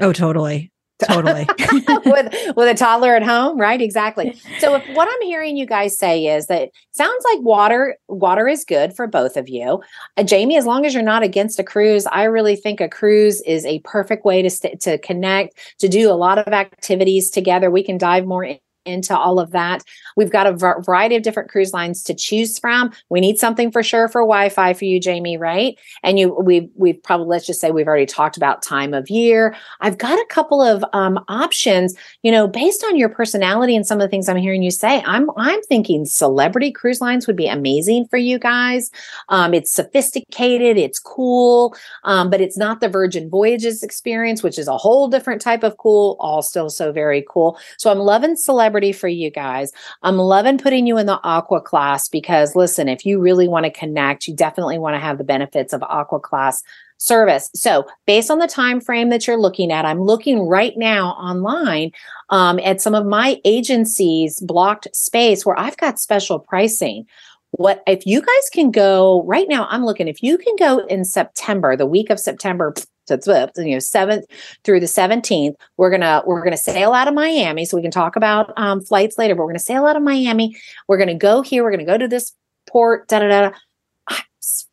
oh 0.00 0.12
totally 0.12 0.70
totally. 0.98 1.46
With 2.06 2.56
with 2.56 2.68
a 2.68 2.74
toddler 2.76 3.16
at 3.16 3.22
home 3.22 3.58
right? 3.58 3.80
Exactly. 3.80 4.38
So 4.58 4.76
if 4.76 4.96
what 4.96 5.08
i'm 5.08 5.26
hearing 5.26 5.56
you 5.56 5.66
guys 5.66 5.98
say 5.98 6.26
is 6.26 6.46
that 6.46 6.70
sounds 6.92 7.24
like 7.32 7.42
water 7.42 7.96
water 8.08 8.46
is 8.48 8.64
good 8.64 8.94
for 8.94 9.06
both 9.06 9.36
of 9.36 9.48
you. 9.48 9.82
Uh, 10.16 10.22
jamie 10.22 10.56
as 10.56 10.66
long 10.66 10.86
as 10.86 10.94
you're 10.94 11.02
not 11.02 11.22
against 11.22 11.58
a 11.58 11.64
cruise 11.64 12.06
i 12.12 12.24
really 12.24 12.56
think 12.56 12.80
a 12.80 12.88
cruise 12.88 13.40
is 13.42 13.64
a 13.66 13.80
perfect 13.80 14.24
way 14.24 14.42
to 14.42 14.50
st- 14.50 14.80
to 14.80 14.98
connect 14.98 15.54
to 15.78 15.88
do 15.88 16.10
a 16.10 16.14
lot 16.14 16.38
of 16.38 16.52
activities 16.52 17.30
together. 17.30 17.70
We 17.70 17.82
can 17.82 17.98
dive 17.98 18.26
more 18.26 18.44
in- 18.44 18.58
into 18.84 19.16
all 19.16 19.38
of 19.38 19.50
that. 19.52 19.82
We've 20.16 20.30
got 20.30 20.46
a 20.46 20.52
variety 20.52 21.16
of 21.16 21.22
different 21.22 21.50
cruise 21.50 21.72
lines 21.72 22.02
to 22.04 22.14
choose 22.14 22.58
from. 22.58 22.92
We 23.08 23.20
need 23.20 23.38
something 23.38 23.70
for 23.70 23.82
sure 23.82 24.08
for 24.08 24.22
Wi-Fi 24.22 24.74
for 24.74 24.84
you, 24.84 25.00
Jamie, 25.00 25.36
right? 25.36 25.78
And 26.02 26.18
you, 26.18 26.34
we, 26.34 26.68
we've 26.74 27.02
probably 27.02 27.26
let's 27.26 27.46
just 27.46 27.60
say 27.60 27.70
we've 27.70 27.88
already 27.88 28.06
talked 28.06 28.36
about 28.36 28.62
time 28.62 28.94
of 28.94 29.10
year. 29.10 29.56
I've 29.80 29.98
got 29.98 30.18
a 30.18 30.26
couple 30.28 30.60
of 30.60 30.84
um, 30.92 31.24
options, 31.28 31.94
you 32.22 32.30
know, 32.30 32.46
based 32.46 32.84
on 32.84 32.96
your 32.96 33.08
personality 33.08 33.74
and 33.74 33.86
some 33.86 33.98
of 33.98 34.02
the 34.02 34.08
things 34.08 34.28
I'm 34.28 34.36
hearing 34.36 34.62
you 34.62 34.70
say. 34.70 35.02
I'm, 35.06 35.30
I'm 35.36 35.62
thinking 35.62 36.04
celebrity 36.04 36.70
cruise 36.70 37.00
lines 37.00 37.26
would 37.26 37.36
be 37.36 37.46
amazing 37.46 38.06
for 38.08 38.16
you 38.16 38.38
guys. 38.38 38.90
Um, 39.28 39.54
it's 39.54 39.72
sophisticated, 39.72 40.76
it's 40.76 40.98
cool, 40.98 41.74
um, 42.04 42.30
but 42.30 42.40
it's 42.40 42.56
not 42.56 42.80
the 42.80 42.88
Virgin 42.88 43.30
Voyages 43.30 43.82
experience, 43.82 44.42
which 44.42 44.58
is 44.58 44.68
a 44.68 44.76
whole 44.76 45.08
different 45.08 45.40
type 45.40 45.62
of 45.62 45.76
cool. 45.78 46.16
All 46.20 46.42
still 46.42 46.68
so 46.68 46.92
very 46.92 47.24
cool. 47.28 47.58
So 47.78 47.90
I'm 47.90 47.98
loving 47.98 48.36
celebrity 48.36 48.73
celebrity 48.74 48.92
for 48.92 49.08
you 49.08 49.30
guys. 49.30 49.70
I'm 50.02 50.16
loving 50.16 50.58
putting 50.58 50.86
you 50.86 50.98
in 50.98 51.06
the 51.06 51.20
aqua 51.22 51.60
class 51.60 52.08
because 52.08 52.56
listen, 52.56 52.88
if 52.88 53.06
you 53.06 53.20
really 53.20 53.46
want 53.46 53.64
to 53.66 53.70
connect, 53.70 54.26
you 54.26 54.34
definitely 54.34 54.78
want 54.78 54.94
to 54.94 55.00
have 55.00 55.18
the 55.18 55.24
benefits 55.24 55.72
of 55.72 55.82
aqua 55.84 56.18
class 56.18 56.62
service. 56.98 57.50
So 57.54 57.86
based 58.06 58.30
on 58.30 58.38
the 58.40 58.48
time 58.48 58.80
frame 58.80 59.10
that 59.10 59.26
you're 59.26 59.40
looking 59.40 59.70
at, 59.70 59.84
I'm 59.84 60.00
looking 60.00 60.40
right 60.40 60.72
now 60.76 61.10
online 61.10 61.92
um, 62.30 62.58
at 62.64 62.80
some 62.80 62.96
of 62.96 63.06
my 63.06 63.40
agencies 63.44 64.40
blocked 64.40 64.88
space 64.92 65.46
where 65.46 65.58
I've 65.58 65.76
got 65.76 66.00
special 66.00 66.40
pricing. 66.40 67.06
What 67.52 67.84
if 67.86 68.04
you 68.06 68.20
guys 68.20 68.50
can 68.52 68.72
go 68.72 69.22
right 69.24 69.46
now? 69.48 69.68
I'm 69.70 69.84
looking 69.84 70.08
if 70.08 70.20
you 70.20 70.36
can 70.36 70.56
go 70.58 70.84
in 70.86 71.04
September, 71.04 71.76
the 71.76 71.86
week 71.86 72.10
of 72.10 72.18
September 72.18 72.74
to 73.06 73.52
you 73.56 73.72
know 73.72 73.78
seventh 73.78 74.24
through 74.64 74.80
the 74.80 74.86
17th. 74.86 75.54
We're 75.76 75.90
gonna 75.90 76.22
we're 76.26 76.42
gonna 76.42 76.56
sail 76.56 76.92
out 76.92 77.08
of 77.08 77.14
Miami, 77.14 77.64
so 77.64 77.76
we 77.76 77.82
can 77.82 77.90
talk 77.90 78.16
about 78.16 78.52
um, 78.56 78.80
flights 78.80 79.18
later. 79.18 79.34
But 79.34 79.42
we're 79.42 79.50
gonna 79.50 79.58
sail 79.58 79.86
out 79.86 79.96
of 79.96 80.02
Miami. 80.02 80.56
We're 80.88 80.98
gonna 80.98 81.14
go 81.14 81.42
here. 81.42 81.62
We're 81.62 81.70
gonna 81.70 81.84
go 81.84 81.98
to 81.98 82.08
this 82.08 82.32
port. 82.68 83.08
Da 83.08 83.20
da 83.20 83.28
da. 83.28 83.50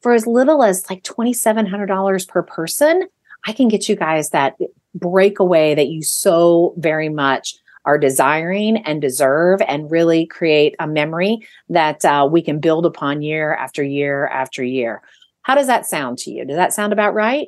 For 0.02 0.14
as 0.14 0.28
little 0.28 0.64
as 0.64 0.90
like 0.90 1.04
twenty 1.04 1.34
seven 1.34 1.66
hundred 1.66 1.86
dollars 1.88 2.26
per 2.26 2.44
person, 2.44 3.08
I 3.46 3.54
can 3.54 3.68
get 3.68 3.88
you 3.88 3.96
guys 3.96 4.32
that 4.32 4.56
breakaway 4.94 5.76
that 5.76 5.88
you 5.88 6.04
so 6.04 6.74
very 6.78 7.10
much 7.10 7.56
are 7.86 7.98
desiring 7.98 8.78
and 8.78 9.02
deserve 9.02 9.62
and 9.62 9.90
really 9.90 10.26
create 10.28 10.76
a 10.80 10.88
memory 10.88 11.40
that 11.70 12.04
uh, 12.06 12.28
we 12.32 12.42
can 12.42 12.60
build 12.60 12.86
upon 12.86 13.22
year 13.22 13.56
after 13.56 13.84
year 13.84 14.28
after 14.28 14.64
year. 14.64 15.02
How 15.42 15.56
does 15.56 15.68
that 15.68 15.88
sound 15.88 16.20
to 16.20 16.32
you? 16.32 16.46
Does 16.46 16.58
that 16.58 16.74
sound 16.74 16.94
about 16.94 17.16
right? 17.16 17.48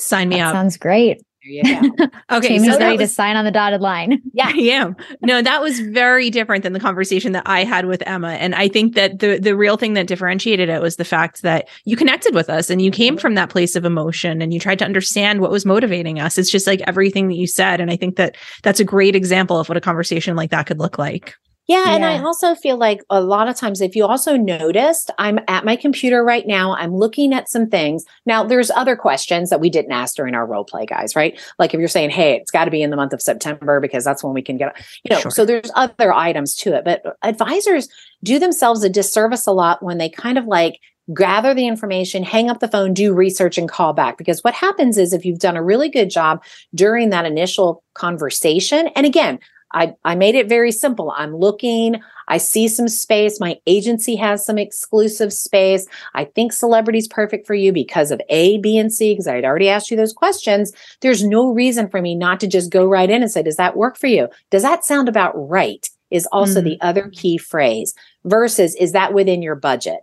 Sign 0.00 0.28
me 0.28 0.36
that 0.36 0.48
up. 0.48 0.54
Sounds 0.54 0.76
great. 0.76 1.22
okay, 2.30 2.48
Jamie's 2.48 2.72
so 2.72 2.78
ready 2.78 2.98
was, 2.98 3.08
to 3.08 3.14
sign 3.14 3.36
on 3.36 3.46
the 3.46 3.50
dotted 3.50 3.80
line. 3.80 4.20
Yeah, 4.32 4.48
I 4.48 4.58
am. 4.58 4.96
No, 5.22 5.42
that 5.42 5.60
was 5.60 5.80
very 5.80 6.30
different 6.30 6.62
than 6.62 6.72
the 6.72 6.80
conversation 6.80 7.32
that 7.32 7.42
I 7.46 7.64
had 7.64 7.86
with 7.86 8.02
Emma, 8.06 8.32
and 8.32 8.54
I 8.54 8.68
think 8.68 8.94
that 8.94 9.18
the 9.18 9.38
the 9.38 9.56
real 9.56 9.76
thing 9.76 9.94
that 9.94 10.06
differentiated 10.06 10.68
it 10.68 10.80
was 10.80 10.96
the 10.96 11.04
fact 11.04 11.42
that 11.42 11.68
you 11.84 11.96
connected 11.96 12.34
with 12.34 12.48
us 12.48 12.70
and 12.70 12.80
you 12.80 12.90
came 12.90 13.16
from 13.16 13.34
that 13.34 13.50
place 13.50 13.74
of 13.74 13.84
emotion 13.84 14.40
and 14.40 14.54
you 14.54 14.60
tried 14.60 14.78
to 14.78 14.84
understand 14.84 15.40
what 15.40 15.50
was 15.50 15.66
motivating 15.66 16.20
us. 16.20 16.38
It's 16.38 16.50
just 16.50 16.66
like 16.66 16.80
everything 16.86 17.28
that 17.28 17.36
you 17.36 17.46
said, 17.46 17.80
and 17.80 17.90
I 17.90 17.96
think 17.96 18.16
that 18.16 18.36
that's 18.62 18.80
a 18.80 18.84
great 18.84 19.16
example 19.16 19.58
of 19.58 19.68
what 19.68 19.78
a 19.78 19.80
conversation 19.80 20.36
like 20.36 20.50
that 20.50 20.66
could 20.66 20.78
look 20.78 20.98
like. 20.98 21.34
Yeah, 21.66 21.84
yeah, 21.84 21.94
And 21.94 22.04
I 22.04 22.18
also 22.20 22.56
feel 22.56 22.76
like 22.76 23.00
a 23.10 23.20
lot 23.20 23.48
of 23.48 23.54
times, 23.54 23.80
if 23.80 23.94
you 23.94 24.04
also 24.04 24.36
noticed, 24.36 25.10
I'm 25.18 25.38
at 25.46 25.64
my 25.64 25.76
computer 25.76 26.24
right 26.24 26.44
now. 26.46 26.74
I'm 26.74 26.94
looking 26.94 27.32
at 27.32 27.48
some 27.48 27.68
things. 27.68 28.04
Now, 28.26 28.42
there's 28.42 28.70
other 28.72 28.96
questions 28.96 29.50
that 29.50 29.60
we 29.60 29.70
didn't 29.70 29.92
ask 29.92 30.16
during 30.16 30.34
our 30.34 30.46
role 30.46 30.64
play, 30.64 30.84
guys, 30.84 31.14
right? 31.14 31.38
Like 31.60 31.72
if 31.72 31.78
you're 31.78 31.88
saying, 31.88 32.10
hey, 32.10 32.34
it's 32.34 32.50
got 32.50 32.64
to 32.64 32.72
be 32.72 32.82
in 32.82 32.90
the 32.90 32.96
month 32.96 33.12
of 33.12 33.22
September 33.22 33.78
because 33.78 34.04
that's 34.04 34.24
when 34.24 34.34
we 34.34 34.42
can 34.42 34.56
get, 34.56 34.76
you 35.04 35.14
know, 35.14 35.20
sure. 35.20 35.30
so 35.30 35.44
there's 35.44 35.70
other 35.76 36.12
items 36.12 36.56
to 36.56 36.74
it. 36.74 36.84
But 36.84 37.02
advisors 37.22 37.88
do 38.24 38.40
themselves 38.40 38.82
a 38.82 38.88
disservice 38.88 39.46
a 39.46 39.52
lot 39.52 39.80
when 39.82 39.98
they 39.98 40.08
kind 40.08 40.38
of 40.38 40.46
like 40.46 40.80
gather 41.14 41.54
the 41.54 41.66
information, 41.66 42.22
hang 42.22 42.50
up 42.50 42.60
the 42.60 42.68
phone, 42.68 42.94
do 42.94 43.12
research, 43.12 43.58
and 43.58 43.68
call 43.68 43.92
back. 43.92 44.18
Because 44.18 44.42
what 44.42 44.54
happens 44.54 44.98
is 44.98 45.12
if 45.12 45.24
you've 45.24 45.38
done 45.38 45.56
a 45.56 45.62
really 45.62 45.88
good 45.88 46.10
job 46.10 46.42
during 46.74 47.10
that 47.10 47.26
initial 47.26 47.82
conversation, 47.94 48.88
and 48.96 49.06
again, 49.06 49.38
I, 49.72 49.94
I 50.04 50.14
made 50.14 50.34
it 50.34 50.48
very 50.48 50.72
simple. 50.72 51.12
I'm 51.16 51.34
looking, 51.34 52.00
I 52.28 52.38
see 52.38 52.68
some 52.68 52.88
space. 52.88 53.40
My 53.40 53.58
agency 53.66 54.16
has 54.16 54.44
some 54.44 54.58
exclusive 54.58 55.32
space. 55.32 55.86
I 56.14 56.24
think 56.24 56.52
celebrity's 56.52 57.08
perfect 57.08 57.46
for 57.46 57.54
you 57.54 57.72
because 57.72 58.10
of 58.10 58.20
A, 58.28 58.58
B, 58.58 58.78
and 58.78 58.92
C, 58.92 59.12
because 59.12 59.26
I 59.26 59.36
had 59.36 59.44
already 59.44 59.68
asked 59.68 59.90
you 59.90 59.96
those 59.96 60.12
questions. 60.12 60.72
There's 61.00 61.24
no 61.24 61.52
reason 61.52 61.88
for 61.88 62.00
me 62.00 62.14
not 62.14 62.40
to 62.40 62.46
just 62.46 62.70
go 62.70 62.86
right 62.86 63.10
in 63.10 63.22
and 63.22 63.30
say, 63.30 63.42
Does 63.42 63.56
that 63.56 63.76
work 63.76 63.96
for 63.96 64.06
you? 64.06 64.28
Does 64.50 64.62
that 64.62 64.84
sound 64.84 65.08
about 65.08 65.32
right? 65.34 65.88
Is 66.10 66.26
also 66.32 66.60
mm. 66.60 66.64
the 66.64 66.80
other 66.80 67.08
key 67.10 67.38
phrase 67.38 67.94
versus 68.24 68.74
is 68.74 68.92
that 68.92 69.14
within 69.14 69.42
your 69.42 69.54
budget? 69.54 70.00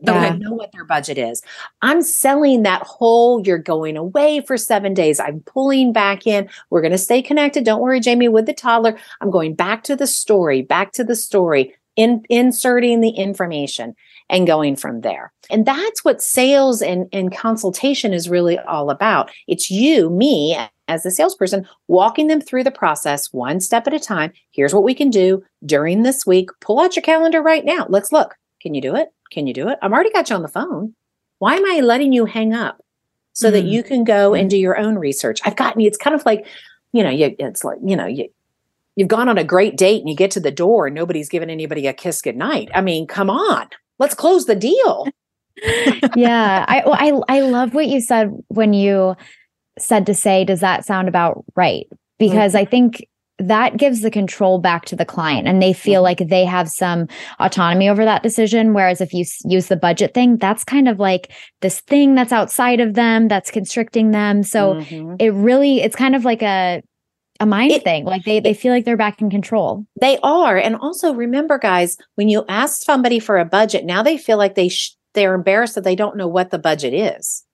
Yeah. 0.00 0.30
don't 0.30 0.40
know 0.40 0.52
what 0.52 0.72
their 0.72 0.84
budget 0.84 1.18
is. 1.18 1.42
I'm 1.82 2.02
selling 2.02 2.62
that 2.62 2.82
whole, 2.82 3.46
you're 3.46 3.58
going 3.58 3.96
away 3.96 4.40
for 4.40 4.56
seven 4.56 4.94
days. 4.94 5.18
I'm 5.18 5.40
pulling 5.40 5.92
back 5.92 6.26
in. 6.26 6.48
We're 6.70 6.82
going 6.82 6.92
to 6.92 6.98
stay 6.98 7.22
connected. 7.22 7.64
Don't 7.64 7.80
worry, 7.80 8.00
Jamie, 8.00 8.28
with 8.28 8.46
the 8.46 8.52
toddler. 8.52 8.98
I'm 9.20 9.30
going 9.30 9.54
back 9.54 9.84
to 9.84 9.96
the 9.96 10.06
story, 10.06 10.62
back 10.62 10.92
to 10.92 11.04
the 11.04 11.16
story, 11.16 11.74
in, 11.96 12.24
inserting 12.28 13.00
the 13.00 13.10
information 13.10 13.94
and 14.28 14.46
going 14.46 14.76
from 14.76 15.00
there. 15.00 15.32
And 15.50 15.64
that's 15.64 16.04
what 16.04 16.22
sales 16.22 16.82
and, 16.82 17.08
and 17.12 17.34
consultation 17.34 18.12
is 18.12 18.28
really 18.28 18.58
all 18.58 18.90
about. 18.90 19.30
It's 19.46 19.70
you, 19.70 20.10
me, 20.10 20.58
as 20.88 21.06
a 21.06 21.10
salesperson, 21.10 21.66
walking 21.88 22.26
them 22.26 22.40
through 22.40 22.64
the 22.64 22.70
process 22.70 23.32
one 23.32 23.60
step 23.60 23.86
at 23.86 23.94
a 23.94 24.00
time. 24.00 24.32
Here's 24.50 24.74
what 24.74 24.84
we 24.84 24.94
can 24.94 25.10
do 25.10 25.42
during 25.64 26.02
this 26.02 26.26
week. 26.26 26.50
Pull 26.60 26.80
out 26.80 26.96
your 26.96 27.02
calendar 27.02 27.42
right 27.42 27.64
now. 27.64 27.86
Let's 27.88 28.12
look. 28.12 28.36
Can 28.60 28.74
you 28.74 28.80
do 28.80 28.96
it? 28.96 29.08
Can 29.30 29.46
you 29.46 29.54
do 29.54 29.68
it? 29.68 29.78
I've 29.82 29.92
already 29.92 30.10
got 30.10 30.30
you 30.30 30.36
on 30.36 30.42
the 30.42 30.48
phone. 30.48 30.94
Why 31.38 31.56
am 31.56 31.66
I 31.66 31.80
letting 31.80 32.12
you 32.12 32.24
hang 32.24 32.54
up 32.54 32.80
so 33.32 33.46
mm-hmm. 33.46 33.54
that 33.54 33.64
you 33.64 33.82
can 33.82 34.04
go 34.04 34.34
and 34.34 34.48
do 34.48 34.56
your 34.56 34.78
own 34.78 34.96
research? 34.96 35.40
I've 35.44 35.56
gotten 35.56 35.80
you. 35.80 35.88
It's 35.88 35.98
kind 35.98 36.14
of 36.14 36.24
like, 36.24 36.46
you 36.92 37.02
know, 37.02 37.10
you, 37.10 37.34
it's 37.38 37.64
like, 37.64 37.78
you 37.84 37.96
know, 37.96 38.06
you, 38.06 38.28
you've 38.94 39.08
gone 39.08 39.28
on 39.28 39.38
a 39.38 39.44
great 39.44 39.76
date 39.76 40.00
and 40.00 40.08
you 40.08 40.16
get 40.16 40.30
to 40.32 40.40
the 40.40 40.50
door 40.50 40.86
and 40.86 40.94
nobody's 40.94 41.28
giving 41.28 41.50
anybody 41.50 41.86
a 41.86 41.92
kiss 41.92 42.22
goodnight. 42.22 42.70
I 42.74 42.80
mean, 42.80 43.06
come 43.06 43.30
on, 43.30 43.68
let's 43.98 44.14
close 44.14 44.46
the 44.46 44.56
deal. 44.56 45.06
yeah. 46.16 46.64
I, 46.68 46.82
well, 46.84 47.24
I, 47.28 47.36
I 47.38 47.40
love 47.40 47.72
what 47.72 47.86
you 47.86 48.00
said 48.00 48.30
when 48.48 48.74
you 48.74 49.16
said 49.78 50.06
to 50.06 50.14
say, 50.14 50.44
does 50.44 50.60
that 50.60 50.84
sound 50.84 51.08
about 51.08 51.44
right? 51.54 51.86
Because 52.18 52.52
mm-hmm. 52.52 52.62
I 52.62 52.64
think 52.66 53.06
that 53.38 53.76
gives 53.76 54.00
the 54.00 54.10
control 54.10 54.58
back 54.58 54.86
to 54.86 54.96
the 54.96 55.04
client 55.04 55.46
and 55.46 55.60
they 55.60 55.72
feel 55.72 56.02
mm-hmm. 56.02 56.20
like 56.20 56.28
they 56.28 56.44
have 56.44 56.68
some 56.68 57.06
autonomy 57.38 57.88
over 57.88 58.04
that 58.04 58.22
decision. 58.22 58.72
Whereas 58.72 59.00
if 59.00 59.12
you 59.12 59.22
s- 59.22 59.42
use 59.44 59.66
the 59.66 59.76
budget 59.76 60.14
thing 60.14 60.38
that's 60.38 60.64
kind 60.64 60.88
of 60.88 60.98
like 60.98 61.32
this 61.60 61.80
thing 61.82 62.14
that's 62.14 62.32
outside 62.32 62.80
of 62.80 62.94
them 62.94 63.28
that's 63.28 63.50
constricting 63.50 64.10
them. 64.10 64.42
So 64.42 64.74
mm-hmm. 64.74 65.16
it 65.18 65.30
really 65.30 65.82
it's 65.82 65.96
kind 65.96 66.16
of 66.16 66.24
like 66.24 66.42
a 66.42 66.82
a 67.38 67.44
mind 67.44 67.72
it, 67.72 67.84
thing. 67.84 68.06
Like 68.06 68.24
they 68.24 68.40
they 68.40 68.54
feel 68.54 68.72
like 68.72 68.86
they're 68.86 68.96
back 68.96 69.20
in 69.20 69.28
control. 69.28 69.84
They 70.00 70.18
are. 70.22 70.56
And 70.56 70.74
also 70.76 71.12
remember 71.12 71.58
guys 71.58 71.98
when 72.14 72.30
you 72.30 72.44
ask 72.48 72.82
somebody 72.82 73.18
for 73.18 73.38
a 73.38 73.44
budget 73.44 73.84
now 73.84 74.02
they 74.02 74.16
feel 74.16 74.38
like 74.38 74.54
they 74.54 74.68
sh- 74.68 74.96
they're 75.12 75.34
embarrassed 75.34 75.74
that 75.74 75.84
they 75.84 75.96
don't 75.96 76.16
know 76.16 76.28
what 76.28 76.50
the 76.50 76.58
budget 76.58 76.94
is. 76.94 77.44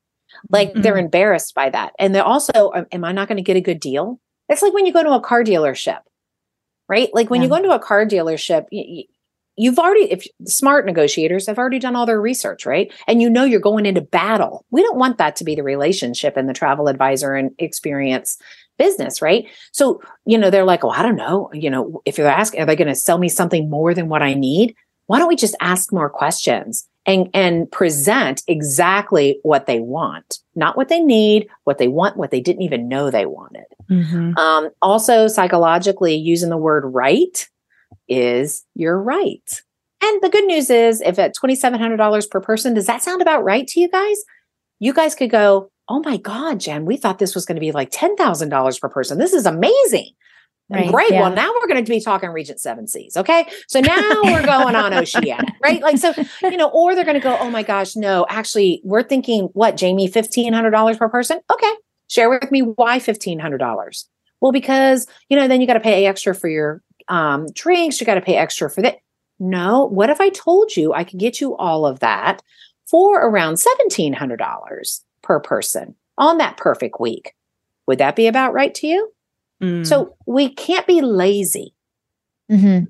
Like 0.49 0.71
mm-hmm. 0.71 0.83
they're 0.83 0.99
embarrassed 0.99 1.55
by 1.57 1.71
that. 1.71 1.93
And 1.99 2.15
they're 2.15 2.23
also 2.23 2.73
am 2.93 3.05
i 3.05 3.11
not 3.11 3.27
going 3.27 3.37
to 3.37 3.43
get 3.43 3.57
a 3.57 3.61
good 3.61 3.81
deal 3.81 4.21
it's 4.53 4.63
like 4.63 4.73
when 4.73 4.87
you 4.87 4.93
go 4.93 5.03
to 5.03 5.13
a 5.13 5.21
car 5.21 5.45
dealership, 5.45 6.01
right? 6.89 7.09
Like 7.13 7.31
when 7.31 7.41
yeah. 7.41 7.45
you 7.45 7.51
go 7.51 7.57
into 7.57 7.75
a 7.75 7.79
car 7.79 8.05
dealership, 8.07 8.67
you, 8.71 9.05
you've 9.57 9.79
already 9.79 10.11
if 10.11 10.27
smart 10.47 10.87
negotiators 10.87 11.47
have 11.47 11.59
already 11.59 11.79
done 11.79 11.97
all 11.97 12.07
their 12.07 12.21
research 12.21 12.65
right? 12.67 12.93
And 13.07 13.21
you 13.21 13.29
know 13.29 13.45
you're 13.45 13.61
going 13.61 13.87
into 13.87 14.01
battle. 14.01 14.65
We 14.71 14.83
don't 14.83 14.99
want 14.99 15.19
that 15.19 15.37
to 15.37 15.45
be 15.45 15.55
the 15.55 15.63
relationship 15.63 16.37
in 16.37 16.47
the 16.47 16.55
travel 16.55 16.89
advisor 16.89 17.35
and 17.35 17.53
experience 17.59 18.39
business 18.79 19.21
right? 19.21 19.47
So 19.73 20.01
you 20.25 20.39
know 20.39 20.51
they're 20.51 20.65
like 20.65 20.85
oh 20.85 20.91
i 20.91 21.03
don't 21.03 21.17
know 21.17 21.51
you 21.53 21.69
know 21.69 22.01
if 22.05 22.17
you're 22.17 22.27
asking 22.27 22.61
are 22.61 22.67
they 22.67 22.77
going 22.77 22.89
to 22.89 22.95
sell 22.95 23.19
me 23.19 23.29
something 23.29 23.69
more 23.69 23.95
than 23.95 24.09
what 24.09 24.23
i 24.23 24.35
need? 24.35 24.75
Why 25.07 25.19
don't 25.19 25.29
we 25.29 25.37
just 25.37 25.57
ask 25.61 25.93
more 25.93 26.09
questions 26.09 26.89
and 27.07 27.29
and 27.35 27.71
present 27.71 28.43
exactly 28.49 29.39
what 29.43 29.67
they 29.67 29.81
want 29.81 30.39
not 30.55 30.77
what 30.77 30.89
they 30.89 31.01
need 31.01 31.49
what 31.65 31.79
they 31.79 31.89
want 31.89 32.17
what 32.17 32.31
they 32.31 32.41
didn't 32.41 32.63
even 32.63 32.89
know 32.89 33.11
they 33.11 33.27
wanted. 33.27 33.65
Mm-hmm. 33.91 34.37
um, 34.39 34.71
also 34.81 35.27
psychologically 35.29 36.15
using 36.15 36.51
the 36.51 36.57
word 36.57 36.85
right 36.87 37.49
is 38.09 38.65
you're 38.75 39.01
right. 39.01 39.63
And 40.05 40.23
the 40.23 40.31
good 40.31 40.45
news 40.47 40.71
is 40.71 41.01
if 41.01 41.19
at 41.19 41.37
$2700 41.37 42.31
per 42.31 42.41
person 42.41 42.75
does 42.75 42.87
that 42.87 43.03
sound 43.03 43.23
about 43.23 43.45
right 43.45 43.67
to 43.69 43.81
you 43.81 43.89
guys? 43.89 44.19
You 44.79 44.93
guys 44.93 45.15
could 45.15 45.31
go 45.31 45.71
oh 45.89 46.01
my 46.05 46.17
god 46.17 46.61
jen 46.61 46.85
we 46.85 46.97
thought 46.97 47.19
this 47.19 47.35
was 47.35 47.45
going 47.45 47.57
to 47.57 47.61
be 47.61 47.73
like 47.73 47.91
$10000 47.91 48.81
per 48.81 48.89
person. 48.89 49.19
This 49.19 49.33
is 49.33 49.47
amazing 49.47 50.11
Right, 50.73 50.91
Great. 50.91 51.11
Yeah. 51.11 51.21
Well, 51.23 51.33
now 51.33 51.53
we're 51.53 51.67
going 51.67 51.85
to 51.85 51.91
be 51.91 52.01
talking 52.01 52.31
Regent 52.31 52.61
Seven 52.61 52.87
Seas. 52.87 53.17
Okay. 53.17 53.47
So 53.69 53.81
now 53.81 54.21
we're 54.25 54.45
going 54.45 54.75
on 54.75 54.95
Oceania, 54.95 55.39
right? 55.63 55.83
Like, 55.83 55.99
so, 55.99 56.15
you 56.43 56.57
know, 56.57 56.71
or 56.71 56.95
they're 56.95 57.05
going 57.05 57.17
to 57.17 57.21
go, 57.21 57.37
oh 57.39 57.51
my 57.51 57.63
gosh, 57.63 57.95
no, 57.95 58.25
actually, 58.29 58.81
we're 58.85 59.03
thinking, 59.03 59.51
what, 59.53 59.77
Jamie, 59.77 60.09
$1,500 60.09 60.99
per 60.99 61.09
person? 61.09 61.41
Okay. 61.53 61.73
Share 62.09 62.31
with 62.31 62.51
me 62.51 62.61
why 62.61 62.99
$1,500. 62.99 64.05
Well, 64.41 64.53
because, 64.53 65.07
you 65.29 65.37
know, 65.37 65.47
then 65.47 65.61
you 65.61 65.67
got 65.67 65.75
to 65.75 65.81
pay 65.81 66.07
extra 66.07 66.35
for 66.35 66.49
your 66.49 66.83
um, 67.09 67.47
drinks. 67.55 68.01
You 68.01 68.07
got 68.07 68.15
to 68.15 68.21
pay 68.21 68.37
extra 68.37 68.71
for 68.71 68.83
that. 68.83 68.99
No. 69.39 69.87
What 69.87 70.11
if 70.11 70.21
I 70.21 70.31
told 70.31 70.77
you 70.77 70.93
I 70.93 71.05
could 71.05 71.19
get 71.19 71.41
you 71.41 71.57
all 71.57 71.85
of 71.85 72.01
that 72.01 72.43
for 72.87 73.21
around 73.21 73.55
$1,700 73.55 75.01
per 75.23 75.41
person 75.41 75.95
on 76.19 76.39
that 76.39 76.57
perfect 76.57 77.01
week? 77.01 77.35
Would 77.87 77.99
that 77.99 78.17
be 78.17 78.27
about 78.27 78.53
right 78.53 78.75
to 78.77 78.87
you? 78.87 79.13
Mm. 79.63 79.87
So 79.87 80.17
we 80.27 80.49
can't 80.49 80.87
be 80.87 81.01
lazy. 81.01 81.75
Mm-hmm. 82.51 82.85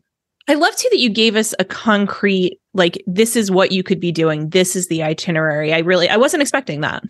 I 0.48 0.54
love 0.54 0.74
too 0.74 0.88
that 0.90 0.98
you 0.98 1.10
gave 1.10 1.36
us 1.36 1.54
a 1.58 1.64
concrete, 1.64 2.58
like, 2.74 3.02
this 3.06 3.36
is 3.36 3.50
what 3.50 3.70
you 3.70 3.82
could 3.82 4.00
be 4.00 4.10
doing. 4.10 4.48
This 4.50 4.74
is 4.74 4.88
the 4.88 5.02
itinerary. 5.02 5.72
I 5.72 5.78
really, 5.78 6.08
I 6.08 6.16
wasn't 6.16 6.42
expecting 6.42 6.80
that. 6.80 7.04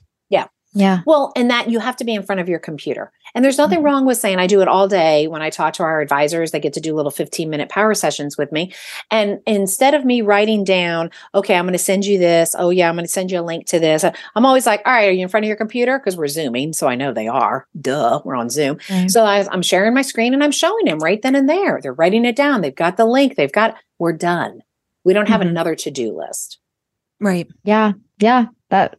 Yeah. 0.75 1.01
Well, 1.05 1.33
and 1.37 1.51
that 1.51 1.71
you 1.71 1.81
have 1.81 1.97
to 1.97 2.05
be 2.05 2.15
in 2.15 2.23
front 2.23 2.41
of 2.41 2.49
your 2.49 2.59
computer. 2.59 3.13
And 3.35 3.45
there's 3.45 3.59
nothing 3.59 3.79
mm-hmm. 3.79 3.87
wrong 3.87 4.07
with 4.07 4.19
saying 4.19 4.39
I 4.39 4.47
do 4.47 4.63
it 4.63 4.69
all 4.69 4.89
day 4.89 5.27
when 5.27 5.43
I 5.43 5.51
talk 5.51 5.75
to 5.75 5.83
our 5.83 6.01
advisors. 6.01 6.51
They 6.51 6.61
get 6.61 6.73
to 6.75 6.81
do 6.81 6.95
little 6.95 7.11
15 7.11 7.51
minute 7.51 7.69
power 7.69 7.93
sessions 7.93 8.39
with 8.39 8.51
me. 8.53 8.73
And 9.11 9.41
instead 9.47 9.93
of 9.93 10.05
me 10.05 10.23
writing 10.23 10.65
down, 10.65 11.11
okay, 11.35 11.57
I'm 11.57 11.65
going 11.65 11.73
to 11.73 11.79
send 11.79 12.07
you 12.07 12.19
this. 12.19 12.55
Oh, 12.59 12.71
yeah, 12.71 12.89
I'm 12.89 12.95
going 12.95 13.05
to 13.05 13.13
send 13.13 13.31
you 13.31 13.41
a 13.41 13.43
link 13.43 13.67
to 13.67 13.79
this. 13.79 14.05
I'm 14.05 14.47
always 14.47 14.65
like, 14.65 14.81
all 14.87 14.93
right, 14.93 15.09
are 15.09 15.13
you 15.13 15.23
in 15.23 15.29
front 15.29 15.45
of 15.45 15.49
your 15.49 15.57
computer? 15.57 15.99
Because 15.99 16.17
we're 16.17 16.29
Zooming. 16.29 16.73
So 16.73 16.89
I 16.89 16.95
know 16.95 17.13
they 17.13 17.29
are. 17.29 17.67
Duh, 17.79 18.23
we're 18.25 18.37
on 18.37 18.49
Zoom. 18.49 18.77
Mm-hmm. 18.77 19.09
So 19.09 19.25
I, 19.25 19.47
I'm 19.51 19.63
sharing 19.63 19.95
my 19.95 20.03
screen 20.03 20.33
and 20.33 20.43
I'm 20.43 20.53
showing 20.53 20.87
them 20.87 20.99
right 21.01 21.21
then 21.21 21.35
and 21.35 21.49
there. 21.49 21.81
They're 21.83 21.93
writing 21.93 22.25
it 22.25 22.37
down. 22.37 22.63
They've 22.63 22.75
got 22.75 22.97
the 22.97 23.07
link. 23.07 23.37
They've 23.37 23.53
got, 23.53 23.77
we're 23.99 24.13
done. 24.13 24.63
We 25.05 25.13
don't 25.13 25.29
have 25.29 25.41
mm-hmm. 25.41 25.51
another 25.51 25.75
to 25.75 25.91
do 25.91 26.17
list. 26.17 26.59
Right. 27.21 27.49
Yeah. 27.63 27.93
Yeah. 28.19 28.47
That 28.71 28.99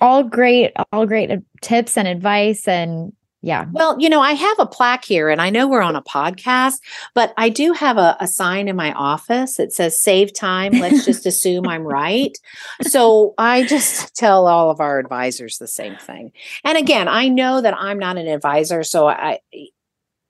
all 0.00 0.22
great, 0.22 0.72
all 0.92 1.06
great 1.06 1.30
tips 1.60 1.96
and 1.96 2.08
advice 2.08 2.66
and 2.68 3.12
yeah. 3.44 3.66
Well, 3.72 4.00
you 4.00 4.08
know, 4.08 4.22
I 4.22 4.32
have 4.32 4.58
a 4.58 4.64
plaque 4.64 5.04
here 5.04 5.28
and 5.28 5.38
I 5.38 5.50
know 5.50 5.68
we're 5.68 5.82
on 5.82 5.96
a 5.96 6.02
podcast, 6.02 6.80
but 7.12 7.34
I 7.36 7.50
do 7.50 7.74
have 7.74 7.98
a, 7.98 8.16
a 8.18 8.26
sign 8.26 8.68
in 8.68 8.76
my 8.76 8.94
office 8.94 9.58
that 9.58 9.70
says 9.70 10.00
save 10.00 10.32
time. 10.32 10.72
Let's 10.72 11.04
just 11.04 11.26
assume 11.26 11.68
I'm 11.68 11.82
right. 11.82 12.36
So 12.80 13.34
I 13.36 13.66
just 13.66 14.16
tell 14.16 14.46
all 14.46 14.70
of 14.70 14.80
our 14.80 14.98
advisors 14.98 15.58
the 15.58 15.66
same 15.66 15.96
thing. 15.96 16.32
And 16.64 16.78
again, 16.78 17.06
I 17.06 17.28
know 17.28 17.60
that 17.60 17.74
I'm 17.76 17.98
not 17.98 18.16
an 18.16 18.28
advisor. 18.28 18.82
So 18.82 19.08
I, 19.08 19.40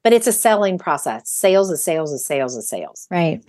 but 0.03 0.12
it's 0.12 0.26
a 0.26 0.32
selling 0.32 0.76
process. 0.76 1.30
Sales 1.30 1.70
is 1.70 1.84
sales 1.84 2.12
is 2.12 2.26
sales 2.26 2.57
is 2.57 2.68
sales. 2.68 3.07
Right. 3.12 3.45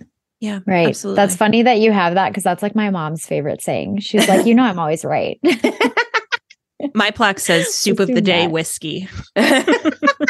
Yeah. 0.46 0.60
Right. 0.64 0.88
Absolutely. 0.88 1.16
That's 1.16 1.34
funny 1.34 1.62
that 1.64 1.80
you 1.80 1.90
have 1.90 2.14
that 2.14 2.30
because 2.30 2.44
that's 2.44 2.62
like 2.62 2.76
my 2.76 2.90
mom's 2.90 3.26
favorite 3.26 3.60
saying. 3.60 3.98
She's 3.98 4.28
like, 4.28 4.46
you 4.46 4.54
know, 4.54 4.62
I'm 4.62 4.78
always 4.78 5.04
right. 5.04 5.40
My 6.94 7.10
plaque 7.10 7.40
says 7.40 7.74
soup 7.74 7.98
of 8.00 8.08
the 8.08 8.20
day 8.20 8.42
that. 8.42 8.50
whiskey. 8.52 9.08
oh, 9.36 9.42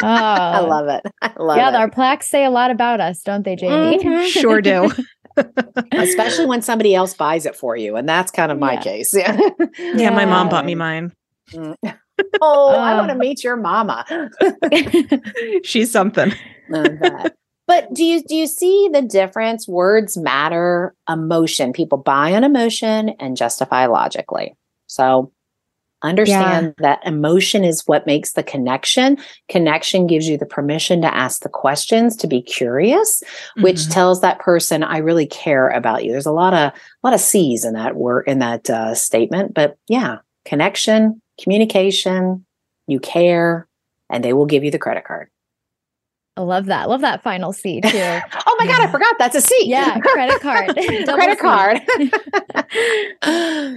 I 0.01 0.59
love 0.61 0.87
it. 0.87 1.03
I 1.21 1.33
love 1.37 1.57
yeah, 1.57 1.69
it. 1.69 1.75
our 1.75 1.89
plaques 1.89 2.27
say 2.29 2.45
a 2.45 2.49
lot 2.49 2.71
about 2.71 3.01
us, 3.01 3.21
don't 3.21 3.43
they, 3.43 3.57
Jamie? 3.57 3.99
Mm-hmm. 3.99 4.27
Sure 4.27 4.61
do. 4.61 4.89
Especially 5.91 6.45
when 6.45 6.61
somebody 6.61 6.95
else 6.95 7.13
buys 7.13 7.45
it 7.45 7.55
for 7.55 7.75
you. 7.75 7.97
And 7.97 8.07
that's 8.07 8.31
kind 8.31 8.51
of 8.51 8.57
my 8.57 8.73
yeah. 8.73 8.81
case. 8.81 9.13
Yeah. 9.13 9.37
yeah. 9.77 10.09
my 10.09 10.25
mom 10.25 10.49
bought 10.49 10.65
me 10.65 10.73
mine. 10.73 11.11
Mm. 11.51 11.75
Oh, 12.41 12.69
uh, 12.71 12.77
I 12.77 12.95
want 12.95 13.11
to 13.11 13.17
meet 13.17 13.43
your 13.43 13.57
mama. 13.57 14.05
She's 15.63 15.91
something. 15.91 16.33
But 17.67 17.93
do 17.93 18.03
you 18.03 18.23
do 18.23 18.35
you 18.35 18.47
see 18.47 18.89
the 18.91 19.01
difference? 19.01 19.67
Words 19.67 20.17
matter, 20.17 20.95
emotion. 21.09 21.73
People 21.73 21.97
buy 21.97 22.33
on 22.33 22.43
emotion 22.43 23.09
and 23.19 23.37
justify 23.37 23.85
logically. 23.85 24.55
So 24.87 25.31
Understand 26.03 26.75
yeah. 26.79 26.89
that 26.89 27.07
emotion 27.07 27.63
is 27.63 27.81
what 27.87 28.05
makes 28.05 28.33
the 28.33 28.43
connection. 28.43 29.17
Connection 29.49 30.05
gives 30.05 30.29
you 30.29 30.37
the 30.37 30.45
permission 30.45 31.01
to 31.01 31.13
ask 31.13 31.41
the 31.41 31.49
questions, 31.49 32.15
to 32.17 32.27
be 32.27 32.39
curious, 32.39 33.23
mm-hmm. 33.23 33.63
which 33.63 33.89
tells 33.89 34.21
that 34.21 34.37
person, 34.37 34.83
I 34.83 34.99
really 34.99 35.25
care 35.25 35.69
about 35.69 36.05
you. 36.05 36.11
There's 36.11 36.27
a 36.27 36.31
lot 36.31 36.53
of, 36.53 36.71
a 36.71 36.73
lot 37.03 37.15
of 37.15 37.19
C's 37.19 37.65
in 37.65 37.73
that 37.73 37.95
word, 37.95 38.25
in 38.27 38.37
that 38.39 38.69
uh, 38.69 38.93
statement. 38.93 39.55
But 39.55 39.77
yeah, 39.87 40.19
connection, 40.45 41.19
communication, 41.41 42.45
you 42.85 42.99
care, 42.99 43.67
and 44.07 44.23
they 44.23 44.33
will 44.33 44.45
give 44.45 44.63
you 44.63 44.69
the 44.69 44.79
credit 44.79 45.03
card. 45.03 45.29
I 46.37 46.41
love 46.41 46.67
that. 46.67 46.87
Love 46.87 47.01
that 47.01 47.23
final 47.23 47.51
C 47.51 47.81
too. 47.81 47.89
oh 47.93 48.55
my 48.59 48.65
yeah. 48.65 48.77
God, 48.77 48.81
I 48.87 48.91
forgot 48.91 49.15
that's 49.17 49.35
a 49.35 49.41
C. 49.41 49.63
Yeah, 49.65 49.99
credit 49.99 50.39
card. 50.39 50.75
credit 50.75 51.39
card. 51.39 51.81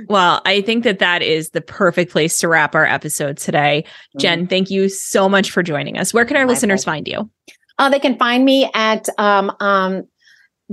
well, 0.08 0.42
I 0.44 0.60
think 0.60 0.84
that 0.84 0.98
that 0.98 1.22
is 1.22 1.50
the 1.50 1.62
perfect 1.62 2.12
place 2.12 2.36
to 2.38 2.48
wrap 2.48 2.74
our 2.74 2.84
episode 2.84 3.38
today. 3.38 3.84
Mm-hmm. 3.86 4.18
Jen, 4.18 4.46
thank 4.46 4.70
you 4.70 4.90
so 4.90 5.26
much 5.26 5.50
for 5.50 5.62
joining 5.62 5.96
us. 5.96 6.12
Where 6.12 6.26
can 6.26 6.36
our 6.36 6.44
my 6.44 6.52
listeners 6.52 6.84
pleasure. 6.84 6.96
find 6.96 7.08
you? 7.08 7.30
Uh, 7.78 7.88
they 7.88 7.98
can 7.98 8.18
find 8.18 8.44
me 8.44 8.70
at 8.74 9.08
um, 9.16 9.50
um, 9.60 10.06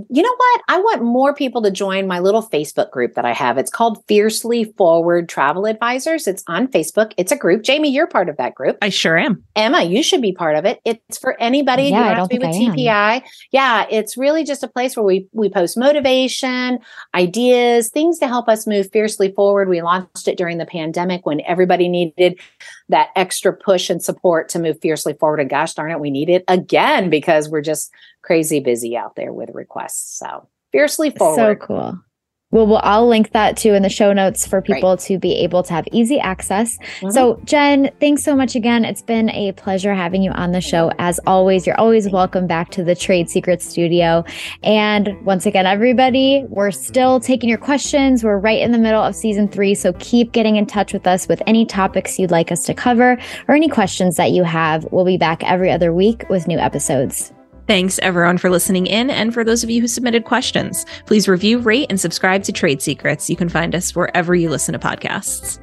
you 0.10 0.22
know 0.22 0.36
what? 0.36 0.62
I 0.68 0.80
want 0.80 1.02
more 1.02 1.34
people 1.34 1.64
to 1.64 1.72
join 1.72 2.06
my 2.06 2.20
little 2.20 2.43
Facebook 2.43 2.91
group 2.91 3.16
that 3.16 3.26
I 3.26 3.34
have. 3.34 3.58
It's 3.58 3.72
called 3.72 4.06
Fiercely 4.08 4.66
Forward 4.78 5.28
Travel 5.28 5.66
Advisors. 5.66 6.28
It's 6.28 6.43
on 6.45 6.68
Facebook. 6.68 7.14
It's 7.18 7.32
a 7.32 7.36
group. 7.36 7.64
Jamie, 7.64 7.89
you're 7.89 8.06
part 8.06 8.30
of 8.30 8.38
that 8.38 8.54
group. 8.54 8.78
I 8.80 8.89
sure 8.89 9.18
am. 9.18 9.43
Emma, 9.56 9.84
you 9.84 10.04
should 10.04 10.22
be 10.22 10.34
part 10.34 10.56
of 10.56 10.66
it. 10.66 10.80
It's 10.86 11.18
for 11.18 11.36
anybody. 11.41 11.84
Yeah, 11.84 11.88
you 11.88 11.93
don't, 11.95 12.04
I 12.04 12.10
don't 12.10 12.20
have 12.20 12.30
to 12.30 12.39
be 12.39 12.45
with 12.45 12.56
I 12.56 12.84
TPI. 12.84 13.16
Am. 13.16 13.22
Yeah, 13.52 13.86
it's 13.89 14.18
really 14.18 14.43
just 14.43 14.62
a 14.62 14.68
place 14.68 14.95
where 14.95 15.04
we 15.04 15.28
we 15.34 15.50
post 15.50 15.78
motivation, 15.78 16.78
ideas, 17.16 17.89
things 17.89 18.20
to 18.20 18.28
help 18.28 18.48
us 18.48 18.68
move 18.68 18.91
fiercely 18.91 19.32
forward. 19.32 19.68
We 19.68 19.82
launched 19.82 20.28
it 20.28 20.38
during 20.38 20.60
the 20.60 20.68
pandemic 20.68 21.26
when 21.26 21.41
everybody 21.41 21.89
needed 21.89 22.39
that 22.89 23.10
extra 23.16 23.52
push 23.52 23.89
and 23.89 24.04
support 24.04 24.50
to 24.50 24.60
move 24.60 24.78
fiercely 24.80 25.14
forward. 25.14 25.39
And 25.39 25.50
gosh 25.50 25.74
darn 25.74 25.91
it, 25.91 26.00
we 26.00 26.12
need 26.12 26.30
it 26.30 26.43
again 26.48 27.10
because 27.10 27.50
we're 27.50 27.62
just 27.62 27.91
crazy 28.28 28.60
busy 28.60 28.98
out 28.98 29.16
there 29.16 29.32
with 29.32 29.50
requests. 29.54 30.20
So 30.20 30.48
fiercely 30.72 31.10
forward. 31.10 31.60
So 31.60 31.66
cool. 31.66 32.00
Well, 32.50 32.66
well, 32.66 32.80
I'll 32.82 33.08
link 33.08 33.34
that 33.34 33.58
too 33.58 33.74
in 33.74 33.84
the 33.84 33.90
show 33.90 34.14
notes 34.14 34.48
for 34.48 34.62
people 34.62 34.92
right. 34.92 35.00
to 35.00 35.20
be 35.20 35.34
able 35.40 35.64
to 35.64 35.74
have 35.74 35.86
easy 35.92 36.18
access. 36.18 36.78
Mm-hmm. 36.78 37.10
So, 37.10 37.42
Jen, 37.44 37.92
thanks 38.00 38.24
so 38.24 38.38
much 38.38 38.56
again. 38.56 38.86
It's 38.86 39.02
been 39.02 39.30
a 39.32 39.52
pleasure 39.54 39.94
having 39.94 40.24
you 40.24 40.32
on 40.32 40.54
the 40.54 40.62
show. 40.62 40.90
As 40.98 41.20
always, 41.28 41.68
you're 41.68 41.78
always 41.78 42.10
welcome 42.10 42.48
back 42.48 42.70
to 42.72 42.86
the 42.86 42.96
Trade 42.96 43.30
Secret 43.30 43.62
Studio. 43.62 44.24
And 44.64 45.10
once 45.26 45.46
again, 45.46 45.66
everybody, 45.66 46.46
we're 46.48 46.72
still 46.72 47.20
taking 47.20 47.50
your 47.50 47.58
questions. 47.58 48.24
We're 48.24 48.40
right 48.40 48.62
in 48.62 48.72
the 48.72 48.78
middle 48.78 49.04
of 49.04 49.14
season 49.14 49.50
three. 49.50 49.76
So 49.76 49.92
keep 50.00 50.32
getting 50.32 50.56
in 50.56 50.66
touch 50.66 50.94
with 50.94 51.06
us 51.06 51.28
with 51.28 51.42
any 51.48 51.66
topics 51.66 52.18
you'd 52.18 52.32
like 52.32 52.50
us 52.50 52.64
to 52.66 52.74
cover 52.74 53.18
or 53.50 53.56
any 53.56 53.68
questions 53.68 54.16
that 54.16 54.32
you 54.32 54.44
have. 54.44 54.88
We'll 54.90 55.06
be 55.06 55.18
back 55.18 55.44
every 55.44 55.70
other 55.70 55.94
week 55.94 56.24
with 56.30 56.48
new 56.48 56.60
episodes. 56.60 57.34
Thanks 57.68 57.99
everyone 57.99 58.38
for 58.38 58.49
listening 58.49 58.88
in 58.88 59.09
and 59.09 59.34
for 59.34 59.43
those 59.43 59.61
of 59.61 59.70
you 59.70 59.82
who 59.82 59.89
submitted 59.89 60.24
questions. 60.24 60.86
Please 61.05 61.28
review, 61.28 61.59
rate, 61.59 61.88
and 61.89 61.99
subscribe 61.99 62.43
to 62.43 62.53
Trade 62.53 62.82
Secrets. 62.82 63.30
You 63.30 63.36
can 63.36 63.49
find 63.49 63.76
us 63.76 63.93
wherever 63.93 64.34
you 64.34 64.49
listen 64.49 64.72
to 64.72 64.80
podcasts. 64.80 65.59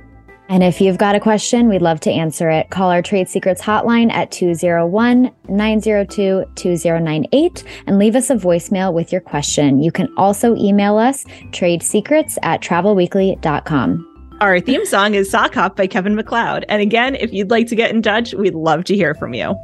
And 0.50 0.62
if 0.62 0.82
you've 0.82 0.98
got 0.98 1.14
a 1.14 1.20
question, 1.20 1.70
we'd 1.70 1.80
love 1.80 2.00
to 2.00 2.10
answer 2.10 2.50
it. 2.50 2.68
Call 2.68 2.90
our 2.90 3.00
Trade 3.00 3.30
Secrets 3.30 3.62
hotline 3.62 4.12
at 4.12 4.30
201 4.30 5.30
902 5.48 6.44
2098 6.54 7.64
and 7.86 7.98
leave 7.98 8.14
us 8.14 8.28
a 8.28 8.34
voicemail 8.34 8.92
with 8.92 9.10
your 9.10 9.22
question. 9.22 9.82
You 9.82 9.90
can 9.90 10.12
also 10.18 10.54
email 10.56 10.98
us 10.98 11.24
tradesecrets 11.52 12.36
at 12.42 12.60
travelweekly.com. 12.60 14.36
Our 14.42 14.60
theme 14.60 14.84
song 14.84 15.14
is 15.14 15.30
Sock 15.30 15.54
Hop 15.54 15.76
by 15.76 15.86
Kevin 15.86 16.14
MacLeod. 16.14 16.66
And 16.68 16.82
again, 16.82 17.14
if 17.14 17.32
you'd 17.32 17.50
like 17.50 17.68
to 17.68 17.74
get 17.74 17.92
in 17.92 18.02
touch, 18.02 18.34
we'd 18.34 18.54
love 18.54 18.84
to 18.84 18.94
hear 18.94 19.14
from 19.14 19.32
you. 19.32 19.56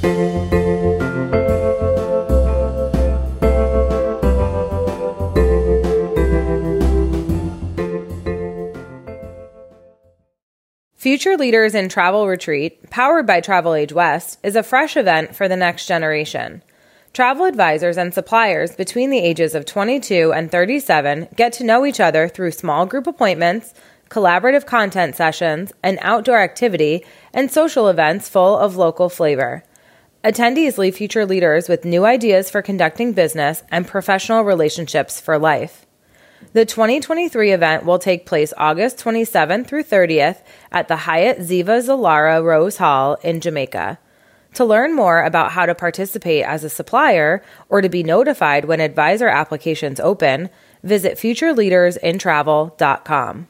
Future 0.00 0.08
Leaders 11.36 11.74
in 11.74 11.90
Travel 11.90 12.28
Retreat, 12.28 12.88
powered 12.88 13.26
by 13.26 13.42
TravelAge 13.42 13.92
West, 13.92 14.38
is 14.42 14.56
a 14.56 14.62
fresh 14.62 14.96
event 14.96 15.36
for 15.36 15.48
the 15.48 15.56
next 15.56 15.86
generation. 15.86 16.62
Travel 17.12 17.44
advisors 17.44 17.98
and 17.98 18.14
suppliers 18.14 18.74
between 18.76 19.10
the 19.10 19.18
ages 19.18 19.54
of 19.54 19.66
22 19.66 20.32
and 20.32 20.50
37 20.50 21.28
get 21.36 21.52
to 21.54 21.64
know 21.64 21.84
each 21.84 22.00
other 22.00 22.26
through 22.26 22.52
small 22.52 22.86
group 22.86 23.06
appointments, 23.06 23.74
collaborative 24.08 24.64
content 24.64 25.14
sessions, 25.14 25.74
an 25.82 25.98
outdoor 26.00 26.38
activity, 26.38 27.04
and 27.34 27.50
social 27.50 27.88
events 27.88 28.30
full 28.30 28.56
of 28.56 28.76
local 28.76 29.10
flavor. 29.10 29.62
Attendees 30.22 30.76
leave 30.76 30.96
future 30.96 31.24
leaders 31.24 31.66
with 31.66 31.86
new 31.86 32.04
ideas 32.04 32.50
for 32.50 32.60
conducting 32.60 33.14
business 33.14 33.62
and 33.70 33.86
professional 33.86 34.42
relationships 34.42 35.18
for 35.18 35.38
life. 35.38 35.86
The 36.52 36.66
2023 36.66 37.52
event 37.52 37.86
will 37.86 37.98
take 37.98 38.26
place 38.26 38.52
August 38.58 38.98
27th 38.98 39.66
through 39.66 39.84
30th 39.84 40.42
at 40.70 40.88
the 40.88 40.96
Hyatt 40.96 41.38
Ziva 41.38 41.80
Zilara 41.80 42.44
Rose 42.44 42.76
Hall 42.76 43.14
in 43.22 43.40
Jamaica. 43.40 43.98
To 44.54 44.64
learn 44.66 44.94
more 44.94 45.22
about 45.22 45.52
how 45.52 45.64
to 45.64 45.74
participate 45.74 46.44
as 46.44 46.64
a 46.64 46.70
supplier 46.70 47.42
or 47.70 47.80
to 47.80 47.88
be 47.88 48.02
notified 48.02 48.66
when 48.66 48.80
advisor 48.80 49.28
applications 49.28 50.00
open, 50.00 50.50
visit 50.82 51.16
futureleadersintravel.com. 51.16 53.48